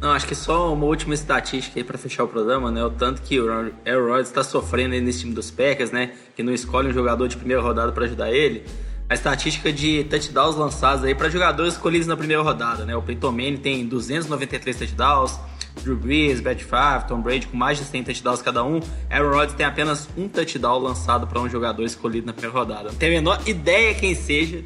[0.00, 2.82] Não, acho que só uma última estatística aí pra fechar o programa, né?
[2.84, 6.12] O tanto que o Aaron Rodgers está sofrendo aí nesse time dos Packers, né?
[6.34, 8.64] Que não escolhe um jogador de primeira rodada pra ajudar ele.
[9.08, 12.96] A estatística de touchdowns lançados aí pra jogadores escolhidos na primeira rodada, né?
[12.96, 15.38] O Peyton Manning tem 293 touchdowns,
[15.82, 16.66] Drew Brees, Brett
[17.06, 18.80] Tom Brady com mais de 100 touchdowns cada um.
[19.10, 22.90] Aaron Rodgers tem apenas um touchdown lançado pra um jogador escolhido na primeira rodada.
[22.90, 24.64] Não tenho a menor ideia quem seja,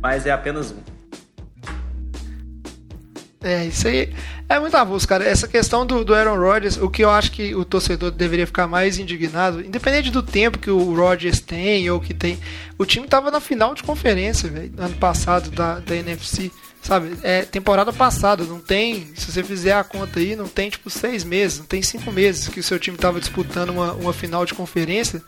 [0.00, 0.94] mas é apenas um.
[3.44, 4.10] É, isso aí
[4.48, 5.22] é muito avulso, cara.
[5.22, 8.66] Essa questão do, do Aaron Rodgers, o que eu acho que o torcedor deveria ficar
[8.66, 12.38] mais indignado, independente do tempo que o Rodgers tem ou que tem,
[12.78, 16.50] o time tava na final de conferência, velho, ano passado da, da NFC,
[16.84, 17.16] sabe?
[17.22, 21.24] É temporada passada, não tem, se você fizer a conta aí, não tem tipo seis
[21.24, 24.54] meses, não tem cinco meses que o seu time tava disputando uma, uma final de
[24.54, 25.22] conferência,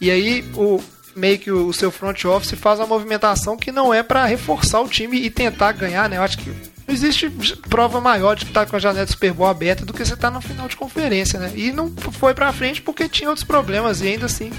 [0.00, 0.80] e aí o
[1.16, 4.88] meio que o, seu front office faz uma movimentação que não é para reforçar o
[4.88, 6.18] time e tentar ganhar, né?
[6.18, 7.28] Eu acho que não existe
[7.68, 10.30] prova maior de estar com a janela de Super Bowl aberta do que você estar
[10.30, 11.50] tá no final de conferência, né?
[11.56, 14.52] E não foi pra frente porque tinha outros problemas e ainda assim.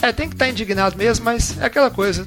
[0.00, 2.26] É, tem que estar tá indignado mesmo, mas é aquela coisa.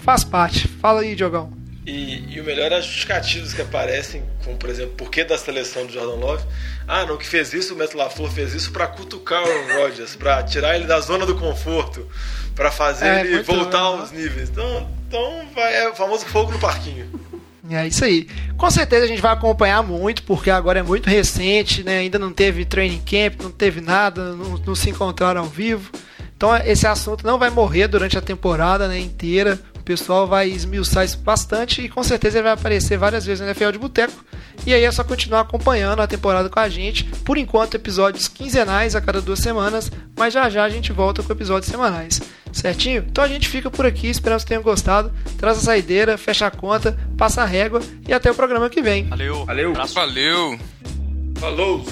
[0.00, 0.68] Faz parte.
[0.68, 1.59] Fala aí, Diogão.
[1.86, 5.38] E, e, o melhor é as justificativas que aparecem, como por exemplo, por que da
[5.38, 6.44] seleção do Jordan Love?
[6.86, 10.42] Ah, não, que fez isso, o Matt LaFleur fez isso para cutucar o Rodgers, para
[10.42, 12.06] tirar ele da zona do conforto,
[12.54, 14.50] para fazer é, ele voltar bom, aos níveis.
[14.50, 17.08] Então, então vai, é o famoso fogo no parquinho.
[17.72, 18.26] É isso aí.
[18.56, 21.98] Com certeza a gente vai acompanhar muito, porque agora é muito recente, né?
[21.98, 25.88] Ainda não teve training camp, não teve nada, não, não se encontraram ao vivo.
[26.36, 29.56] Então esse assunto não vai morrer durante a temporada né, inteira.
[29.90, 33.46] O pessoal vai esmiuçar isso bastante e com certeza ele vai aparecer várias vezes no
[33.48, 34.24] NFL de Boteco.
[34.64, 37.04] E aí é só continuar acompanhando a temporada com a gente.
[37.24, 41.32] Por enquanto, episódios quinzenais a cada duas semanas, mas já já a gente volta com
[41.32, 42.22] episódios semanais.
[42.52, 43.04] Certinho?
[43.10, 45.10] Então a gente fica por aqui, esperamos que tenham gostado.
[45.36, 49.08] Traz a saideira, fecha a conta, passa a régua e até o programa que vem.
[49.08, 49.44] Valeu.
[49.44, 49.74] Valeu.
[49.74, 50.58] Valeu.
[51.40, 51.84] Falou.